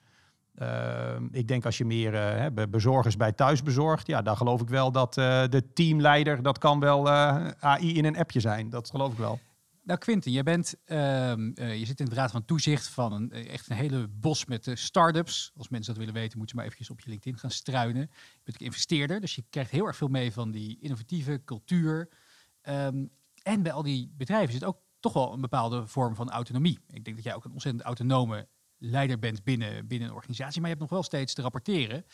Ehm, 0.55 1.27
ik 1.31 1.47
denk 1.47 1.65
als 1.65 1.77
je 1.77 1.85
meer 1.85 2.13
uh, 2.13 2.65
bezorgers 2.69 3.17
bij 3.17 3.31
thuis 3.31 3.63
bezorgt, 3.63 4.07
ja, 4.07 4.21
dan 4.21 4.37
geloof 4.37 4.61
ik 4.61 4.69
wel 4.69 4.91
dat 4.91 5.17
uh, 5.17 5.43
de 5.49 5.73
teamleider, 5.73 6.41
dat 6.41 6.57
kan 6.57 6.79
wel 6.79 7.07
eh, 7.07 7.47
AI 7.59 7.95
in 7.95 8.05
een 8.05 8.17
appje 8.17 8.39
zijn. 8.39 8.69
Dat 8.69 8.89
geloof 8.89 9.11
ik 9.11 9.17
wel. 9.17 9.39
Nou, 9.83 9.99
Quinten, 9.99 10.31
je, 10.31 10.43
bent, 10.43 10.75
ehm, 10.85 11.41
je 11.55 11.85
zit 11.85 11.99
in 11.99 12.05
de 12.05 12.15
raad 12.15 12.31
van 12.31 12.45
toezicht 12.45 12.87
van 12.87 13.13
een, 13.13 13.31
echt 13.31 13.69
een 13.69 13.75
hele 13.75 14.07
bos 14.07 14.45
met 14.45 14.71
start-ups. 14.73 15.51
Als 15.57 15.69
mensen 15.69 15.93
dat 15.93 16.03
willen 16.03 16.21
weten, 16.21 16.37
moeten 16.37 16.49
ze 16.49 16.55
maar 16.55 16.65
eventjes 16.65 16.89
op 16.89 16.99
je 16.99 17.09
LinkedIn 17.09 17.39
gaan 17.39 17.51
struinen. 17.51 18.01
Je 18.01 18.41
bent 18.43 18.59
een 18.59 18.65
investeerder, 18.65 19.21
dus 19.21 19.35
je 19.35 19.43
krijgt 19.49 19.71
heel 19.71 19.85
erg 19.85 19.95
veel 19.95 20.07
mee 20.07 20.33
van 20.33 20.51
die 20.51 20.77
innovatieve 20.81 21.41
cultuur. 21.45 22.09
Um, 22.69 23.09
en 23.43 23.61
bij 23.63 23.71
al 23.71 23.83
die 23.83 24.13
bedrijven 24.17 24.53
zit 24.53 24.63
ook 24.63 24.77
toch 24.99 25.13
wel 25.13 25.33
een 25.33 25.41
bepaalde 25.41 25.87
vorm 25.87 26.15
van 26.15 26.29
autonomie. 26.29 26.79
Ik 26.87 27.03
denk 27.03 27.15
dat 27.15 27.25
jij 27.25 27.35
ook 27.35 27.45
een 27.45 27.51
ontzettend 27.51 27.83
autonome 27.83 28.47
leider 28.79 29.19
bent 29.19 29.43
binnen, 29.43 29.87
binnen 29.87 30.07
een 30.07 30.15
organisatie, 30.15 30.61
maar 30.61 30.69
je 30.69 30.75
hebt 30.75 30.89
nog 30.89 30.99
wel 30.99 31.07
steeds 31.07 31.33
te 31.33 31.41
rapporteren 31.41 32.05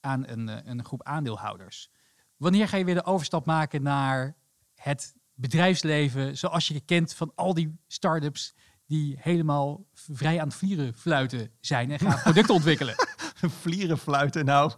aan 0.00 0.26
een, 0.28 0.48
eh, 0.48 0.56
een 0.64 0.84
groep 0.84 1.02
aandeelhouders. 1.02 1.90
Wanneer 2.36 2.68
ga 2.68 2.76
je 2.76 2.84
weer 2.84 2.94
de 2.94 3.04
overstap 3.04 3.46
maken 3.46 3.82
naar 3.82 4.36
het 4.74 5.14
bedrijfsleven 5.34 6.38
zoals 6.38 6.68
je 6.68 6.80
kent 6.80 7.14
van 7.14 7.32
al 7.34 7.54
die 7.54 7.78
start-ups 7.86 8.54
die 8.86 9.16
helemaal 9.18 9.86
vrij 9.92 10.40
aan 10.40 10.48
het 10.48 10.56
vlieren 10.56 10.94
fluiten 10.94 11.50
zijn 11.60 11.90
en 11.90 11.98
gaan 11.98 12.22
producten 12.28 12.54
ontwikkelen? 12.54 12.94
vlieren 13.62 13.98
fluiten, 13.98 14.44
nou, 14.44 14.72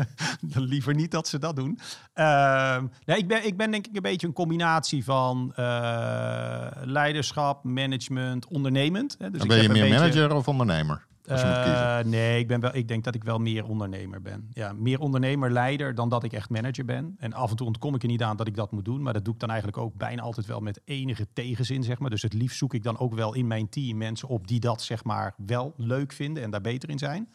liever 0.72 0.94
niet 0.94 1.10
dat 1.10 1.28
ze 1.28 1.38
dat 1.38 1.56
doen. 1.56 1.78
Uh, 2.14 2.82
nee, 3.04 3.18
ik, 3.18 3.28
ben, 3.28 3.46
ik 3.46 3.56
ben 3.56 3.70
denk 3.70 3.86
ik 3.86 3.96
een 3.96 4.02
beetje 4.02 4.26
een 4.26 4.32
combinatie 4.32 5.04
van 5.04 5.52
uh, 5.58 6.66
leiderschap, 6.82 7.64
management, 7.64 8.46
ondernemend. 8.46 9.16
Hè. 9.18 9.30
Dus 9.30 9.38
Dan 9.38 9.48
ben 9.48 9.62
je 9.62 9.68
meer 9.68 9.88
manager 9.88 10.34
of 10.34 10.48
ondernemer? 10.48 11.06
Uh, 11.30 11.98
nee, 11.98 12.38
ik, 12.38 12.48
ben 12.48 12.60
wel, 12.60 12.74
ik 12.74 12.88
denk 12.88 13.04
dat 13.04 13.14
ik 13.14 13.24
wel 13.24 13.38
meer 13.38 13.64
ondernemer 13.64 14.22
ben. 14.22 14.48
Ja, 14.52 14.72
meer 14.72 15.00
ondernemer, 15.00 15.50
leider 15.50 15.94
dan 15.94 16.08
dat 16.08 16.24
ik 16.24 16.32
echt 16.32 16.50
manager 16.50 16.84
ben. 16.84 17.14
En 17.18 17.32
af 17.32 17.50
en 17.50 17.56
toe 17.56 17.66
ontkom 17.66 17.94
ik 17.94 18.02
er 18.02 18.08
niet 18.08 18.22
aan 18.22 18.36
dat 18.36 18.46
ik 18.46 18.54
dat 18.54 18.72
moet 18.72 18.84
doen. 18.84 19.02
Maar 19.02 19.12
dat 19.12 19.24
doe 19.24 19.34
ik 19.34 19.40
dan 19.40 19.48
eigenlijk 19.48 19.78
ook 19.78 19.94
bijna 19.94 20.22
altijd 20.22 20.46
wel 20.46 20.60
met 20.60 20.80
enige 20.84 21.26
tegenzin, 21.32 21.82
zeg 21.82 21.98
maar. 21.98 22.10
Dus 22.10 22.22
het 22.22 22.32
liefst 22.32 22.58
zoek 22.58 22.74
ik 22.74 22.82
dan 22.82 22.98
ook 22.98 23.14
wel 23.14 23.34
in 23.34 23.46
mijn 23.46 23.68
team 23.68 23.96
mensen 23.96 24.28
op 24.28 24.46
die 24.46 24.60
dat, 24.60 24.82
zeg 24.82 25.04
maar, 25.04 25.34
wel 25.36 25.74
leuk 25.76 26.12
vinden 26.12 26.42
en 26.42 26.50
daar 26.50 26.60
beter 26.60 26.88
in 26.88 26.98
zijn. 26.98 27.28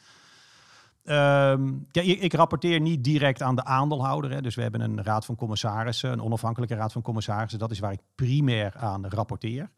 Um, 1.09 1.87
ja, 1.91 2.01
ik, 2.01 2.19
ik, 2.19 2.33
rapporteer 2.33 2.79
niet 2.79 3.03
direct 3.03 3.41
aan 3.41 3.55
de 3.55 3.63
aandeelhouder. 3.63 4.31
Hè. 4.31 4.41
Dus 4.41 4.55
we 4.55 4.61
hebben 4.61 4.81
een 4.81 5.03
raad 5.03 5.25
van 5.25 5.35
commissarissen, 5.35 6.11
een 6.11 6.21
onafhankelijke 6.21 6.75
raad 6.75 6.91
van 6.91 7.01
commissarissen. 7.01 7.59
Dat 7.59 7.71
is 7.71 7.79
waar 7.79 7.91
ik 7.91 8.01
primair 8.15 8.75
aan 8.75 9.07
rapporteer. 9.07 9.69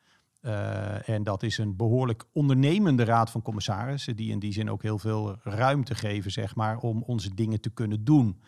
Uh, 0.41 1.09
en 1.09 1.23
dat 1.23 1.43
is 1.43 1.57
een 1.57 1.75
behoorlijk 1.75 2.25
ondernemende 2.33 3.03
raad 3.03 3.29
van 3.29 3.41
commissarissen, 3.41 4.15
die 4.15 4.31
in 4.31 4.39
die 4.39 4.53
zin 4.53 4.71
ook 4.71 4.81
heel 4.81 4.97
veel 4.99 5.35
ruimte 5.43 5.95
geven, 5.95 6.31
zeg 6.31 6.55
maar, 6.55 6.77
om 6.77 7.03
onze 7.05 7.33
dingen 7.33 7.61
te 7.61 7.69
kunnen 7.69 8.03
doen. 8.03 8.41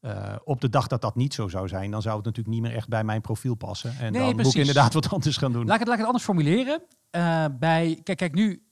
Uh, 0.00 0.34
op 0.44 0.60
de 0.60 0.68
dag 0.68 0.86
dat 0.86 1.00
dat 1.00 1.16
niet 1.16 1.34
zo 1.34 1.48
zou 1.48 1.68
zijn, 1.68 1.90
dan 1.90 2.02
zou 2.02 2.16
het 2.16 2.24
natuurlijk 2.24 2.54
niet 2.54 2.64
meer 2.64 2.74
echt 2.76 2.88
bij 2.88 3.04
mijn 3.04 3.20
profiel 3.20 3.54
passen. 3.54 3.90
En 3.90 4.12
nee, 4.12 4.22
dan 4.22 4.34
precies. 4.34 4.44
moet 4.44 4.54
ik 4.54 4.60
inderdaad 4.60 4.94
wat 4.94 5.10
anders 5.10 5.36
gaan 5.36 5.52
doen. 5.52 5.66
Laat 5.66 5.74
ik 5.74 5.78
het, 5.78 5.88
laat 5.88 5.98
ik 5.98 6.04
het 6.04 6.14
anders 6.14 6.24
formuleren. 6.24 6.82
Uh, 7.10 7.44
bij, 7.58 8.00
kijk, 8.02 8.18
kijk, 8.18 8.34
nu 8.34 8.62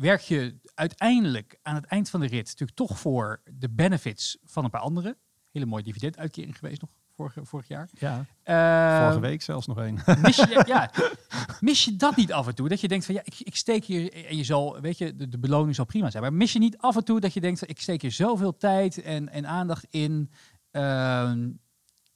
werk 0.00 0.20
je 0.20 0.54
uiteindelijk 0.74 1.58
aan 1.62 1.74
het 1.74 1.84
eind 1.84 2.10
van 2.10 2.20
de 2.20 2.26
rit 2.26 2.46
natuurlijk 2.46 2.78
toch 2.78 2.98
voor 2.98 3.40
de 3.44 3.68
benefits 3.68 4.38
van 4.44 4.64
een 4.64 4.70
paar 4.70 4.80
anderen. 4.80 5.16
Hele 5.50 5.66
mooie 5.66 5.82
dividenduitkering 5.82 6.58
geweest 6.58 6.80
nog 6.80 6.90
vorig, 7.14 7.34
vorig 7.42 7.68
jaar. 7.68 7.88
Ja, 7.92 8.26
uh, 8.44 9.02
vorige 9.02 9.20
week 9.20 9.42
zelfs 9.42 9.66
nog 9.66 9.78
één. 9.78 9.94
Mis 10.22 10.36
je, 10.36 10.62
ja, 10.66 10.90
mis 11.60 11.84
je 11.84 11.96
dat 11.96 12.16
niet 12.16 12.32
af 12.32 12.46
en 12.46 12.54
toe? 12.54 12.68
Dat 12.68 12.80
je 12.80 12.88
denkt 12.88 13.04
van 13.04 13.14
ja, 13.14 13.20
ik, 13.24 13.40
ik 13.40 13.56
steek 13.56 13.84
hier, 13.84 14.26
en 14.26 14.36
je 14.36 14.44
zal, 14.44 14.80
weet 14.80 14.98
je, 14.98 15.16
de, 15.16 15.28
de 15.28 15.38
beloning 15.38 15.74
zal 15.74 15.84
prima 15.84 16.10
zijn. 16.10 16.22
Maar 16.22 16.32
mis 16.32 16.52
je 16.52 16.58
niet 16.58 16.78
af 16.78 16.96
en 16.96 17.04
toe 17.04 17.20
dat 17.20 17.32
je 17.32 17.40
denkt 17.40 17.58
van 17.58 17.68
ik 17.68 17.80
steek 17.80 18.02
hier 18.02 18.12
zoveel 18.12 18.56
tijd 18.56 19.02
en, 19.02 19.28
en 19.28 19.46
aandacht 19.46 19.86
in. 19.90 20.30
Uh, 20.72 21.32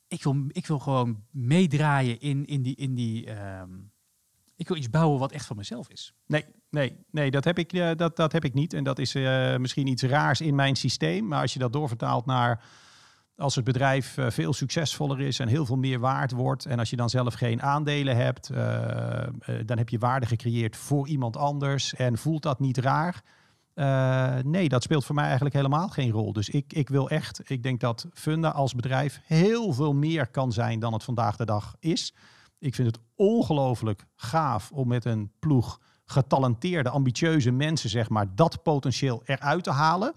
ik, 0.09 0.23
wil, 0.23 0.45
ik 0.49 0.67
wil 0.67 0.79
gewoon 0.79 1.23
meedraaien 1.31 2.21
in, 2.21 2.47
in 2.47 2.63
die, 2.63 2.77
in 2.77 2.95
die 2.95 3.27
uh, 3.27 3.63
ik 4.57 4.69
wil 4.69 4.77
iets 4.77 4.91
bouwen 4.91 5.19
wat 5.19 5.33
echt 5.33 5.47
van 5.47 5.57
mezelf 5.57 5.89
is. 5.89 6.15
Nee, 6.27 6.45
nee, 6.73 6.97
nee 7.11 7.31
dat, 7.31 7.45
heb 7.45 7.59
ik, 7.59 7.73
uh, 7.73 7.91
dat, 7.97 8.17
dat 8.17 8.33
heb 8.33 8.45
ik 8.45 8.55
niet. 8.55 8.73
En 8.73 8.85
dat 8.85 8.99
is 8.99 9.15
uh, 9.15 9.57
misschien 9.57 9.87
iets 9.87 10.03
raars 10.03 10.41
in 10.41 10.55
mijn 10.55 10.77
systeem. 10.77 11.29
Maar 11.29 11.41
als 11.41 11.53
je 11.53 11.59
dat 11.59 11.73
doorvertaalt 11.73 12.27
naar 12.27 12.65
als 13.37 13.55
het 13.55 13.65
bedrijf 13.65 14.17
uh, 14.17 14.31
veel 14.31 14.53
succesvoller 14.53 15.21
is 15.21 15.39
en 15.39 15.49
heel 15.49 15.67
veel 15.67 15.77
meer 15.77 15.99
waard 15.99 16.33
wordt. 16.33 16.67
En 16.67 16.79
als 16.79 16.91
je 16.91 16.97
dan 16.97 17.11
zelf 17.11 17.35
geen 17.35 17.63
aandelen 17.63 18.17
hebt, 18.17 18.51
dan 19.67 19.79
heb 19.79 19.89
je 19.89 19.99
waarde 19.99 20.27
gecreëerd 20.27 20.77
voor 20.77 21.09
iemand 21.09 21.37
anders. 21.37 21.95
En 21.95 22.19
voelt 22.19 22.43
dat 22.43 22.61
niet 22.61 22.79
raar? 22.79 23.23
nee, 24.45 24.69
dat 24.69 24.83
speelt 24.83 25.05
voor 25.05 25.15
mij 25.15 25.25
eigenlijk 25.25 25.55
helemaal 25.55 25.89
geen 25.89 26.11
rol. 26.11 26.33
Dus 26.33 26.49
ik, 26.49 26.73
ik 26.73 26.89
wil 26.89 27.11
echt, 27.11 27.51
ik 27.51 27.63
denk 27.63 27.81
dat 27.81 28.07
Funda 28.13 28.49
als 28.49 28.75
bedrijf 28.75 29.21
heel 29.25 29.73
veel 29.73 29.95
meer 29.95 30.27
kan 30.27 30.53
zijn 30.53 30.79
dan 30.79 30.93
het 30.93 31.05
vandaag 31.05 31.37
de 31.37 31.45
dag 31.45 31.77
is. 31.79 32.15
Ik 32.59 32.75
vind 32.75 32.89
het 32.89 32.99
ongelooflijk 33.17 34.05
gaaf 34.15 34.71
om 34.73 34.89
met 34.89 35.05
een 35.05 35.33
ploeg 35.39 35.81
getalenteerde, 36.05 36.89
ambitieuze 36.89 37.51
mensen, 37.51 37.91
zeg 37.91 38.09
maar, 38.09 38.35
dat 38.35 38.63
potentieel 38.63 39.23
eruit 39.25 39.65
te 39.65 39.71
halen. 39.71 40.15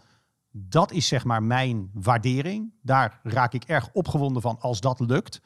Dat 0.51 0.91
is 0.91 1.07
zeg 1.07 1.23
maar 1.23 1.43
mijn 1.43 1.89
waardering. 1.93 2.73
Daar 2.81 3.19
raak 3.23 3.53
ik 3.53 3.63
erg 3.63 3.89
opgewonden 3.93 4.41
van 4.41 4.59
als 4.59 4.81
dat 4.81 4.99
lukt. 4.99 5.41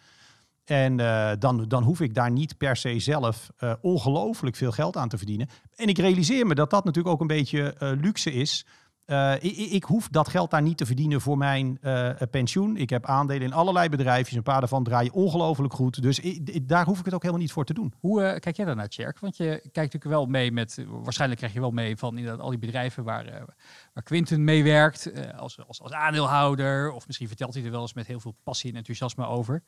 En 0.66 1.00
uh, 1.00 1.32
dan, 1.40 1.68
dan 1.68 1.84
hoef 1.84 2.02
ik 2.02 2.14
daar 2.14 2.32
niet 2.32 2.58
per 2.58 2.76
se 2.76 3.00
zelf 3.00 3.50
uh, 3.60 3.74
ongelooflijk 3.82 4.56
veel 4.56 4.72
geld 4.72 4.98
aan 4.98 5.10
te 5.10 5.18
verdienen. 5.18 5.50
En 5.76 5.88
ik 5.88 5.98
realiseer 5.98 6.48
me 6.48 6.56
dat 6.56 6.70
dat 6.70 6.86
natuurlijk 6.86 7.14
ook 7.14 7.22
een 7.22 7.28
beetje 7.28 7.76
uh, 7.80 7.92
luxe 8.02 8.32
is. 8.32 8.66
Uh, 9.10 9.34
ik, 9.34 9.58
ik, 9.58 9.84
hoef 9.84 10.08
dat 10.08 10.28
geld 10.28 10.52
daar 10.52 10.62
niet 10.62 10.78
te 10.78 10.86
verdienen 10.86 11.22
voor 11.22 11.38
mijn 11.38 11.78
uh, 11.82 12.12
pensioen. 12.32 12.78
Ik 12.78 12.90
heb 12.90 13.06
aandelen 13.06 13.42
in 13.42 13.54
allerlei 13.54 13.90
bedrijfjes. 13.90 14.38
Een 14.38 14.44
paar 14.44 14.60
daarvan 14.60 14.84
draaien 14.84 15.14
ongelooflijk 15.14 15.74
goed. 15.74 16.02
Dus 16.02 16.22
daar 16.62 16.86
hoef 16.86 17.00
ik 17.00 17.06
het 17.06 17.14
ook 17.14 17.22
helemaal 17.22 17.44
niet 17.44 17.52
voor 17.52 17.66
te 17.66 17.74
doen. 17.74 17.94
Hoe 18.00 18.22
uh, 18.22 18.36
kijk 18.36 18.56
jij 18.56 18.66
dan 18.66 18.78
naar, 18.78 18.88
Tjerk? 18.88 19.20
Want 19.20 19.38
je 19.38 19.46
kijkt 19.46 19.74
natuurlijk 19.74 20.04
wel 20.04 20.26
mee 20.26 20.52
met... 20.52 20.86
Waarschijnlijk 20.88 21.40
krijg 21.40 21.56
je 21.56 21.60
wel 21.60 21.72
mee 21.72 21.98
van 21.98 22.18
inderdaad 22.18 22.42
al 22.42 22.50
die 22.50 22.60
bedrijven 22.60 23.04
waar, 23.04 23.46
waar 23.94 24.04
Quinten 24.04 24.44
meewerkt. 24.44 25.12
als, 25.38 25.68
als, 25.68 25.82
als 25.82 25.92
aandeelhouder. 25.92 26.92
Of 26.92 27.08
misschien 27.08 27.28
vertelt 27.28 27.54
hij 27.54 27.64
er 27.64 27.72
wel 27.72 27.82
eens 27.82 27.94
met 27.94 28.08
heel 28.08 28.20
veel 28.20 28.36
passie 28.44 28.72
en 28.72 28.78
enthousiasme 28.78 29.26
over. 29.26 29.64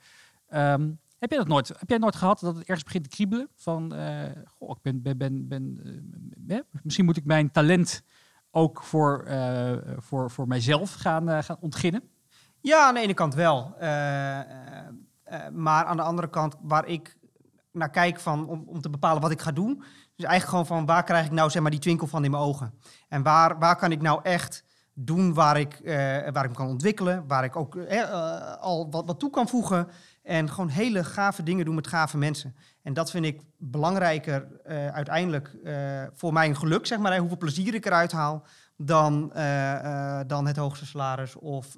Um, 0.53 0.99
heb, 1.19 1.31
je 1.31 1.37
dat 1.37 1.47
nooit, 1.47 1.67
heb 1.67 1.89
jij 1.89 1.97
nooit 1.97 2.15
gehad 2.15 2.39
dat 2.39 2.55
het 2.55 2.65
ergens 2.65 2.83
begint 2.83 3.03
te 3.03 3.09
kriebelen? 3.09 3.49
Van, 3.55 3.93
goh, 4.45 4.69
ik 4.69 4.81
ben... 4.81 5.01
ben, 5.01 5.17
ben, 5.17 5.47
ben 5.47 6.65
misschien 6.83 7.05
moet 7.05 7.17
ik 7.17 7.25
mijn 7.25 7.51
talent 7.51 8.03
ook 8.51 8.83
voor, 8.83 9.25
uh, 9.27 9.71
voor, 9.97 10.31
voor 10.31 10.47
mijzelf 10.47 10.93
gaan, 10.93 11.29
uh, 11.29 11.37
gaan 11.41 11.57
ontginnen? 11.59 12.03
Ja, 12.61 12.87
aan 12.87 12.93
de 12.93 12.99
ene 12.99 13.13
kant 13.13 13.33
wel. 13.33 13.75
Uh, 13.75 14.39
maar 15.51 15.85
aan 15.85 15.97
de 15.97 16.03
andere 16.03 16.29
kant, 16.29 16.55
waar 16.61 16.87
ik 16.87 17.17
naar 17.71 17.89
kijk 17.89 18.19
van, 18.19 18.47
om, 18.47 18.63
om 18.65 18.81
te 18.81 18.89
bepalen 18.89 19.21
wat 19.21 19.31
ik 19.31 19.41
ga 19.41 19.51
doen. 19.51 19.75
Dus 20.15 20.25
eigenlijk 20.25 20.45
gewoon 20.45 20.65
van 20.65 20.85
waar 20.85 21.03
krijg 21.03 21.25
ik 21.25 21.31
nou 21.31 21.49
zeg 21.49 21.61
maar, 21.61 21.71
die 21.71 21.79
twinkel 21.79 22.07
van 22.07 22.23
in 22.23 22.31
mijn 22.31 22.43
ogen? 22.43 22.73
En 23.07 23.23
waar, 23.23 23.59
waar 23.59 23.75
kan 23.75 23.91
ik 23.91 24.01
nou 24.01 24.19
echt 24.23 24.63
doen 24.93 25.33
waar 25.33 25.59
ik, 25.59 25.81
waar 26.33 26.43
ik 26.43 26.49
me 26.49 26.55
kan 26.55 26.67
ontwikkelen, 26.67 27.27
waar 27.27 27.43
ik 27.43 27.55
ook 27.55 27.77
al 28.59 28.89
wat, 28.89 29.05
wat 29.05 29.19
toe 29.19 29.29
kan 29.29 29.47
voegen. 29.47 29.87
En 30.23 30.49
gewoon 30.49 30.69
hele 30.69 31.03
gave 31.03 31.43
dingen 31.43 31.65
doen 31.65 31.75
met 31.75 31.87
gave 31.87 32.17
mensen. 32.17 32.55
En 32.83 32.93
dat 32.93 33.11
vind 33.11 33.25
ik 33.25 33.41
belangrijker 33.57 34.47
uh, 34.65 34.87
uiteindelijk 34.87 35.55
uh, 35.63 36.03
voor 36.13 36.33
mijn 36.33 36.55
geluk, 36.55 36.85
zeg 36.85 36.99
maar, 36.99 37.17
hoeveel 37.17 37.37
plezier 37.37 37.73
ik 37.73 37.85
eruit 37.85 38.11
haal, 38.11 38.45
dan, 38.77 39.31
uh, 39.35 40.19
dan 40.27 40.47
het 40.47 40.57
hoogste 40.57 40.85
salaris 40.85 41.35
of 41.35 41.77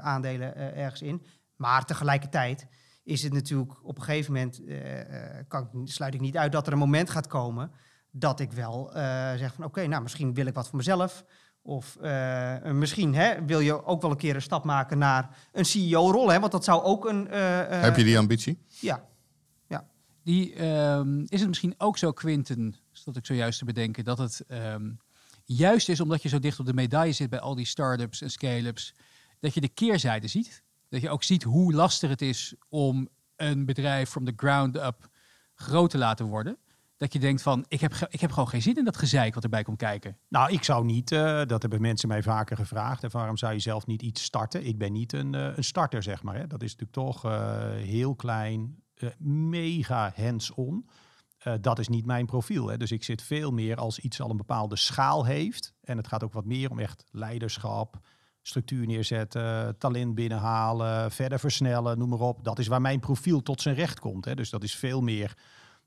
aandelen 0.00 0.76
ergens 0.76 1.02
in. 1.02 1.26
Maar 1.56 1.84
tegelijkertijd 1.84 2.66
is 3.02 3.22
het 3.22 3.32
natuurlijk 3.32 3.84
op 3.84 3.96
een 3.96 4.02
gegeven 4.04 4.32
moment, 4.32 4.60
kan, 5.48 5.68
sluit 5.84 6.14
ik 6.14 6.20
niet 6.20 6.36
uit 6.36 6.52
dat 6.52 6.66
er 6.66 6.72
een 6.72 6.78
moment 6.78 7.10
gaat 7.10 7.26
komen 7.26 7.70
dat 8.10 8.40
ik 8.40 8.52
wel 8.52 8.90
zeg 9.36 9.54
van 9.54 9.64
oké, 9.64 9.78
okay, 9.78 9.86
nou 9.86 10.02
misschien 10.02 10.34
wil 10.34 10.46
ik 10.46 10.54
wat 10.54 10.68
voor 10.68 10.76
mezelf. 10.76 11.24
Of 11.62 11.96
eh, 11.96 12.62
misschien 12.72 13.14
hè, 13.14 13.44
wil 13.44 13.60
je 13.60 13.84
ook 13.84 14.02
wel 14.02 14.10
een 14.10 14.16
keer 14.16 14.34
een 14.34 14.42
stap 14.42 14.64
maken 14.64 14.98
naar 14.98 15.28
een 15.52 15.64
CEO-rol. 15.64 16.26
Want 16.26 16.52
dat 16.52 16.64
zou 16.64 16.82
ook 16.82 17.08
een... 17.08 17.28
eh, 17.28 17.60
eh, 17.60 17.82
Heb 17.82 17.96
je 17.96 18.04
die 18.04 18.18
ambitie? 18.18 18.64
Ja, 18.68 19.04
Ehm, 20.56 21.20
is 21.20 21.40
het 21.40 21.48
misschien 21.48 21.74
ook 21.78 21.98
zo, 21.98 22.12
Quinten, 22.12 22.74
dat 23.04 23.16
ik 23.16 23.26
zojuist 23.26 23.58
te 23.58 23.64
bedenken, 23.64 24.04
dat 24.04 24.18
het 24.18 24.44
ehm, 24.48 24.90
juist 25.44 25.88
is 25.88 26.00
omdat 26.00 26.22
je 26.22 26.28
zo 26.28 26.38
dicht 26.38 26.60
op 26.60 26.66
de 26.66 26.74
medaille 26.74 27.12
zit 27.12 27.30
bij 27.30 27.40
al 27.40 27.54
die 27.54 27.66
start-ups 27.66 28.20
en 28.20 28.30
scale-ups, 28.30 28.94
dat 29.40 29.54
je 29.54 29.60
de 29.60 29.68
keerzijde 29.68 30.28
ziet. 30.28 30.62
Dat 30.88 31.00
je 31.00 31.10
ook 31.10 31.22
ziet 31.22 31.42
hoe 31.42 31.72
lastig 31.72 32.10
het 32.10 32.22
is 32.22 32.54
om 32.68 33.08
een 33.36 33.66
bedrijf 33.66 34.10
from 34.10 34.24
the 34.24 34.32
ground 34.36 34.76
up 34.76 35.08
groot 35.54 35.90
te 35.90 35.98
laten 35.98 36.26
worden. 36.26 36.58
Dat 36.96 37.12
je 37.12 37.18
denkt 37.18 37.42
van, 37.42 37.64
ik 37.68 37.80
heb, 37.80 37.94
ik 38.08 38.20
heb 38.20 38.30
gewoon 38.30 38.48
geen 38.48 38.62
zin 38.62 38.76
in 38.76 38.84
dat 38.84 38.96
gezeik 38.96 39.34
wat 39.34 39.44
erbij 39.44 39.62
komt 39.62 39.76
kijken. 39.76 40.18
Nou, 40.28 40.52
ik 40.52 40.64
zou 40.64 40.84
niet, 40.84 41.12
eh, 41.12 41.44
dat 41.46 41.62
hebben 41.62 41.80
mensen 41.80 42.08
mij 42.08 42.22
vaker 42.22 42.56
gevraagd. 42.56 43.02
En 43.02 43.10
waarom 43.10 43.36
zou 43.36 43.52
je 43.52 43.58
zelf 43.58 43.86
niet 43.86 44.02
iets 44.02 44.22
starten? 44.22 44.66
Ik 44.66 44.78
ben 44.78 44.92
niet 44.92 45.12
een, 45.12 45.34
eh, 45.34 45.56
een 45.56 45.64
starter, 45.64 46.02
zeg 46.02 46.22
maar. 46.22 46.34
Hè. 46.34 46.46
Dat 46.46 46.62
is 46.62 46.76
natuurlijk 46.76 46.92
toch 47.08 47.24
eh, 47.24 47.70
heel 47.72 48.14
klein, 48.14 48.82
mega 49.18 50.12
hands-on. 50.16 50.88
Eh, 51.38 51.54
dat 51.60 51.78
is 51.78 51.88
niet 51.88 52.06
mijn 52.06 52.26
profiel. 52.26 52.68
Hè. 52.68 52.76
Dus 52.76 52.92
ik 52.92 53.04
zit 53.04 53.22
veel 53.22 53.50
meer 53.50 53.76
als 53.76 53.98
iets 53.98 54.20
al 54.20 54.30
een 54.30 54.36
bepaalde 54.36 54.76
schaal 54.76 55.24
heeft. 55.24 55.74
En 55.82 55.96
het 55.96 56.08
gaat 56.08 56.24
ook 56.24 56.32
wat 56.32 56.44
meer 56.44 56.70
om 56.70 56.78
echt 56.78 57.04
leiderschap, 57.10 57.98
structuur 58.42 58.86
neerzetten, 58.86 59.78
talent 59.78 60.14
binnenhalen, 60.14 61.10
verder 61.10 61.38
versnellen, 61.38 61.98
noem 61.98 62.08
maar 62.08 62.20
op. 62.20 62.44
Dat 62.44 62.58
is 62.58 62.66
waar 62.66 62.80
mijn 62.80 63.00
profiel 63.00 63.42
tot 63.42 63.60
zijn 63.60 63.74
recht 63.74 64.00
komt. 64.00 64.24
Hè. 64.24 64.34
Dus 64.34 64.50
dat 64.50 64.62
is 64.62 64.74
veel 64.74 65.00
meer 65.00 65.36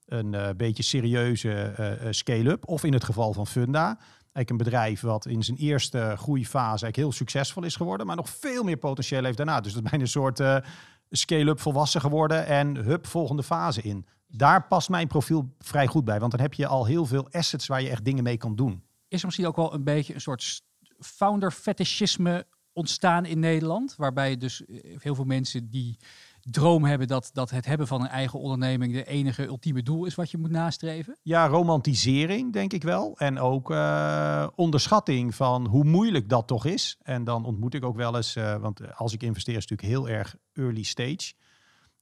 een 0.06 0.34
eh, 0.34 0.50
beetje 0.58 0.84
serieuze 0.84 1.52
eh, 1.52 1.92
eh, 1.92 2.08
scale-up. 2.10 2.68
Of 2.68 2.84
in 2.84 2.94
het 2.94 3.04
geval 3.04 3.34
van 3.34 3.48
Funda, 3.48 3.98
eigenlijk 4.34 4.50
een 4.50 4.58
bedrijf 4.58 5.02
wat 5.02 5.26
in 5.26 5.44
zijn 5.44 5.58
eerste 5.58 6.14
groeifase 6.18 6.68
eigenlijk 6.68 6.96
heel 6.96 7.12
succesvol 7.12 7.64
is 7.64 7.76
geworden, 7.76 8.06
maar 8.06 8.16
nog 8.16 8.30
veel 8.30 8.64
meer 8.64 8.78
potentieel 8.78 9.24
heeft 9.24 9.38
daarna. 9.38 9.62
Dus 9.62 9.74
dat 9.74 9.84
is 9.84 9.90
bijna 9.90 10.04
een 10.04 10.12
soort 10.12 10.40
eh, 10.40 10.58
scale-up 11.18 11.60
volwassen 11.60 12.02
geworden 12.02 12.46
en 12.46 12.76
hup, 12.76 13.08
volgende 13.08 13.44
fase 13.44 13.82
in. 13.82 14.06
Daar 14.28 14.68
past 14.68 14.90
mijn 14.90 15.08
profiel 15.08 15.56
vrij 15.60 15.88
goed 15.88 16.06
bij, 16.06 16.20
want 16.20 16.32
dan 16.32 16.42
heb 16.42 16.54
je 16.54 16.68
al 16.68 16.86
heel 16.86 17.06
veel 17.06 17.28
assets 17.32 17.68
waar 17.68 17.82
je 17.82 17.90
echt 17.90 18.06
dingen 18.06 18.24
mee 18.24 18.38
kan 18.38 18.56
doen. 18.56 18.84
Is 19.08 19.20
er 19.20 19.26
misschien 19.26 19.48
ook 19.48 19.56
wel 19.56 19.74
een 19.74 19.84
beetje 19.84 20.14
een 20.14 20.22
soort 20.22 20.62
founder 21.00 21.52
fetishisme 21.52 22.46
ontstaan 22.74 23.26
in 23.26 23.40
Nederland? 23.40 23.96
Waarbij 23.98 24.38
dus 24.38 24.66
eh, 24.66 24.98
heel 25.00 25.16
veel 25.16 25.24
mensen 25.24 25.70
die 25.70 25.98
droom 26.44 26.84
hebben 26.84 27.08
dat, 27.08 27.30
dat 27.34 27.50
het 27.50 27.66
hebben 27.66 27.88
van 27.88 28.02
een 28.02 28.08
eigen 28.08 28.40
onderneming 28.40 28.94
de 28.94 29.06
enige 29.06 29.46
ultieme 29.46 29.84
doel 29.84 30.06
is 30.06 30.16
wat 30.16 30.32
je 30.32 30.38
moet 30.38 30.52
nastreven? 30.52 31.18
Ja, 31.22 31.48
romantisering 31.48 32.54
denk 32.54 32.74
ik 32.74 32.84
wel. 32.84 33.14
En 33.18 33.40
ook 33.40 33.72
eh, 33.72 34.48
onderschatting 34.56 35.36
van 35.36 35.68
hoe 35.68 35.84
moeilijk 35.84 36.30
dat 36.30 36.48
toch 36.48 36.66
is. 36.66 36.98
En 37.02 37.24
dan 37.24 37.46
ontmoet 37.46 37.74
ik 37.74 37.86
ook 37.86 37.96
wel 37.96 38.16
eens, 38.16 38.36
eh, 38.36 38.56
want 38.56 38.96
als 38.96 39.14
ik 39.14 39.24
investeer 39.24 39.56
is 39.56 39.62
het 39.62 39.70
natuurlijk 39.70 40.08
heel 40.08 40.18
erg 40.18 40.36
early 40.54 40.84
stage. 40.84 41.34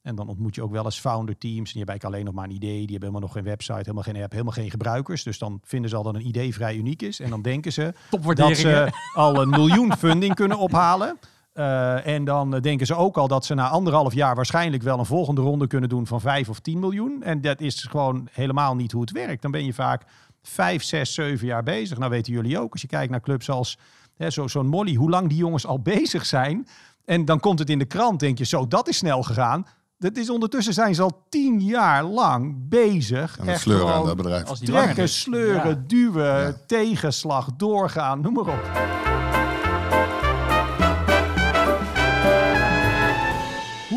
En 0.02 0.14
dan 0.14 0.28
ontmoet 0.28 0.54
je 0.54 0.62
ook 0.62 0.70
wel 0.70 0.84
eens 0.84 1.00
founder 1.00 1.38
teams. 1.38 1.56
En 1.56 1.62
die 1.64 1.76
hebben 1.76 1.88
eigenlijk 1.88 2.14
alleen 2.14 2.24
nog 2.24 2.34
maar 2.34 2.44
een 2.44 2.64
idee. 2.64 2.86
Die 2.86 2.90
hebben 2.90 3.08
helemaal 3.08 3.20
nog 3.20 3.32
geen 3.32 3.44
website, 3.44 3.78
helemaal 3.78 4.02
geen 4.02 4.22
app, 4.22 4.30
helemaal 4.30 4.52
geen 4.52 4.70
gebruikers. 4.70 5.22
Dus 5.22 5.38
dan 5.38 5.60
vinden 5.64 5.90
ze 5.90 5.96
al 5.96 6.02
dat 6.02 6.14
een 6.14 6.26
idee 6.26 6.54
vrij 6.54 6.76
uniek 6.76 7.02
is. 7.02 7.20
En 7.20 7.30
dan 7.30 7.42
denken 7.42 7.72
ze 7.72 7.94
dat 8.34 8.56
ze 8.56 8.92
al 9.14 9.42
een 9.42 9.48
miljoen 9.48 9.96
funding 10.04 10.34
kunnen 10.34 10.58
ophalen. 10.58 11.18
Eh, 11.52 12.06
en 12.06 12.24
dan 12.24 12.54
eh, 12.54 12.60
denken 12.60 12.86
ze 12.86 12.94
ook 12.94 13.16
al 13.16 13.28
dat 13.28 13.44
ze 13.44 13.54
na 13.54 13.68
anderhalf 13.68 14.14
jaar 14.14 14.34
waarschijnlijk 14.34 14.82
wel 14.82 14.98
een 14.98 15.06
volgende 15.06 15.40
ronde 15.40 15.66
kunnen 15.66 15.88
doen 15.88 16.06
van 16.06 16.20
5 16.20 16.48
of 16.48 16.58
10 16.60 16.78
miljoen. 16.78 17.22
En 17.22 17.40
dat 17.40 17.60
is 17.60 17.82
gewoon 17.90 18.28
helemaal 18.32 18.74
niet 18.76 18.92
hoe 18.92 19.00
het 19.00 19.10
werkt. 19.12 19.42
Dan 19.42 19.50
ben 19.50 19.64
je 19.64 19.72
vaak 19.74 20.02
5, 20.42 20.82
6, 20.82 21.14
7 21.14 21.46
jaar 21.46 21.62
bezig. 21.62 21.98
Nou 21.98 22.10
weten 22.10 22.32
jullie 22.32 22.58
ook, 22.60 22.72
als 22.72 22.80
je 22.80 22.86
kijkt 22.88 23.10
naar 23.10 23.20
clubs 23.20 23.50
als 23.50 23.78
hè, 24.16 24.30
zo- 24.30 24.48
zo'n 24.48 24.66
Molly, 24.66 24.94
hoe 24.94 25.10
lang 25.10 25.28
die 25.28 25.38
jongens 25.38 25.66
al 25.66 25.80
bezig 25.94 26.26
zijn. 26.26 26.66
En 27.04 27.24
dan 27.24 27.40
komt 27.40 27.58
het 27.58 27.70
in 27.70 27.78
de 27.78 27.84
krant, 27.84 28.20
denk 28.20 28.38
je, 28.38 28.44
zo, 28.44 28.68
dat 28.68 28.88
is 28.88 28.96
snel 28.96 29.22
gegaan. 29.22 29.66
Dat 29.98 30.16
is 30.16 30.30
ondertussen 30.30 30.74
zijn 30.74 30.94
ze 30.94 31.02
al 31.02 31.22
tien 31.28 31.60
jaar 31.60 32.04
lang 32.04 32.54
bezig. 32.68 33.38
En 33.38 33.48
Echt 33.48 33.60
sleuren 33.60 33.94
aan 33.94 34.06
dat 34.06 34.16
bedrijf. 34.16 34.42
Trekken, 34.44 35.08
sleuren, 35.08 35.68
Ja. 35.68 35.82
duwen, 35.86 36.24
Ja. 36.42 36.52
tegenslag, 36.66 37.48
doorgaan, 37.56 38.20
noem 38.20 38.32
maar 38.32 38.46
op. 38.46 38.70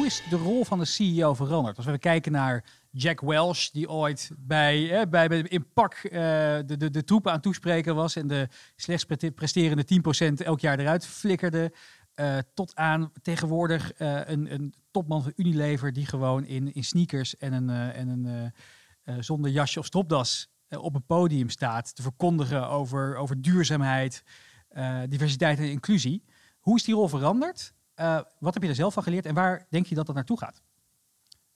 Hoe 0.05 0.13
is 0.13 0.29
de 0.29 0.35
rol 0.35 0.65
van 0.65 0.79
de 0.79 0.85
CEO 0.85 1.33
veranderd? 1.33 1.77
Als 1.77 1.85
we 1.85 1.97
kijken 1.97 2.31
naar 2.31 2.63
Jack 2.91 3.21
Welch, 3.21 3.69
die 3.71 3.89
ooit 3.89 4.31
bij, 4.37 5.01
eh, 5.01 5.09
bij, 5.09 5.27
bij 5.27 5.39
in 5.39 5.71
pak 5.73 5.93
eh, 5.93 6.11
de, 6.65 6.77
de, 6.77 6.89
de 6.89 7.03
troepen 7.03 7.31
aan 7.31 7.41
toespreken 7.41 7.95
was 7.95 8.15
en 8.15 8.27
de 8.27 8.47
slechts 8.75 9.05
pre- 9.05 9.31
presterende 9.31 9.85
10% 10.41 10.45
elk 10.45 10.59
jaar 10.59 10.79
eruit 10.79 11.07
flikkerde. 11.07 11.73
eh, 12.13 12.37
tot 12.53 12.75
aan 12.75 13.11
tegenwoordig 13.21 13.93
eh, 13.93 14.19
een, 14.25 14.53
een 14.53 14.73
topman 14.91 15.23
van 15.23 15.33
Unilever 15.35 15.93
die 15.93 16.05
gewoon 16.05 16.45
in, 16.45 16.73
in 16.73 16.83
sneakers 16.83 17.37
en 17.37 17.53
een, 17.53 17.69
en 17.69 18.07
een 18.07 19.23
zonder 19.23 19.51
jasje 19.51 19.79
of 19.79 19.85
stropdas 19.85 20.49
op 20.69 20.95
een 20.95 21.05
podium 21.05 21.49
staat 21.49 21.95
te 21.95 22.01
verkondigen 22.01 22.69
over, 22.69 23.15
over 23.15 23.41
duurzaamheid, 23.41 24.23
diversiteit 25.09 25.57
en 25.57 25.69
inclusie. 25.69 26.23
Hoe 26.59 26.75
is 26.75 26.83
die 26.83 26.95
rol 26.95 27.07
veranderd? 27.07 27.74
Eh, 27.95 28.19
wat 28.39 28.53
heb 28.53 28.63
je 28.63 28.69
er 28.69 28.75
zelf 28.75 28.93
van 28.93 29.03
geleerd 29.03 29.25
en 29.25 29.33
waar 29.33 29.65
denk 29.69 29.85
je 29.85 29.95
dat 29.95 30.05
dat 30.05 30.15
naartoe 30.15 30.39
gaat? 30.39 30.61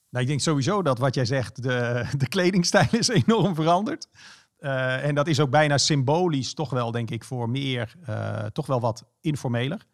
Nou, 0.10 0.24
ik 0.24 0.30
denk 0.30 0.42
sowieso 0.42 0.82
dat 0.82 0.98
wat 1.00 1.16
jij 1.16 1.26
zegt, 1.26 1.64
de, 1.64 2.06
de 2.18 2.28
kledingstijl 2.28 2.88
is 2.92 3.08
enorm 3.26 3.56
veranderd. 3.56 4.08
Eh, 4.58 5.06
en 5.06 5.16
dat 5.16 5.28
is 5.28 5.40
ook 5.40 5.50
bijna 5.50 5.78
symbolisch 5.78 6.54
toch 6.54 6.70
wel, 6.70 6.92
denk 6.92 7.10
ik, 7.10 7.24
voor 7.24 7.50
meer, 7.50 7.96
eh, 8.06 8.46
toch 8.46 8.66
wel 8.66 8.80
wat 8.80 9.04
informeler. 9.22 9.86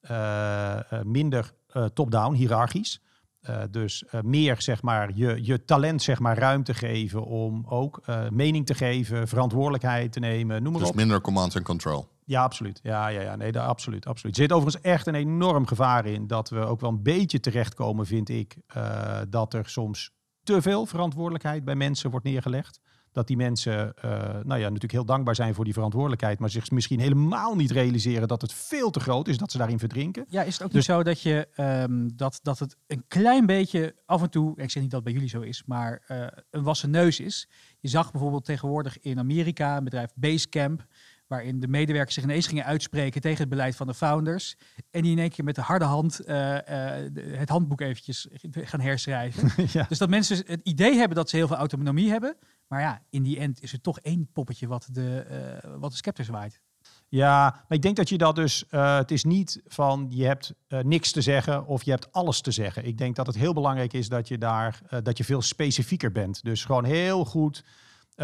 Eh, 0.00 0.92
eh, 0.92 1.02
minder 1.04 1.52
eh, 1.66 1.84
top-down, 1.84 2.34
hiërarchisch. 2.34 3.00
Eh, 3.40 3.62
dus 3.70 4.04
eh, 4.04 4.20
meer, 4.20 4.62
zeg 4.62 4.82
maar, 4.82 5.10
je, 5.14 5.44
je 5.44 5.64
talent, 5.64 6.02
zeg 6.02 6.18
maar, 6.18 6.38
ruimte 6.38 6.74
geven 6.74 7.24
om 7.24 7.64
ook 7.68 8.00
eh, 8.04 8.28
mening 8.30 8.66
te 8.66 8.74
geven, 8.74 9.28
verantwoordelijkheid 9.28 10.12
te 10.12 10.18
nemen, 10.20 10.62
noem 10.62 10.72
maar 10.72 10.80
Dus 10.80 10.90
op. 10.90 10.96
minder 10.96 11.20
command 11.20 11.56
and 11.56 11.64
control. 11.64 12.08
Ja, 12.30 12.42
absoluut. 12.42 12.80
Ja, 12.82 13.08
ja, 13.08 13.20
ja. 13.20 13.36
Nee, 13.36 13.52
daar, 13.52 13.66
absoluut, 13.66 14.06
absoluut. 14.06 14.36
Er 14.36 14.42
zit 14.42 14.52
overigens 14.52 14.82
echt 14.84 15.06
een 15.06 15.14
enorm 15.14 15.66
gevaar 15.66 16.06
in 16.06 16.26
dat 16.26 16.48
we 16.50 16.58
ook 16.58 16.80
wel 16.80 16.90
een 16.90 17.02
beetje 17.02 17.40
terechtkomen, 17.40 18.06
vind 18.06 18.28
ik, 18.28 18.56
eh, 18.66 19.20
dat 19.28 19.54
er 19.54 19.68
soms 19.68 20.10
te 20.42 20.62
veel 20.62 20.86
verantwoordelijkheid 20.86 21.64
bij 21.64 21.74
mensen 21.74 22.10
wordt 22.10 22.26
neergelegd. 22.26 22.80
Dat 23.12 23.26
die 23.26 23.36
mensen, 23.36 23.94
eh, 23.94 24.10
nou 24.20 24.60
ja, 24.60 24.64
natuurlijk 24.64 24.92
heel 24.92 25.04
dankbaar 25.04 25.34
zijn 25.34 25.54
voor 25.54 25.64
die 25.64 25.72
verantwoordelijkheid, 25.72 26.38
maar 26.38 26.50
zich 26.50 26.70
misschien 26.70 27.00
helemaal 27.00 27.54
niet 27.56 27.70
realiseren 27.70 28.28
dat 28.28 28.42
het 28.42 28.52
veel 28.52 28.90
te 28.90 29.00
groot 29.00 29.28
is, 29.28 29.38
dat 29.38 29.50
ze 29.50 29.58
daarin 29.58 29.78
verdrinken. 29.78 30.24
Ja, 30.28 30.42
is 30.42 30.52
het 30.52 30.62
ook 30.62 30.72
Dus- 30.72 30.76
niet 30.76 30.96
zo 30.96 31.02
dat, 31.02 31.20
je, 31.22 31.48
ehm, 31.54 32.08
dat, 32.14 32.38
dat 32.42 32.58
het 32.58 32.76
een 32.86 33.04
klein 33.08 33.46
beetje 33.46 33.94
af 34.06 34.22
en 34.22 34.30
toe, 34.30 34.60
ik 34.60 34.70
zeg 34.70 34.82
niet 34.82 34.90
dat 34.90 35.00
het 35.00 35.04
bij 35.04 35.12
jullie 35.12 35.28
zo 35.28 35.40
is, 35.40 35.62
maar 35.66 36.02
eh, 36.06 36.26
een 36.50 36.62
wassen 36.62 36.90
neus 36.90 37.20
is? 37.20 37.48
Je 37.80 37.88
zag 37.88 38.10
bijvoorbeeld 38.10 38.44
tegenwoordig 38.44 39.00
in 39.00 39.18
Amerika 39.18 39.76
een 39.76 39.84
bedrijf 39.84 40.10
Basecamp, 40.14 40.86
waarin 41.30 41.60
de 41.60 41.68
medewerkers 41.68 42.14
zich 42.14 42.24
ineens 42.24 42.46
gingen 42.46 42.64
uitspreken 42.64 43.20
tegen 43.20 43.38
het 43.38 43.48
beleid 43.48 43.76
van 43.76 43.86
de 43.86 43.94
founders. 43.94 44.56
En 44.90 45.02
die 45.02 45.12
in 45.12 45.18
één 45.18 45.30
keer 45.30 45.44
met 45.44 45.54
de 45.54 45.60
harde 45.60 45.84
hand 45.84 46.20
eh, 46.20 46.96
eh, 46.96 47.12
het 47.38 47.48
handboek 47.48 47.80
eventjes 47.80 48.28
gaan 48.52 48.80
herschrijven. 48.80 49.52
ja. 49.78 49.86
Dus 49.88 49.98
dat 49.98 50.08
mensen 50.08 50.36
het 50.46 50.60
idee 50.62 50.96
hebben 50.96 51.16
dat 51.16 51.30
ze 51.30 51.36
heel 51.36 51.46
veel 51.46 51.56
autonomie 51.56 52.10
hebben. 52.10 52.36
Maar 52.68 52.80
ja, 52.80 53.02
in 53.10 53.22
die 53.22 53.38
end 53.38 53.62
is 53.62 53.72
er 53.72 53.80
toch 53.80 53.98
één 54.00 54.28
poppetje 54.32 54.66
wat 54.66 54.88
de, 54.92 55.18
eh, 55.18 55.70
wat 55.78 55.90
de 55.90 55.96
scepter 55.96 56.24
zwaait. 56.24 56.60
Ja, 57.08 57.50
maar 57.50 57.76
ik 57.76 57.82
denk 57.82 57.96
dat 57.96 58.08
je 58.08 58.18
dat 58.18 58.34
dus. 58.34 58.64
het 58.70 59.10
is 59.10 59.24
niet 59.24 59.62
van 59.66 60.06
je 60.08 60.26
hebt 60.26 60.54
niks 60.68 61.12
te 61.12 61.20
zeggen 61.20 61.66
of 61.66 61.82
je 61.82 61.90
hebt 61.90 62.12
alles 62.12 62.40
te 62.40 62.50
zeggen. 62.50 62.86
Ik 62.86 62.98
denk 62.98 63.16
dat 63.16 63.26
het 63.26 63.36
heel 63.36 63.52
belangrijk 63.52 63.92
is 63.92 64.08
dat 64.08 64.28
je 64.28 64.38
daar 64.38 64.80
dat 65.02 65.18
je 65.18 65.24
veel 65.24 65.42
specifieker 65.42 66.12
bent. 66.12 66.44
Dus 66.44 66.64
gewoon 66.64 66.84
heel 66.84 67.24
goed 67.24 67.64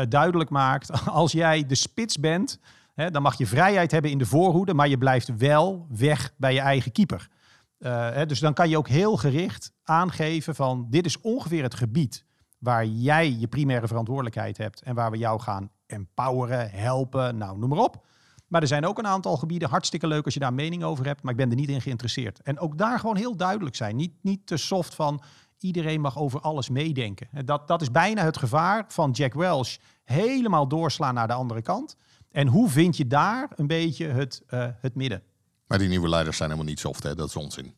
duidelijk 0.09 0.51
maakt. 0.51 1.07
Als 1.07 1.33
jij 1.33 1.67
de 1.67 1.75
spits 1.75 2.19
bent, 2.19 2.59
dan 2.97 3.23
mag 3.23 3.39
je 3.39 3.47
vrijheid 3.47 3.91
hebben 3.91 4.11
in 4.11 4.19
de 4.19 4.27
voorhoede, 4.27 4.75
maar 4.75 4.89
je 4.89 4.99
blijft 4.99 5.37
wel 5.37 5.87
weg 5.89 6.33
bij 6.37 6.53
je 6.53 6.61
eigen 6.61 6.93
keeper. 6.93 7.29
Eh, 7.79 8.23
dus 8.27 8.39
dan 8.39 8.55
kan 8.55 8.69
je 8.69 8.79
ook 8.79 8.89
heel 8.89 9.17
gericht 9.17 9.73
aangeven 9.83 10.55
van 10.55 10.87
dit 10.91 11.07
is 11.07 11.21
ongeveer 11.21 11.63
het 11.63 11.75
gebied 11.75 12.25
waar 12.59 12.85
jij 12.87 13.37
je 13.39 13.47
primaire 13.47 13.87
verantwoordelijkheid 13.87 14.57
hebt 14.57 14.83
en 14.83 14.95
waar 14.95 15.11
we 15.11 15.19
jou 15.19 15.41
gaan 15.41 15.71
empoweren, 15.87 16.71
helpen, 16.71 17.37
nou 17.37 17.59
noem 17.59 17.69
maar 17.69 17.79
op. 17.79 18.05
Maar 18.47 18.61
er 18.61 18.67
zijn 18.67 18.87
ook 18.87 18.99
een 18.99 19.07
aantal 19.07 19.37
gebieden, 19.37 19.69
hartstikke 19.69 20.07
leuk 20.07 20.25
als 20.25 20.35
je 20.35 20.41
daar 20.41 20.55
mening 20.55 20.85
over 20.85 21.07
hebt, 21.07 21.23
maar 21.23 21.33
ik 21.33 21.39
ben 21.39 21.51
er 21.51 21.57
niet 21.57 21.69
in 21.69 21.81
geïnteresseerd. 21.81 22.41
En 22.43 22.59
ook 22.59 22.79
daar 22.79 22.99
gewoon 22.99 23.17
heel 23.17 23.37
duidelijk 23.37 23.77
zijn. 23.77 23.97
Niet, 23.97 24.13
niet 24.23 24.47
te 24.47 24.57
soft 24.57 24.95
van 24.95 25.23
iedereen 25.59 26.01
mag 26.01 26.19
over 26.19 26.41
alles 26.41 26.69
meedenken. 26.69 27.29
En 27.33 27.45
Dat, 27.45 27.69
dat 27.69 27.83
is 27.83 27.91
bijna 27.91 28.23
het 28.23 28.37
gevaar 28.37 28.85
van 28.89 29.11
Jack 29.11 29.35
Welch. 29.35 29.77
Helemaal 30.05 30.69
doorslaan 30.69 31.15
naar 31.15 31.27
de 31.27 31.33
andere 31.33 31.63
kant. 31.63 31.97
En 32.37 32.47
hoe 32.47 32.69
vind 32.71 32.97
je 32.97 33.07
daar 33.07 33.49
een 33.55 33.67
beetje 33.67 34.07
het, 34.07 34.43
eh, 34.47 34.67
het 34.81 34.95
midden? 34.95 35.23
Maar 35.67 35.79
die 35.79 35.89
nieuwe 35.89 36.09
leiders 36.09 36.37
zijn 36.37 36.51
helemaal 36.51 36.71
niet 36.71 36.81
soft, 36.81 37.03
hè? 37.03 37.15
dat 37.15 37.29
is 37.29 37.37
onzin. 37.37 37.75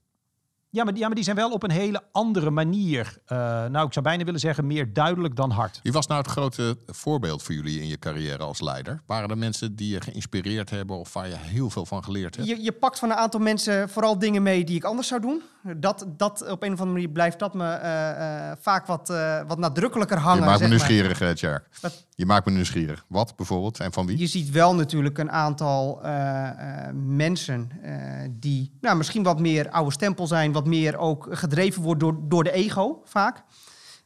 Ja 0.70 0.84
maar, 0.84 0.92
die, 0.92 1.00
ja, 1.00 1.06
maar 1.06 1.16
die 1.16 1.24
zijn 1.24 1.36
wel 1.36 1.50
op 1.50 1.62
een 1.62 1.70
hele 1.70 2.02
andere 2.12 2.50
manier. 2.50 3.18
eh, 3.24 3.38
nou, 3.66 3.86
ik 3.86 3.92
zou 3.92 4.04
bijna 4.04 4.24
willen 4.24 4.40
zeggen, 4.40 4.66
meer 4.66 4.92
duidelijk 4.92 5.36
dan 5.36 5.50
hard. 5.50 5.80
Wie 5.82 5.92
was 5.92 6.06
nou 6.06 6.20
het 6.20 6.30
grote 6.30 6.78
voorbeeld 6.86 7.42
voor 7.42 7.54
jullie 7.54 7.80
in 7.80 7.88
je 7.88 7.98
carrière 7.98 8.42
als 8.42 8.61
leider? 8.61 9.02
Waren 9.06 9.30
er 9.30 9.38
mensen 9.38 9.76
die 9.76 9.88
je 9.88 10.00
geïnspireerd 10.00 10.70
hebben 10.70 10.96
of 10.96 11.12
waar 11.12 11.28
je 11.28 11.36
heel 11.36 11.70
veel 11.70 11.86
van 11.86 12.04
geleerd 12.04 12.36
hebt? 12.36 12.48
Je, 12.48 12.62
je 12.62 12.72
pakt 12.72 12.98
van 12.98 13.11
een 13.11 13.16
aantal 13.16 13.40
mensen 13.40 13.88
vooral 13.88 14.18
dingen 14.18 14.42
mee 14.42 14.64
die 14.64 14.76
ik 14.76 14.84
anders 14.84 15.09
zou 15.09 15.20
doen. 15.20 15.42
Dat, 15.77 16.07
dat 16.16 16.51
op 16.51 16.62
een 16.62 16.73
of 16.73 16.79
andere 16.79 16.93
manier 16.93 17.09
blijft 17.09 17.39
dat 17.39 17.55
me 17.55 17.71
eh, 17.71 18.51
eh, 18.51 18.57
vaak 18.61 18.87
wat, 18.87 19.11
eh, 19.11 19.41
wat 19.47 19.59
nadrukkelijker 19.59 20.19
hangen. 20.19 20.41
je 20.41 20.45
maakt 20.45 20.61
me 20.61 20.69
maar. 20.69 20.77
nieuwsgierig, 20.77 21.35
Tjerk. 21.35 21.69
Wat? 21.81 22.07
Je 22.14 22.27
maakt 22.27 22.47
me 22.47 22.53
nieuwsgierig. 22.53 23.05
Wat 23.09 23.37
bijvoorbeeld 23.37 23.81
en 23.81 23.93
van 23.93 24.07
wie? 24.07 24.19
Je 24.19 24.27
ziet 24.27 24.51
wel 24.51 24.75
natuurlijk 24.75 25.19
een 25.19 25.31
aantal 25.31 26.01
mensen 26.93 27.71
die 28.31 28.77
nou, 28.81 28.97
misschien 28.97 29.23
wat 29.23 29.41
meer 29.41 29.71
oude 29.71 29.93
stempel 29.93 30.27
zijn, 30.27 30.53
wat 30.53 30.66
meer 30.66 30.97
ook 30.97 31.29
gedreven 31.31 31.83
wordt 31.83 32.01
door, 32.01 32.19
door 32.23 32.45
de 32.45 32.53
ego 32.53 33.01
vaak. 33.05 33.43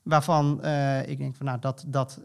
Waarvan 0.02 0.64
ik 1.06 1.18
denk 1.18 1.36
van 1.36 1.46
nou, 1.46 1.58
dat, 1.58 1.84
dat 1.86 2.20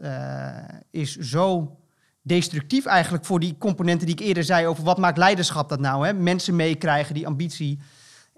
is 0.90 1.16
zo 1.16 1.76
destructief 2.22 2.86
eigenlijk 2.86 3.24
voor 3.24 3.40
die 3.40 3.56
componenten 3.58 4.06
die 4.06 4.14
ik 4.14 4.26
eerder 4.26 4.44
zei 4.44 4.66
over 4.66 4.84
wat 4.84 4.98
maakt 4.98 5.18
leiderschap 5.18 5.68
dat 5.68 5.80
nou? 5.80 6.06
Hè? 6.06 6.12
Mensen 6.12 6.56
meekrijgen, 6.56 7.14
die 7.14 7.26
ambitie. 7.26 7.78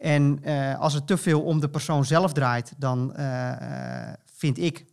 En 0.01 0.39
eh, 0.43 0.79
als 0.79 0.95
het 0.95 1.07
te 1.07 1.17
veel 1.17 1.43
om 1.43 1.61
de 1.61 1.69
persoon 1.69 2.05
zelf 2.05 2.33
draait, 2.33 2.73
dan 2.79 3.15
eh, 3.15 4.09
eh, 4.09 4.15
vind 4.33 4.59
ik 4.59 4.87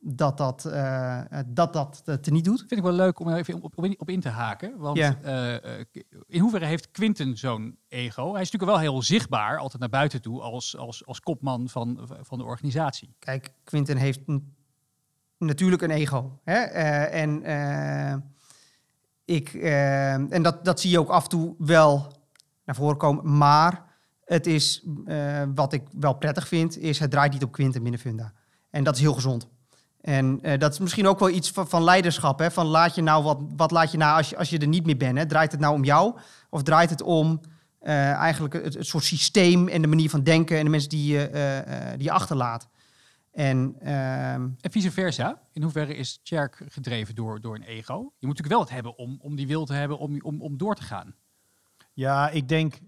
dat 0.00 0.36
dat, 0.36 0.64
eh, 0.64 1.20
dat, 1.46 1.72
dat 1.72 2.02
het 2.04 2.30
niet 2.30 2.44
doet. 2.44 2.58
Vind 2.58 2.70
ik 2.70 2.82
wel 2.82 2.92
leuk 2.92 3.18
om 3.20 3.28
er 3.28 3.36
even 3.36 3.62
op, 3.62 3.78
op, 3.98 4.10
in, 4.10 4.20
te 4.20 4.28
haken. 4.28 4.78
Want 4.78 4.96
Ja. 4.96 5.18
in 6.26 6.40
hoeverre 6.40 6.64
heeft 6.64 6.90
Quinten 6.90 7.36
zo'n 7.36 7.78
ego? 7.88 8.32
Hij 8.32 8.42
is 8.42 8.50
natuurlijk 8.50 8.80
wel 8.80 8.90
heel 8.92 9.02
zichtbaar, 9.02 9.58
altijd 9.58 9.80
naar 9.80 9.90
buiten 9.90 10.22
toe, 10.22 10.40
als, 10.40 10.76
als, 10.76 11.06
als 11.06 11.20
kopman 11.20 11.68
van, 11.68 12.08
van 12.20 12.38
de 12.38 12.44
organisatie. 12.44 13.14
Kijk, 13.18 13.52
Quinten 13.64 13.96
heeft 13.96 14.20
natuurlijk 15.38 15.82
een 15.82 15.90
ego. 15.90 16.38
Hè? 16.44 16.58
En 17.04 17.42
ik, 19.24 19.54
en 19.54 20.42
dat, 20.42 20.64
dat 20.64 20.80
zie 20.80 20.90
je 20.90 20.98
ook 20.98 21.08
af 21.10 21.22
en 21.22 21.28
toe 21.28 21.54
wel 21.58 22.12
naar 22.64 22.74
voren 22.74 22.96
komen. 22.96 23.36
Maar 23.36 23.87
het 24.28 24.46
is, 24.46 24.84
eh, 25.06 25.42
wat 25.54 25.72
ik 25.72 25.82
wel 25.98 26.14
prettig 26.14 26.48
vind, 26.48 26.78
is 26.78 26.98
het 26.98 27.10
draait 27.10 27.32
niet 27.32 27.42
op 27.42 27.52
Quinten 27.52 27.82
binnen 27.82 28.00
Funda. 28.00 28.32
En 28.70 28.84
dat 28.84 28.94
is 28.94 29.00
heel 29.00 29.14
gezond. 29.14 29.48
En 30.00 30.38
eh, 30.42 30.58
dat 30.58 30.72
is 30.72 30.78
misschien 30.78 31.06
ook 31.06 31.18
wel 31.18 31.30
iets 31.30 31.50
van, 31.50 31.68
van 31.68 31.82
leiderschap. 31.82 32.38
Hè? 32.38 32.50
Van 32.50 32.66
laat 32.66 32.94
je 32.94 33.02
nou 33.02 33.24
wat, 33.24 33.38
wat 33.56 33.70
laat 33.70 33.92
je 33.92 33.98
nou 33.98 34.16
als 34.16 34.28
je, 34.28 34.36
als 34.36 34.50
je 34.50 34.58
er 34.58 34.68
niet 34.68 34.86
meer 34.86 34.96
bent? 34.96 35.18
Hè? 35.18 35.26
Draait 35.26 35.52
het 35.52 35.60
nou 35.60 35.74
om 35.74 35.84
jou? 35.84 36.14
Of 36.50 36.62
draait 36.62 36.90
het 36.90 37.02
om 37.02 37.40
eh, 37.78 38.12
eigenlijk 38.12 38.54
het, 38.54 38.74
het 38.74 38.86
soort 38.86 39.04
systeem 39.04 39.68
en 39.68 39.82
de 39.82 39.88
manier 39.88 40.10
van 40.10 40.22
denken 40.22 40.58
en 40.58 40.64
de 40.64 40.70
mensen 40.70 40.88
die 40.88 41.12
je, 41.12 41.28
eh, 41.28 41.58
eh, 41.58 41.96
die 41.96 42.02
je 42.02 42.10
achterlaat? 42.10 42.68
En 43.32 43.76
ehm, 43.80 44.48
En 44.60 44.70
vice 44.70 44.90
versa. 44.90 45.40
In 45.52 45.62
hoeverre 45.62 45.94
is 45.94 46.20
Tjerk 46.22 46.62
gedreven 46.68 47.14
door, 47.14 47.40
door 47.40 47.54
een 47.54 47.62
ego? 47.62 47.94
Je 47.94 48.26
moet 48.26 48.36
natuurlijk 48.36 48.48
wel 48.48 48.60
het 48.60 48.70
hebben 48.70 48.98
om, 48.98 49.18
om 49.20 49.36
die 49.36 49.46
wil 49.46 49.64
te 49.64 49.72
hebben 49.72 49.98
om, 49.98 50.20
om, 50.20 50.42
om 50.42 50.56
door 50.56 50.74
te 50.74 50.82
gaan. 50.82 51.14
Ja, 51.92 52.28
ik 52.28 52.48
denk 52.48 52.78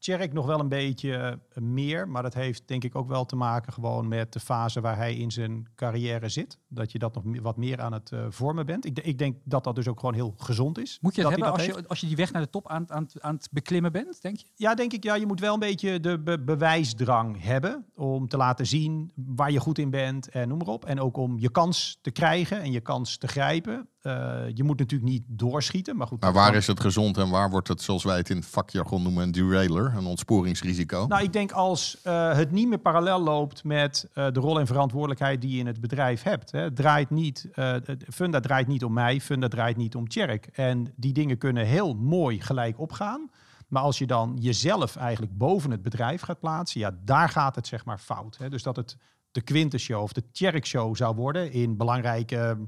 Tjerk 0.00 0.32
nog 0.32 0.46
wel 0.46 0.60
een 0.60 0.68
beetje 0.68 1.14
eh, 1.14 1.62
meer. 1.62 2.08
Maar 2.08 2.22
dat 2.22 2.34
heeft 2.34 2.68
denk 2.68 2.84
ik 2.84 2.94
ook 2.94 3.08
wel 3.08 3.24
te 3.24 3.36
maken 3.36 3.72
gewoon 3.72 4.08
met 4.08 4.32
de 4.32 4.40
fase 4.40 4.80
waar 4.80 4.96
hij 4.96 5.14
in 5.14 5.30
zijn 5.30 5.68
carrière 5.74 6.28
zit. 6.28 6.58
Dat 6.68 6.92
je 6.92 6.98
dat 6.98 7.14
nog 7.14 7.24
wat 7.42 7.56
meer 7.56 7.80
aan 7.80 7.92
het 7.92 8.12
eh, 8.12 8.26
vormen 8.28 8.66
bent. 8.66 8.84
Ik, 8.84 8.98
ik 8.98 9.18
denk 9.18 9.36
dat 9.44 9.64
dat 9.64 9.74
dus 9.74 9.88
ook 9.88 10.00
gewoon 10.00 10.14
heel 10.14 10.34
gezond 10.36 10.78
is. 10.78 10.98
Moet 11.00 11.14
je 11.14 11.22
dat 11.22 11.30
hebben 11.30 11.52
als 11.52 11.64
je, 11.64 11.88
als 11.88 12.00
je 12.00 12.06
die 12.06 12.16
weg 12.16 12.32
naar 12.32 12.42
de 12.42 12.50
top 12.50 12.68
aan, 12.68 12.92
aan, 12.92 13.06
aan 13.18 13.34
het 13.34 13.48
beklimmen 13.50 13.92
bent, 13.92 14.22
denk 14.22 14.36
je? 14.36 14.46
Ja, 14.54 14.74
denk 14.74 14.92
ik. 14.92 15.04
Ja, 15.04 15.14
je 15.14 15.26
moet 15.26 15.40
wel 15.40 15.54
een 15.54 15.60
beetje 15.60 16.00
de 16.00 16.18
be- 16.18 16.40
bewijsdrang 16.40 17.42
hebben 17.42 17.86
om 17.94 18.28
te 18.28 18.36
laten 18.36 18.66
zien 18.66 19.12
waar 19.14 19.50
je 19.52 19.60
goed 19.60 19.78
in 19.78 19.90
bent 19.90 20.28
en 20.28 20.48
noem 20.48 20.58
maar 20.58 20.66
op. 20.66 20.84
En 20.84 21.00
ook 21.00 21.16
om 21.16 21.38
je 21.38 21.50
kans 21.50 21.98
te 22.02 22.10
krijgen 22.10 22.60
en 22.60 22.72
je 22.72 22.80
kans 22.80 23.16
te 23.16 23.28
grijpen. 23.28 23.88
Eh, 24.00 24.42
je 24.54 24.64
moet 24.64 24.78
natuurlijk 24.78 25.10
niet 25.10 25.22
doorschieten, 25.26 25.96
maar 25.96 26.06
goed. 26.06 26.20
Maar 26.20 26.32
waar 26.32 26.54
is 26.54 26.66
het 26.66 26.80
gezond 26.80 27.16
en 27.16 27.30
waar 27.30 27.50
wordt 27.50 27.68
het, 27.68 27.82
zoals 27.82 28.04
wij 28.04 28.16
het 28.16 28.30
in 28.30 28.42
vakjargon 28.42 29.02
noemen, 29.02 29.22
een 29.22 29.32
derailer, 29.32 29.92
een 29.96 30.06
ontsporingsrisico? 30.06 31.04
Nou, 31.08 31.22
ik 31.22 31.32
denk 31.32 31.52
als 31.52 32.00
eh, 32.02 32.32
het 32.34 32.50
niet 32.50 32.68
meer 32.68 32.78
parallel 32.78 33.20
loopt 33.22 33.64
met 33.64 34.08
eh, 34.14 34.26
de 34.32 34.40
rol 34.40 34.60
en 34.60 34.66
verantwoordelijkheid 34.66 35.40
die 35.40 35.50
je 35.50 35.58
in 35.58 35.66
het 35.66 35.80
bedrijf 35.80 36.22
hebt. 36.22 36.50
Hè. 36.50 36.60
Het 36.60 36.76
draait 36.76 37.10
niet, 37.10 37.48
het- 37.52 38.04
Funda 38.12 38.40
draait 38.40 38.66
niet 38.66 38.84
om 38.84 38.92
mij, 38.92 39.20
Funda 39.20 39.48
draait 39.48 39.76
niet 39.76 39.94
om 39.94 40.08
Tjerk. 40.08 40.46
En 40.46 40.92
die 40.96 41.12
dingen 41.12 41.38
kunnen 41.38 41.66
heel 41.66 41.94
mooi 41.94 42.40
gelijk 42.40 42.78
opgaan. 42.80 43.30
Maar 43.68 43.82
als 43.82 43.98
je 43.98 44.06
dan 44.06 44.36
jezelf 44.40 44.96
eigenlijk 44.96 45.38
boven 45.38 45.70
het 45.70 45.82
bedrijf 45.82 46.20
gaat 46.20 46.40
plaatsen, 46.40 46.80
ja, 46.80 46.96
daar 47.04 47.28
gaat 47.28 47.54
het 47.54 47.66
zeg 47.66 47.84
maar 47.84 47.98
fout. 47.98 48.36
Hè. 48.36 48.48
Dus 48.48 48.62
dat 48.62 48.76
het 48.76 48.96
de 49.30 49.40
Quinten 49.40 49.78
Show 49.80 50.02
of 50.02 50.12
de 50.12 50.30
Tjerk 50.32 50.66
Show 50.66 50.96
zou 50.96 51.14
worden 51.14 51.52
in 51.52 51.76
belangrijke 51.76 52.58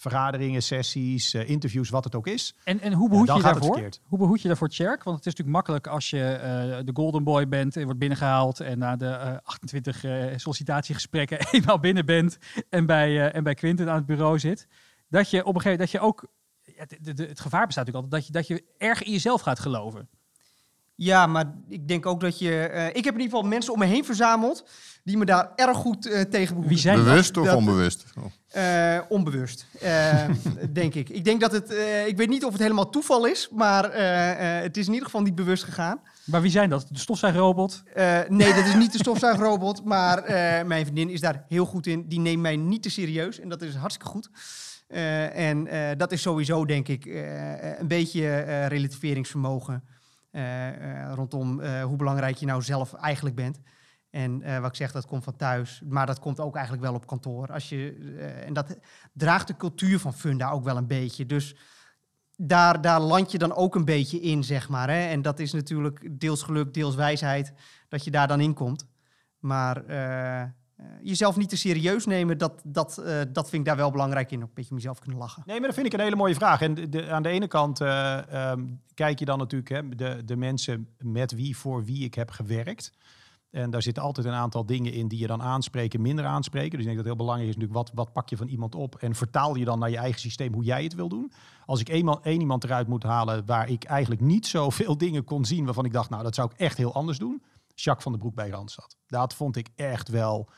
vergaderingen, 0.00 0.62
sessies, 0.62 1.34
eh, 1.34 1.48
interviews, 1.48 1.90
wat 1.90 2.04
het 2.04 2.14
ook 2.14 2.26
is. 2.26 2.54
En, 2.64 2.80
en 2.80 2.92
hoe 2.92 3.08
behoed 3.08 3.26
je 3.26 3.32
het 3.32 3.42
daarvoor? 3.42 3.88
Hoe 4.02 4.18
behoed 4.18 4.42
je 4.42 4.48
daarvoor 4.48 4.68
Tjerk? 4.68 5.02
Want 5.02 5.16
het 5.16 5.26
is 5.26 5.32
natuurlijk 5.32 5.56
makkelijk 5.56 5.86
als 5.86 6.10
je 6.10 6.22
eh, 6.32 6.84
de 6.84 6.90
golden 6.94 7.24
boy 7.24 7.48
bent 7.48 7.76
en 7.76 7.84
wordt 7.84 7.98
binnengehaald 7.98 8.60
en 8.60 8.78
na 8.78 8.96
de 8.96 9.06
eh, 9.06 9.36
28 9.42 10.04
eh, 10.04 10.24
sollicitatiegesprekken 10.36 11.38
eenmaal 11.52 11.78
binnen 11.78 12.06
bent 12.06 12.38
en 12.68 12.86
bij, 12.86 13.30
en 13.30 13.44
bij 13.44 13.54
Quinten 13.54 13.88
aan 13.88 13.96
het 13.96 14.06
bureau 14.06 14.38
zit. 14.38 14.66
Dat 15.08 15.30
je 15.30 15.44
op 15.44 15.54
een 15.54 15.60
gegeven 15.60 15.70
moment, 15.70 15.78
dat 15.78 15.90
je 15.90 16.00
ook, 16.00 16.26
de- 17.14 17.26
het 17.28 17.40
gevaar 17.40 17.66
bestaat 17.66 17.86
natuurlijk 17.86 18.12
altijd 18.12 18.12
dat 18.12 18.26
je, 18.26 18.32
dat 18.32 18.46
je 18.46 18.74
erg 18.78 19.02
in 19.02 19.12
jezelf 19.12 19.40
gaat 19.40 19.58
geloven. 19.58 20.08
Ja, 21.02 21.26
maar 21.26 21.44
ik 21.68 21.88
denk 21.88 22.06
ook 22.06 22.20
dat 22.20 22.38
je... 22.38 22.58
eh, 22.58 22.86
ik 22.86 23.04
heb 23.04 23.14
in 23.14 23.20
ieder 23.20 23.22
geval 23.36 23.42
mensen 23.42 23.72
om 23.72 23.78
me 23.78 23.84
heen 23.86 24.04
verzameld 24.04 24.64
die 25.04 25.16
me 25.16 25.24
daar 25.24 25.52
erg 25.56 25.76
goed 25.76 26.06
eh, 26.06 26.20
tegen 26.20 26.46
behoeden. 26.48 26.68
Wie 26.68 26.78
zijn 26.78 26.96
dat? 26.96 27.04
Bewust 27.04 27.36
of 27.36 27.46
dat- 27.46 27.56
onbewust? 27.56 28.04
Oh. 28.18 28.24
Eh, 28.50 29.00
onbewust, 29.08 29.66
eh, 29.80 30.28
denk 30.72 30.94
ik. 30.94 31.08
Ik 31.08 31.24
denk 31.24 31.40
dat 31.40 31.52
het... 31.52 31.74
eh, 31.74 32.06
ik 32.06 32.16
weet 32.16 32.28
niet 32.28 32.44
of 32.44 32.52
het 32.52 32.60
helemaal 32.62 32.90
toeval 32.90 33.26
is, 33.26 33.48
maar 33.52 33.84
eh, 33.90 34.56
eh, 34.56 34.62
het 34.62 34.76
is 34.76 34.86
in 34.86 34.92
ieder 34.92 35.06
geval 35.06 35.22
niet 35.22 35.34
bewust 35.34 35.64
gegaan. 35.64 36.00
Maar 36.24 36.40
wie 36.42 36.50
zijn 36.50 36.70
dat? 36.70 36.86
De 36.90 36.98
stofzuigrobot? 36.98 37.82
Eh, 37.94 38.18
nee, 38.28 38.54
dat 38.54 38.64
is 38.66 38.74
niet 38.74 38.92
de 38.92 38.98
stofzuigrobot, 38.98 39.84
maar 39.94 40.18
eh, 40.18 40.66
mijn 40.66 40.84
vriendin 40.84 41.08
is 41.10 41.20
daar 41.20 41.44
heel 41.48 41.64
goed 41.64 41.86
in. 41.86 42.04
Die 42.08 42.20
neemt 42.20 42.42
mij 42.42 42.56
niet 42.56 42.82
te 42.82 42.90
serieus 42.90 43.40
en 43.40 43.48
dat 43.48 43.62
is 43.62 43.74
hartstikke 43.74 44.10
goed. 44.10 44.30
Eh, 44.88 45.48
en 45.48 45.66
eh, 45.66 45.88
dat 45.96 46.12
is 46.12 46.22
sowieso, 46.22 46.64
denk 46.66 46.88
ik, 46.88 47.06
eh, 47.06 47.78
een 47.78 47.88
beetje 47.88 48.28
eh, 48.28 48.66
relativeringsvermogen 48.66 49.84
rondom 51.14 51.60
eh, 51.60 51.82
hoe 51.82 51.96
belangrijk 51.96 52.36
je 52.36 52.46
nou 52.46 52.62
zelf 52.62 52.94
eigenlijk 52.94 53.36
bent. 53.36 53.60
En 54.10 54.42
eh, 54.42 54.60
wat 54.60 54.68
ik 54.70 54.76
zeg, 54.76 54.92
dat 54.92 55.06
komt 55.06 55.24
van 55.24 55.36
thuis, 55.36 55.82
maar 55.88 56.06
dat 56.06 56.18
komt 56.18 56.40
ook 56.40 56.54
eigenlijk 56.54 56.84
wel 56.84 56.94
op 56.94 57.06
kantoor. 57.06 57.52
Als 57.52 57.68
je, 57.68 57.96
eh, 58.18 58.46
en 58.46 58.52
dat 58.52 58.78
draagt 59.12 59.46
de 59.46 59.56
cultuur 59.56 59.98
van 59.98 60.14
Funda 60.14 60.50
ook 60.50 60.64
wel 60.64 60.76
een 60.76 60.86
beetje. 60.86 61.26
Dus 61.26 61.56
daar, 62.36 62.80
daar 62.80 63.00
land 63.00 63.32
je 63.32 63.38
dan 63.38 63.54
ook 63.54 63.74
een 63.74 63.84
beetje 63.84 64.20
in, 64.20 64.44
zeg 64.44 64.68
maar. 64.68 64.88
Hè? 64.88 65.08
En 65.08 65.22
dat 65.22 65.38
is 65.38 65.52
natuurlijk 65.52 66.20
deels 66.20 66.42
geluk, 66.42 66.74
deels 66.74 66.94
wijsheid 66.94 67.52
dat 67.88 68.04
je 68.04 68.10
daar 68.10 68.28
dan 68.28 68.40
in 68.40 68.54
komt. 68.54 68.86
Maar 69.38 69.84
eh, 69.84 70.40
eh, 70.40 70.48
jezelf 71.02 71.36
niet 71.36 71.48
te 71.48 71.56
serieus 71.56 72.06
nemen, 72.06 72.38
dat, 72.38 72.60
dat, 72.64 72.98
eh, 72.98 73.20
dat 73.32 73.48
vind 73.48 73.62
ik 73.62 73.68
daar 73.68 73.76
wel 73.76 73.90
belangrijk 73.90 74.30
in. 74.30 74.40
Een 74.40 74.50
beetje 74.54 74.74
mezelf 74.74 74.98
kunnen 74.98 75.18
lachen. 75.18 75.42
Nee, 75.46 75.56
maar 75.58 75.66
dat 75.66 75.74
vind 75.74 75.86
ik 75.86 75.92
een 75.92 76.00
hele 76.00 76.16
mooie 76.16 76.34
vraag. 76.34 76.60
En 76.60 77.10
aan 77.10 77.22
de 77.22 77.28
ene 77.28 77.48
kant 77.48 77.80
eh, 77.80 78.50
ehm, 78.50 78.66
kijk 78.94 79.18
je 79.18 79.24
dan 79.24 79.38
natuurlijk 79.38 79.70
hè, 79.70 79.88
de, 79.88 80.24
de 80.24 80.36
mensen 80.36 80.88
met 80.98 81.32
wie, 81.32 81.56
voor 81.56 81.84
wie 81.84 82.04
ik 82.04 82.14
heb 82.14 82.30
gewerkt. 82.30 82.92
En 83.50 83.70
daar 83.70 83.82
zitten 83.82 84.02
altijd 84.02 84.26
een 84.26 84.32
aantal 84.32 84.66
dingen 84.66 84.92
in 84.92 85.08
die 85.08 85.18
je 85.18 85.26
dan 85.26 85.42
aanspreken, 85.42 86.00
minder 86.00 86.24
aanspreken. 86.24 86.70
Dus 86.70 86.80
ik 86.80 86.84
denk 86.84 86.96
dat 86.96 87.06
het 87.06 87.14
heel 87.14 87.24
belangrijk 87.24 87.50
is 87.50 87.56
natuurlijk, 87.56 87.86
wat, 87.86 87.90
wat 87.94 88.12
pak 88.12 88.28
je 88.28 88.36
van 88.36 88.48
iemand 88.48 88.74
op 88.74 88.94
en 88.94 89.14
vertaal 89.14 89.54
je 89.54 89.64
dan 89.64 89.78
naar 89.78 89.90
je 89.90 89.96
eigen 89.96 90.20
systeem 90.20 90.52
hoe 90.52 90.64
jij 90.64 90.82
het 90.82 90.94
wil 90.94 91.08
doen. 91.08 91.32
Als 91.66 91.80
ik 91.80 91.88
eenmaal 91.88 92.22
één 92.22 92.40
iemand 92.40 92.64
eruit 92.64 92.88
moet 92.88 93.02
halen 93.02 93.46
waar 93.46 93.68
ik 93.68 93.84
eigenlijk 93.84 94.20
niet 94.20 94.46
zoveel 94.46 94.98
dingen 95.04 95.24
kon 95.24 95.44
zien 95.44 95.64
waarvan 95.64 95.84
ik 95.84 95.92
dacht, 95.92 96.10
nou 96.10 96.22
dat 96.22 96.34
zou 96.34 96.50
ik 96.52 96.58
echt 96.58 96.76
heel 96.76 96.94
anders 96.94 97.18
doen. 97.18 97.42
Jacques 97.74 98.02
van 98.02 98.12
den 98.12 98.20
Broek 98.20 98.34
bij 98.34 98.48
Randstad. 98.48 98.96
Dat 99.06 99.34
vond 99.34 99.56
ik 99.56 99.68
echt 99.74 100.08
wel 100.08 100.48
eh, 100.48 100.54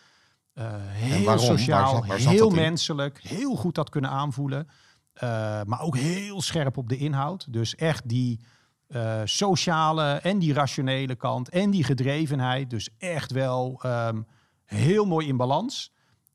heel 0.54 1.24
waarom? 1.24 1.24
Waar 1.24 1.38
sociaal, 1.38 2.06
waar 2.06 2.18
heel 2.18 2.50
menselijk, 2.50 3.20
heel 3.22 3.54
goed 3.54 3.74
dat 3.74 3.90
kunnen 3.90 4.10
aanvoelen. 4.10 4.68
Eh, 5.12 5.28
maar 5.66 5.80
ook 5.80 5.96
heel 5.96 6.42
scherp 6.42 6.76
op 6.76 6.88
de 6.88 6.96
inhoud. 6.96 7.52
Dus 7.52 7.74
echt 7.74 8.08
die 8.08 8.40
eh, 8.86 9.20
sociale 9.24 10.12
en 10.12 10.38
die 10.38 10.52
rationele 10.52 11.14
kant 11.14 11.48
en 11.48 11.70
die 11.70 11.84
gedrevenheid. 11.84 12.70
Dus 12.70 12.88
echt 12.98 13.30
wel 13.30 13.78
ehm, 13.82 14.22
heel 14.64 15.04
mooi 15.04 15.26
in 15.26 15.36
balans. 15.36 15.92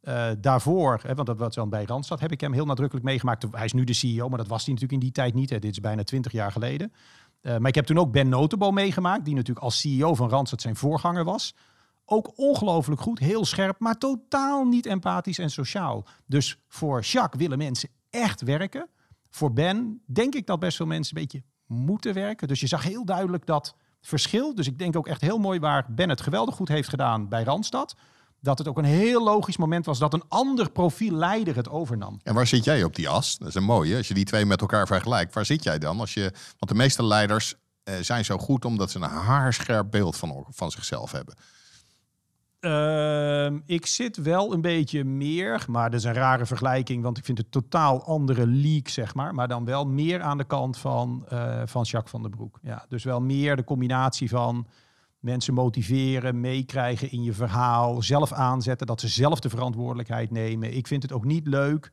Eh, 0.08 0.30
daarvoor, 0.40 1.00
hè, 1.04 1.16
want 1.16 1.28
dat 1.28 1.38
was 1.38 1.56
dan 1.56 1.70
bij 1.70 1.84
Randstad, 1.86 2.20
heb 2.20 2.32
ik 2.32 2.42
hem 2.42 2.54
heel 2.54 2.66
nadrukkelijk 2.66 3.06
meegemaakt. 3.06 3.46
Hij 3.52 3.66
is 3.66 3.74
nu 3.74 3.84
de 3.84 3.94
CEO, 3.94 4.30
maar 4.30 4.38
dat 4.38 4.48
was 4.48 4.66
hij 4.66 4.74
natuurlijk 4.74 5.02
in 5.02 5.08
die 5.08 5.16
tijd 5.16 5.34
niet. 5.34 5.50
Hè. 5.50 5.60
Dit 5.60 5.72
is 5.72 5.80
bijna 5.80 6.04
twintig 6.04 6.32
jaar 6.32 6.52
geleden. 6.52 6.94
Eh, 7.42 7.58
maar 7.58 7.68
ik 7.68 7.76
heb 7.76 7.86
toen 7.86 7.98
ook 7.98 8.12
Ben 8.12 8.30
Notenboom 8.30 8.74
meegemaakt, 8.74 9.26
die 9.26 9.36
natuurlijk 9.36 9.66
als 9.66 9.80
CEO 9.80 10.16
van 10.16 10.30
Randstad 10.30 10.62
zijn 10.62 10.76
voorganger 10.76 11.24
was. 11.24 11.56
Ook 12.10 12.32
ongelooflijk 12.36 13.02
goed, 13.02 13.20
heel 13.20 13.46
scherp, 13.46 13.80
maar 13.80 13.98
totaal 13.98 14.66
niet 14.66 14.86
empathisch 14.86 15.38
en 15.38 15.50
sociaal. 15.50 16.06
Dus 16.26 16.60
voor 16.68 17.02
Jacques 17.02 17.42
willen 17.42 17.58
mensen 17.58 17.90
echt 18.10 18.42
werken. 18.42 18.90
Voor 19.30 19.54
Ben 19.54 20.02
denk 20.06 20.36
ik 20.36 20.46
dat 20.46 20.60
best 20.60 20.78
veel 20.78 20.86
mensen 20.86 21.16
een 21.16 21.22
beetje 21.22 21.44
moeten 21.66 22.14
werken. 22.14 22.48
Dus 22.48 22.60
je 22.60 22.68
zag 22.68 22.84
heel 22.84 23.06
duidelijk 23.06 23.46
dat 23.46 23.76
verschil. 24.02 24.56
Dus 24.56 24.68
ik 24.68 24.80
denk 24.80 24.96
ook 24.96 25.08
echt 25.08 25.22
heel 25.22 25.38
mooi 25.38 25.60
waar 25.60 25.86
Ben 25.90 26.10
het 26.10 26.22
geweldig 26.22 26.56
goed 26.56 26.68
heeft 26.68 26.90
gedaan 26.90 27.30
bij 27.30 27.44
Randstad. 27.44 27.96
Dat 28.40 28.58
het 28.58 28.68
ook 28.68 28.78
een 28.78 28.84
heel 28.84 29.24
logisch 29.24 29.58
moment 29.58 29.86
was 29.86 30.00
dat 30.00 30.14
een 30.14 30.24
ander 30.28 30.72
profiel 30.72 31.14
leider 31.14 31.56
het 31.56 31.70
overnam. 31.70 32.20
En 32.24 32.34
waar 32.34 32.48
zit 32.48 32.64
jij 32.64 32.84
op 32.84 32.96
die 32.96 33.10
as? 33.10 33.38
Dat 33.38 33.48
is 33.48 33.56
een 33.56 33.64
mooie. 33.64 33.98
Als 33.98 34.08
je 34.08 34.14
die 34.14 34.26
twee 34.26 34.46
met 34.46 34.62
elkaar 34.62 34.88
vergelijkt, 34.88 35.34
waar 35.34 35.46
zit 35.46 35.64
jij 35.64 35.80
dan? 35.80 36.00
Als 36.00 36.14
je, 36.14 36.32
want 36.32 36.68
de 36.68 36.76
meeste 36.76 37.04
leiders 37.04 37.56
eh, 37.84 37.96
zijn 38.02 38.26
zo 38.26 38.38
goed 38.38 38.66
omdat 38.66 38.92
ze 38.92 38.98
een 38.98 39.10
haarscherp 39.10 39.92
beeld 39.92 40.16
van, 40.16 40.46
van 40.50 40.72
zichzelf 40.72 41.12
hebben. 41.12 41.36
Ehm, 42.60 43.60
ik 43.66 43.86
zit 43.86 44.18
wel 44.18 44.54
een 44.54 44.62
beetje 44.62 45.04
meer, 45.04 45.66
maar 45.70 45.90
dat 45.90 46.00
is 46.00 46.06
een 46.06 46.14
rare 46.14 46.46
vergelijking, 46.46 47.04
want 47.04 47.18
ik 47.18 47.26
vind 47.26 47.38
het 47.38 47.52
totaal 47.52 48.04
andere 48.04 48.48
league, 48.48 48.90
zeg 48.90 49.14
maar. 49.16 49.34
Maar 49.34 49.48
dan 49.48 49.66
wel 49.66 49.86
meer 49.86 50.22
aan 50.22 50.38
de 50.38 50.44
kant 50.44 50.78
van, 50.78 51.26
eh, 51.30 51.62
van 51.66 51.84
Jacques 51.84 52.12
van 52.12 52.22
den 52.22 52.32
Broek. 52.32 52.60
Ja, 52.62 52.86
dus 52.90 53.04
wel 53.04 53.22
meer 53.22 53.56
de 53.56 53.64
combinatie 53.64 54.30
van 54.30 54.68
mensen 55.20 55.54
motiveren, 55.54 56.40
meekrijgen 56.40 57.12
in 57.12 57.24
je 57.24 57.34
verhaal, 57.34 58.02
zelf 58.02 58.32
aanzetten, 58.32 58.88
dat 58.88 59.00
ze 59.00 59.08
zelf 59.08 59.40
de 59.40 59.50
verantwoordelijkheid 59.50 60.32
nemen. 60.32 60.76
Ik 60.76 60.88
vind 60.88 61.04
het 61.04 61.12
ook 61.12 61.26
niet 61.26 61.48
leuk 61.48 61.92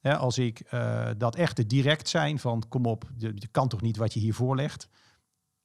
hè, 0.00 0.16
als 0.16 0.38
ik 0.38 0.62
uh, 0.74 1.08
dat 1.16 1.36
echt 1.36 1.68
direct 1.68 2.08
zijn 2.08 2.38
van 2.38 2.62
kom 2.68 2.86
op, 2.86 3.04
je 3.16 3.48
kan 3.50 3.68
toch 3.68 3.80
niet 3.80 3.96
wat 3.96 4.14
je 4.14 4.20
hier 4.20 4.34
voorlegt. 4.34 4.88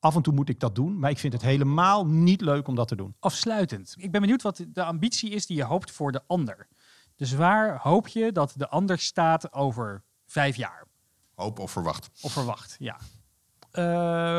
Af 0.01 0.15
en 0.15 0.21
toe 0.21 0.33
moet 0.33 0.49
ik 0.49 0.59
dat 0.59 0.75
doen, 0.75 0.99
maar 0.99 1.09
ik 1.09 1.17
vind 1.17 1.33
het 1.33 1.41
helemaal 1.41 2.05
niet 2.05 2.41
leuk 2.41 2.67
om 2.67 2.75
dat 2.75 2.87
te 2.87 2.95
doen. 2.95 3.15
Afsluitend. 3.19 3.95
Ik 3.97 4.11
ben 4.11 4.21
benieuwd 4.21 4.41
wat 4.41 4.65
de 4.67 4.83
ambitie 4.83 5.29
is 5.29 5.45
die 5.45 5.57
je 5.57 5.63
hoopt 5.63 5.91
voor 5.91 6.11
de 6.11 6.21
ander. 6.27 6.67
Dus 7.15 7.33
waar 7.33 7.79
hoop 7.81 8.07
je 8.07 8.31
dat 8.31 8.53
de 8.57 8.69
ander 8.69 8.99
staat 8.99 9.53
over 9.53 10.03
vijf 10.25 10.55
jaar? 10.55 10.87
Hoop 11.35 11.59
of 11.59 11.71
verwacht? 11.71 12.09
Of 12.21 12.31
verwacht, 12.31 12.75
ja. 12.79 12.99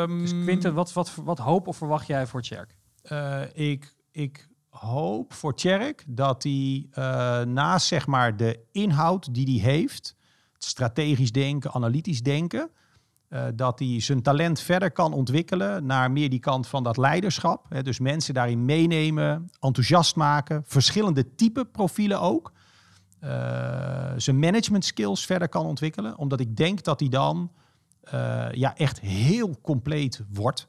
Um, 0.03 0.21
dus 0.21 0.31
Quinten, 0.31 0.75
wat, 0.75 0.93
wat, 0.93 1.15
wat 1.15 1.39
hoop 1.39 1.67
of 1.67 1.77
verwacht 1.77 2.07
jij 2.07 2.27
voor 2.27 2.43
Tjerk? 2.43 2.77
Uh, 3.05 3.43
ik, 3.53 3.95
ik 4.11 4.49
hoop 4.69 5.33
voor 5.33 5.55
Tjerk 5.55 6.05
dat 6.07 6.43
hij 6.43 6.87
uh, 6.91 7.41
naast 7.41 7.87
zeg 7.87 8.07
maar, 8.07 8.37
de 8.37 8.65
inhoud 8.73 9.35
die 9.35 9.61
hij 9.61 9.71
heeft, 9.73 10.17
strategisch 10.59 11.33
denken, 11.33 11.73
analytisch 11.73 12.23
denken, 12.23 12.71
uh, 13.33 13.45
dat 13.55 13.79
hij 13.79 14.01
zijn 14.01 14.23
talent 14.23 14.61
verder 14.61 14.91
kan 14.91 15.13
ontwikkelen 15.13 15.87
naar 15.87 16.11
meer 16.11 16.31
die 16.31 16.39
kant 16.39 16.67
van 16.67 16.83
dat 16.83 16.97
leiderschap. 16.97 17.67
Hè, 17.69 17.83
dus 17.83 17.99
mensen 17.99 18.35
daarin 18.35 18.65
meenemen, 18.65 19.51
enthousiast 19.61 20.17
maken, 20.17 20.63
verschillende 20.67 21.35
type 21.35 21.65
profielen 21.65 22.21
ook. 22.21 22.53
zijn 24.17 24.39
management 24.39 24.85
skills 24.85 25.27
verder 25.27 25.49
kan 25.49 25.67
ontwikkelen, 25.67 26.19
omdat 26.19 26.41
ik 26.41 26.57
denk 26.57 26.83
dat 26.83 27.01
hij 27.01 27.09
dan 27.09 27.51
uh, 28.15 28.49
ja, 28.53 28.77
echt 28.77 29.01
heel 29.01 29.61
compleet 29.61 30.23
wordt. 30.33 30.69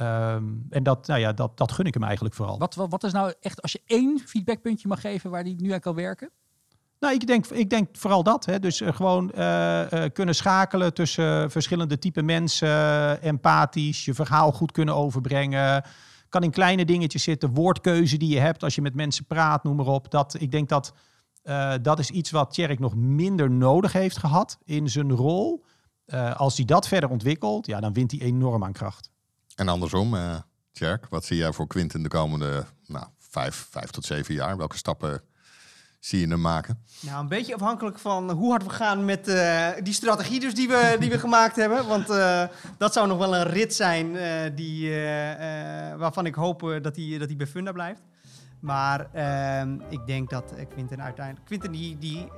Um, 0.00 0.66
en 0.70 0.82
dat, 0.82 1.06
nou 1.06 1.20
ja, 1.20 1.32
dat, 1.32 1.56
dat 1.58 1.72
gun 1.72 1.86
ik 1.86 1.94
hem 1.94 2.02
eigenlijk 2.02 2.34
vooral. 2.34 2.58
Wat, 2.58 2.74
wat, 2.74 2.90
wat 2.90 3.04
is 3.04 3.12
nou 3.12 3.32
echt, 3.40 3.62
als 3.62 3.72
je 3.72 3.82
één 3.86 4.18
feedbackpuntje 4.18 4.88
mag 4.88 5.00
geven 5.00 5.30
waar 5.30 5.44
die 5.44 5.52
nu 5.52 5.70
eigenlijk 5.70 5.86
al 5.86 5.94
werken? 5.94 6.30
Nou, 7.04 7.16
ik 7.16 7.26
denk, 7.26 7.46
ik 7.46 7.70
denk 7.70 7.88
vooral 7.92 8.22
dat. 8.22 8.44
Hè. 8.44 8.58
Dus 8.58 8.80
uh, 8.80 8.94
gewoon 8.94 9.32
uh, 9.34 9.90
uh, 9.90 10.04
kunnen 10.12 10.34
schakelen 10.34 10.94
tussen 10.94 11.50
verschillende 11.50 11.98
type 11.98 12.22
mensen, 12.22 13.22
empathisch, 13.22 14.04
je 14.04 14.14
verhaal 14.14 14.52
goed 14.52 14.72
kunnen 14.72 14.94
overbrengen. 14.94 15.84
Kan 16.28 16.42
in 16.42 16.50
kleine 16.50 16.84
dingetjes 16.84 17.22
zitten, 17.22 17.54
woordkeuze 17.54 18.16
die 18.16 18.28
je 18.28 18.38
hebt 18.38 18.62
als 18.62 18.74
je 18.74 18.82
met 18.82 18.94
mensen 18.94 19.24
praat, 19.24 19.64
noem 19.64 19.76
maar 19.76 19.86
op. 19.86 20.10
Dat, 20.10 20.36
ik 20.38 20.50
denk 20.50 20.68
dat 20.68 20.92
dat 21.82 21.98
is 21.98 22.10
iets 22.10 22.30
wat 22.30 22.52
Tjerk 22.52 22.78
nog 22.78 22.94
minder 22.94 23.50
nodig 23.50 23.92
heeft 23.92 24.18
gehad 24.18 24.58
in 24.64 24.90
zijn 24.90 25.12
rol. 25.12 25.64
Uh, 26.06 26.36
als 26.36 26.56
hij 26.56 26.64
dat 26.64 26.88
verder 26.88 27.10
ontwikkelt, 27.10 27.66
ja, 27.66 27.80
dan 27.80 27.92
wint 27.92 28.10
hij 28.10 28.20
enorm 28.20 28.64
aan 28.64 28.72
kracht. 28.72 29.10
En 29.54 29.68
andersom, 29.68 30.14
uh, 30.14 30.34
Tjerk, 30.72 31.06
wat 31.10 31.24
zie 31.24 31.36
jij 31.36 31.52
voor 31.52 31.66
Quinten 31.66 32.02
de 32.02 32.08
komende 32.08 32.64
nou, 32.86 33.06
vijf, 33.18 33.66
vijf 33.70 33.90
tot 33.90 34.04
zeven 34.04 34.34
jaar? 34.34 34.56
Welke 34.56 34.76
stappen 34.76 35.22
zie 36.04 36.20
je 36.20 36.28
hem 36.28 36.40
maken? 36.40 36.78
Nou, 37.00 37.20
een 37.20 37.28
beetje 37.28 37.54
afhankelijk 37.54 37.98
van 37.98 38.30
hoe 38.30 38.50
hard 38.50 38.64
we 38.64 38.70
gaan 38.70 39.04
met 39.04 39.28
uh, 39.28 39.68
die 39.82 39.94
strategie 39.94 40.40
dus 40.40 40.54
die 40.54 40.68
we, 40.68 40.96
die 41.00 41.10
we 41.10 41.18
gemaakt 41.18 41.56
hebben. 41.56 41.86
Want 41.86 42.06
dat 42.78 42.92
zou 42.92 43.08
nog 43.08 43.18
wel 43.18 43.36
een 43.36 43.46
rit 43.46 43.74
zijn 43.74 44.12
die, 44.54 44.90
waarvan 45.96 46.26
ik 46.26 46.34
hoop 46.34 46.60
dat 46.82 46.96
hij 46.96 47.18
dat 47.18 47.36
bij 47.36 47.46
Funda 47.46 47.72
blijft. 47.72 48.00
Maar 48.64 49.06
uh, 49.14 49.60
ik 49.88 50.06
denk 50.06 50.30
dat 50.30 50.54
Quinten 50.72 51.02
uiteindelijk... 51.02 51.46
Quinten 51.46 51.72
die, 51.72 51.98
die 51.98 52.28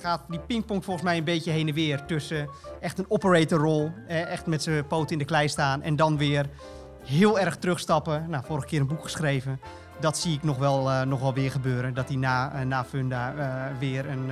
gaat 0.00 0.20
die 0.28 0.40
pingpong 0.40 0.84
volgens 0.84 1.04
mij 1.04 1.16
een 1.16 1.24
beetje 1.24 1.50
heen 1.50 1.68
en 1.68 1.74
weer... 1.74 2.04
tussen 2.04 2.48
echt 2.80 2.98
een 2.98 3.04
operatorrol, 3.08 3.92
eh, 4.08 4.30
echt 4.30 4.46
met 4.46 4.62
zijn 4.62 4.86
poot 4.86 5.10
in 5.10 5.18
de 5.18 5.24
klei 5.24 5.48
staan... 5.48 5.82
en 5.82 5.96
dan 5.96 6.16
weer 6.16 6.48
heel 7.04 7.38
erg 7.38 7.56
terugstappen. 7.56 8.30
Nou, 8.30 8.44
vorige 8.44 8.66
keer 8.66 8.80
een 8.80 8.86
boek 8.86 9.02
geschreven. 9.02 9.60
Dat 10.02 10.18
zie 10.18 10.34
ik 10.34 10.42
nog 10.42 10.58
wel, 10.58 10.90
uh, 10.90 11.02
nog 11.02 11.20
wel 11.20 11.34
weer 11.34 11.50
gebeuren. 11.50 11.94
Dat 11.94 12.08
hij 12.08 12.16
na, 12.16 12.64
na 12.64 12.84
Funda 12.84 13.34
weer 13.78 14.08
een... 14.08 14.30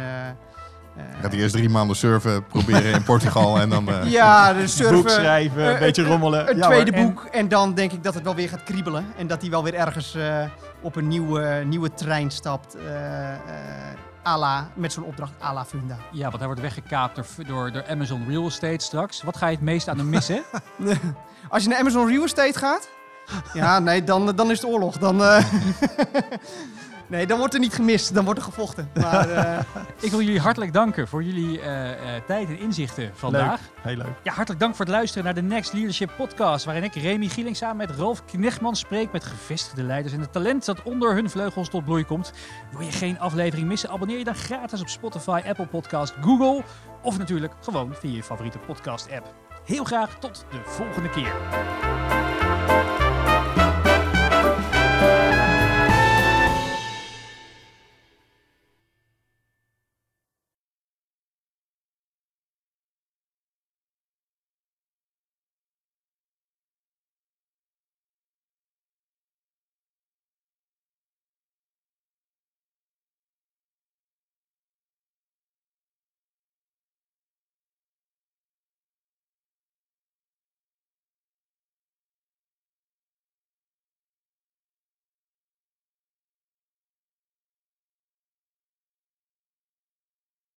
Gaat 1.20 1.32
hij 1.32 1.40
eerst 1.40 1.54
drie 1.54 1.68
maanden 1.68 1.96
surfen 1.96 2.46
proberen 2.46 2.92
in 2.92 3.02
Portugal 3.02 3.60
en 3.60 3.68
dan... 3.68 3.88
Uh, 3.88 4.10
ja, 4.10 4.52
de 4.52 4.66
surfen. 4.66 4.94
Boek 4.94 5.08
schrijven, 5.08 5.72
een 5.72 5.78
beetje 5.78 6.02
rommelen. 6.02 6.50
Een 6.50 6.60
tweede 6.60 6.92
boek 6.92 7.24
en 7.24 7.48
dan 7.48 7.74
denk 7.74 7.92
ik 7.92 8.02
dat 8.02 8.14
het 8.14 8.22
wel 8.22 8.34
weer 8.34 8.48
gaat 8.48 8.62
kriebelen. 8.62 9.06
En 9.16 9.26
dat 9.26 9.40
hij 9.40 9.50
wel 9.50 9.64
weer 9.64 9.74
ergens 9.74 10.16
uh, 10.16 10.44
op 10.80 10.96
een 10.96 11.08
nieuwe, 11.08 11.62
nieuwe 11.66 11.94
trein 11.94 12.30
stapt. 12.30 12.76
Uh, 12.76 14.38
la, 14.38 14.68
met 14.74 14.92
zo'n 14.92 15.04
opdracht 15.04 15.32
à 15.42 15.52
la 15.52 15.64
Funda. 15.64 15.96
Ja, 16.12 16.22
want 16.22 16.36
hij 16.36 16.46
wordt 16.46 16.60
weggekaapt 16.60 17.16
door, 17.16 17.46
door, 17.46 17.72
door 17.72 17.84
Amazon 17.88 18.24
Real 18.28 18.46
Estate 18.46 18.84
straks. 18.84 19.22
Wat 19.22 19.36
ga 19.36 19.46
je 19.46 19.54
het 19.54 19.64
meest 19.64 19.88
aan 19.88 19.98
hem 19.98 20.08
missen? 20.08 20.42
Als 21.48 21.62
je 21.62 21.68
naar 21.68 21.78
Amazon 21.78 22.08
Real 22.08 22.24
Estate 22.24 22.58
gaat... 22.58 22.88
Ja, 23.52 23.78
nee, 23.78 24.04
dan, 24.04 24.36
dan 24.36 24.50
is 24.50 24.60
het 24.60 24.70
oorlog. 24.70 24.98
Dan... 24.98 25.22
Nee, 27.10 27.26
dan 27.26 27.38
wordt 27.38 27.54
er 27.54 27.60
niet 27.60 27.74
gemist, 27.74 28.14
dan 28.14 28.24
wordt 28.24 28.40
er 28.40 28.44
gevochten. 28.44 28.90
Maar, 29.00 29.30
uh... 29.30 29.58
ik 30.06 30.10
wil 30.10 30.20
jullie 30.20 30.40
hartelijk 30.40 30.72
danken 30.72 31.08
voor 31.08 31.22
jullie 31.22 31.58
uh, 31.58 31.64
tijd 32.26 32.48
en 32.48 32.58
inzichten 32.58 33.10
vandaag. 33.14 33.60
Leuk. 33.60 33.82
Heel 33.82 33.96
leuk. 33.96 34.14
Ja, 34.22 34.32
hartelijk 34.32 34.60
dank 34.60 34.74
voor 34.76 34.84
het 34.84 34.94
luisteren 34.94 35.24
naar 35.24 35.34
de 35.34 35.42
Next 35.42 35.72
Leadership 35.72 36.10
Podcast, 36.16 36.64
waarin 36.64 36.84
ik, 36.84 36.94
Remy 36.94 37.28
Gieling, 37.28 37.56
samen 37.56 37.76
met 37.76 37.90
Ralf 37.90 38.24
Knechtman 38.24 38.76
spreek 38.76 39.12
met 39.12 39.24
gevestigde 39.24 39.82
leiders 39.82 40.14
en 40.14 40.20
het 40.20 40.32
talent 40.32 40.64
dat 40.64 40.82
onder 40.82 41.14
hun 41.14 41.30
vleugels 41.30 41.68
tot 41.68 41.84
bloei 41.84 42.04
komt. 42.04 42.32
Wil 42.70 42.80
je 42.80 42.92
geen 42.92 43.18
aflevering 43.18 43.68
missen? 43.68 43.90
Abonneer 43.90 44.18
je 44.18 44.24
dan 44.24 44.34
gratis 44.34 44.80
op 44.80 44.88
Spotify, 44.88 45.42
Apple 45.46 45.66
Podcast, 45.66 46.14
Google 46.20 46.62
of 47.02 47.18
natuurlijk 47.18 47.52
gewoon 47.60 47.94
via 47.94 48.14
je 48.14 48.22
favoriete 48.22 48.58
podcast-app. 48.58 49.34
Heel 49.64 49.84
graag 49.84 50.18
tot 50.18 50.44
de 50.50 50.60
volgende 50.64 51.10
keer. 51.10 51.32